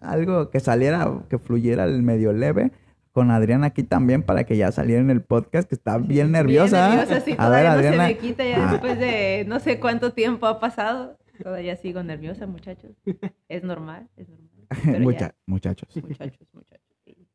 algo 0.00 0.50
que 0.50 0.60
saliera, 0.60 1.20
que 1.28 1.38
fluyera 1.38 1.84
el 1.84 2.02
medio 2.02 2.32
leve. 2.32 2.70
Con 3.12 3.30
Adriana 3.30 3.68
aquí 3.68 3.82
también 3.82 4.22
para 4.22 4.44
que 4.44 4.58
ya 4.58 4.70
saliera 4.72 5.00
en 5.00 5.08
el 5.10 5.22
podcast, 5.22 5.66
que 5.68 5.74
está 5.74 5.96
bien 5.96 6.32
nerviosa. 6.32 6.88
Bien 6.88 6.98
nerviosa, 7.00 7.20
sí, 7.24 7.34
A 7.38 7.48
ver, 7.48 7.64
no 7.64 7.70
Adriana. 7.70 8.08
se 8.08 8.12
me 8.14 8.18
quita 8.18 8.44
ya 8.44 8.68
Ah. 8.68 8.72
después 8.72 8.98
de 8.98 9.44
no 9.48 9.58
sé 9.58 9.80
cuánto 9.80 10.12
tiempo 10.12 10.46
ha 10.46 10.60
pasado. 10.60 11.16
Todavía 11.42 11.76
sigo 11.76 12.02
nerviosa, 12.02 12.46
muchachos. 12.46 12.90
Es 13.48 13.64
normal, 13.64 14.08
es 14.18 14.28
normal. 14.28 14.50
Mucha- 15.02 15.28
ya, 15.28 15.34
muchachos. 15.46 15.88
muchachos, 15.96 16.46
muchachos. 16.52 16.82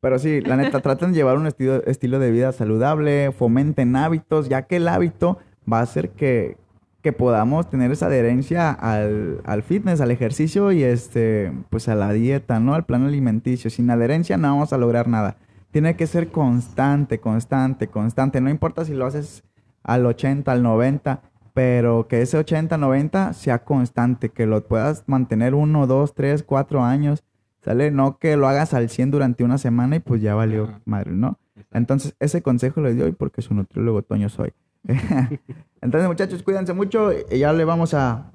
Pero 0.00 0.18
sí, 0.20 0.40
la 0.40 0.56
neta, 0.56 0.80
traten 0.80 1.10
de 1.12 1.16
llevar 1.16 1.36
un 1.36 1.46
estilo, 1.48 1.82
estilo 1.84 2.18
de 2.20 2.30
vida 2.30 2.52
saludable, 2.52 3.32
fomenten 3.32 3.96
hábitos, 3.96 4.48
ya 4.48 4.62
que 4.62 4.76
el 4.76 4.86
hábito 4.88 5.38
va 5.70 5.80
a 5.80 5.82
hacer 5.82 6.10
que, 6.10 6.56
que 7.02 7.12
podamos 7.12 7.68
tener 7.68 7.90
esa 7.90 8.06
adherencia 8.06 8.70
al, 8.70 9.40
al 9.44 9.62
fitness, 9.62 10.00
al 10.00 10.10
ejercicio 10.10 10.72
y 10.72 10.82
este, 10.82 11.52
pues 11.70 11.88
a 11.88 11.94
la 11.94 12.12
dieta, 12.12 12.60
¿no? 12.60 12.74
Al 12.74 12.84
plan 12.84 13.04
alimenticio. 13.04 13.70
Sin 13.70 13.90
adherencia 13.90 14.36
no 14.36 14.48
vamos 14.48 14.72
a 14.72 14.78
lograr 14.78 15.08
nada. 15.08 15.36
Tiene 15.72 15.96
que 15.96 16.06
ser 16.06 16.30
constante, 16.30 17.18
constante, 17.18 17.88
constante. 17.88 18.40
No 18.40 18.50
importa 18.50 18.84
si 18.84 18.94
lo 18.94 19.06
haces 19.06 19.42
al 19.82 20.06
80, 20.06 20.50
al 20.52 20.62
90. 20.62 21.22
pero 21.54 22.06
que 22.08 22.22
ese 22.22 22.38
80-90 22.38 23.34
sea 23.34 23.64
constante, 23.64 24.30
que 24.30 24.46
lo 24.46 24.66
puedas 24.66 25.04
mantener 25.06 25.54
uno, 25.54 25.86
dos, 25.86 26.14
tres, 26.14 26.42
cuatro 26.42 26.82
años, 26.82 27.24
¿sale? 27.62 27.90
No 27.90 28.18
que 28.18 28.36
lo 28.36 28.48
hagas 28.48 28.74
al 28.74 28.88
100 28.88 29.10
durante 29.10 29.44
una 29.44 29.58
semana 29.58 29.96
y 29.96 30.00
pues 30.00 30.22
ya 30.22 30.34
valió 30.34 30.80
madre, 30.86 31.12
¿no? 31.12 31.38
Entonces, 31.72 32.14
ese 32.20 32.42
consejo 32.42 32.80
le 32.80 32.94
doy 32.94 33.12
porque 33.12 33.42
su 33.42 33.54
nutriólogo 33.54 34.02
Toño 34.02 34.28
soy. 34.28 34.52
Entonces, 35.80 36.08
muchachos, 36.08 36.42
cuídense 36.42 36.72
mucho 36.72 37.10
y 37.30 37.38
ya 37.38 37.52
le 37.52 37.64
vamos 37.64 37.94
a, 37.94 38.30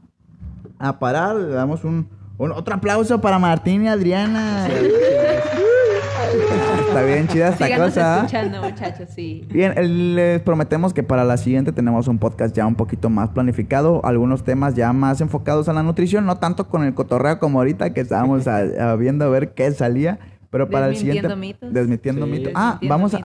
a 0.80 1.00
parar. 1.00 1.36
Le 1.36 1.54
damos 1.54 1.84
un, 1.84 2.08
un- 2.38 2.52
otro 2.52 2.76
aplauso 2.76 3.20
para 3.22 3.40
Martín 3.40 3.84
y 3.84 3.88
Adriana. 3.88 4.68
Está 6.88 7.04
bien 7.04 7.28
chida 7.28 7.50
esta 7.50 7.66
Síganos 7.66 7.88
cosa. 7.90 8.18
escuchando, 8.18 8.62
muchachos, 8.62 9.10
sí. 9.14 9.46
Bien, 9.50 10.16
les 10.16 10.42
prometemos 10.42 10.94
que 10.94 11.04
para 11.04 11.24
la 11.24 11.38
siguiente 11.38 11.72
tenemos 11.72 12.08
un 12.08 12.18
podcast 12.18 12.56
ya 12.56 12.66
un 12.66 12.76
poquito 12.76 13.10
más 13.10 13.30
planificado, 13.30 14.02
algunos 14.04 14.44
temas 14.44 14.74
ya 14.76 14.92
más 14.94 15.22
enfocados 15.22 15.70
a 15.70 15.74
la 15.74 15.84
nutrición, 15.84 16.26
no 16.26 16.38
tanto 16.38 16.68
con 16.68 16.84
el 16.84 16.94
cotorreo 16.94 17.40
como 17.40 17.60
ahorita 17.60 17.94
que 17.94 18.02
estábamos 18.02 18.48
a- 18.48 18.60
a 18.92 18.96
viendo 18.96 19.26
a 19.26 19.30
ver 19.30 19.54
qué 19.54 19.72
salía, 19.72 20.20
pero 20.50 20.70
para 20.70 20.88
el 20.90 20.96
siguiente 20.98 21.28
Desmintiendo 21.28 21.38
mitos. 21.70 21.74
desmintiendo 21.74 22.26
Sí. 22.26 22.32
mitos. 22.32 22.52
Ah, 22.56 22.80
vamos 22.88 23.14
a 23.14 23.18
mitos. 23.18 23.28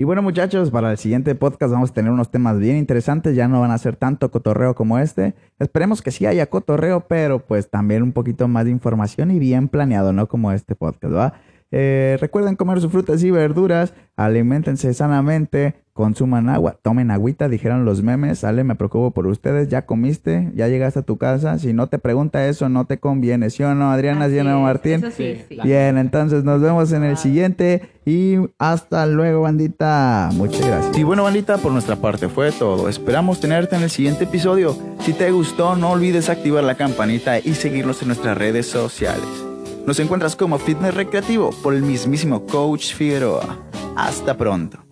Y 0.00 0.04
bueno, 0.04 0.22
muchachos, 0.22 0.70
para 0.70 0.92
el 0.92 0.96
siguiente 0.96 1.34
podcast 1.34 1.74
vamos 1.74 1.90
a 1.90 1.92
tener 1.92 2.10
unos 2.10 2.30
temas 2.30 2.58
bien 2.58 2.78
interesantes. 2.78 3.36
Ya 3.36 3.48
no 3.48 3.60
van 3.60 3.70
a 3.70 3.76
ser 3.76 3.96
tanto 3.96 4.30
cotorreo 4.30 4.74
como 4.74 4.98
este. 4.98 5.34
Esperemos 5.58 6.00
que 6.00 6.10
sí 6.10 6.24
haya 6.24 6.46
cotorreo, 6.46 7.00
pero 7.06 7.40
pues 7.40 7.68
también 7.68 8.02
un 8.02 8.12
poquito 8.12 8.48
más 8.48 8.64
de 8.64 8.70
información 8.70 9.30
y 9.30 9.38
bien 9.38 9.68
planeado, 9.68 10.14
¿no? 10.14 10.26
Como 10.26 10.52
este 10.52 10.74
podcast, 10.74 11.14
¿va? 11.14 11.34
Eh, 11.72 12.18
recuerden 12.20 12.56
comer 12.56 12.80
sus 12.80 12.90
frutas 12.90 13.22
y 13.22 13.30
verduras, 13.30 13.94
alimentense 14.16 14.92
sanamente, 14.92 15.76
consuman 15.92 16.48
agua, 16.48 16.78
tomen 16.82 17.10
agüita, 17.10 17.48
dijeron 17.48 17.84
los 17.84 18.02
memes, 18.02 18.40
sale, 18.40 18.64
me 18.64 18.74
preocupo 18.74 19.10
por 19.10 19.26
ustedes, 19.26 19.68
ya 19.68 19.86
comiste, 19.86 20.50
ya 20.54 20.66
llegaste 20.66 21.00
a 21.00 21.02
tu 21.02 21.18
casa, 21.18 21.58
si 21.58 21.72
no 21.72 21.88
te 21.88 21.98
pregunta 21.98 22.46
eso, 22.46 22.68
no 22.68 22.86
te 22.86 22.98
conviene, 22.98 23.50
¿sí 23.50 23.62
o 23.62 23.74
no, 23.74 23.90
Adriana, 23.92 24.24
Así 24.24 24.34
sí 24.34 24.40
o 24.40 24.44
no, 24.44 24.62
Martín? 24.62 25.04
Eso 25.04 25.10
sí, 25.10 25.42
Sí, 25.48 25.58
Bien, 25.62 25.98
entonces 25.98 26.42
nos 26.42 26.60
vemos 26.60 26.90
en 26.92 27.04
el 27.04 27.16
siguiente 27.16 27.82
y 28.04 28.36
hasta 28.58 29.06
luego, 29.06 29.42
bandita. 29.42 30.30
Muchas 30.32 30.66
gracias. 30.66 30.96
Y 30.96 31.04
bueno, 31.04 31.24
bandita, 31.24 31.58
por 31.58 31.70
nuestra 31.70 31.96
parte 31.96 32.28
fue 32.28 32.50
todo. 32.50 32.88
Esperamos 32.88 33.40
tenerte 33.40 33.76
en 33.76 33.82
el 33.82 33.90
siguiente 33.90 34.24
episodio. 34.24 34.76
Si 35.00 35.12
te 35.12 35.30
gustó, 35.30 35.76
no 35.76 35.90
olvides 35.90 36.30
activar 36.30 36.64
la 36.64 36.76
campanita 36.76 37.38
y 37.38 37.54
seguirnos 37.54 38.00
en 38.02 38.08
nuestras 38.08 38.36
redes 38.38 38.66
sociales. 38.66 39.49
Nos 39.86 39.98
encuentras 39.98 40.36
como 40.36 40.58
Fitness 40.58 40.94
Recreativo 40.94 41.50
por 41.62 41.74
el 41.74 41.82
mismísimo 41.82 42.46
Coach 42.46 42.94
Figueroa. 42.94 43.58
Hasta 43.96 44.36
pronto. 44.36 44.89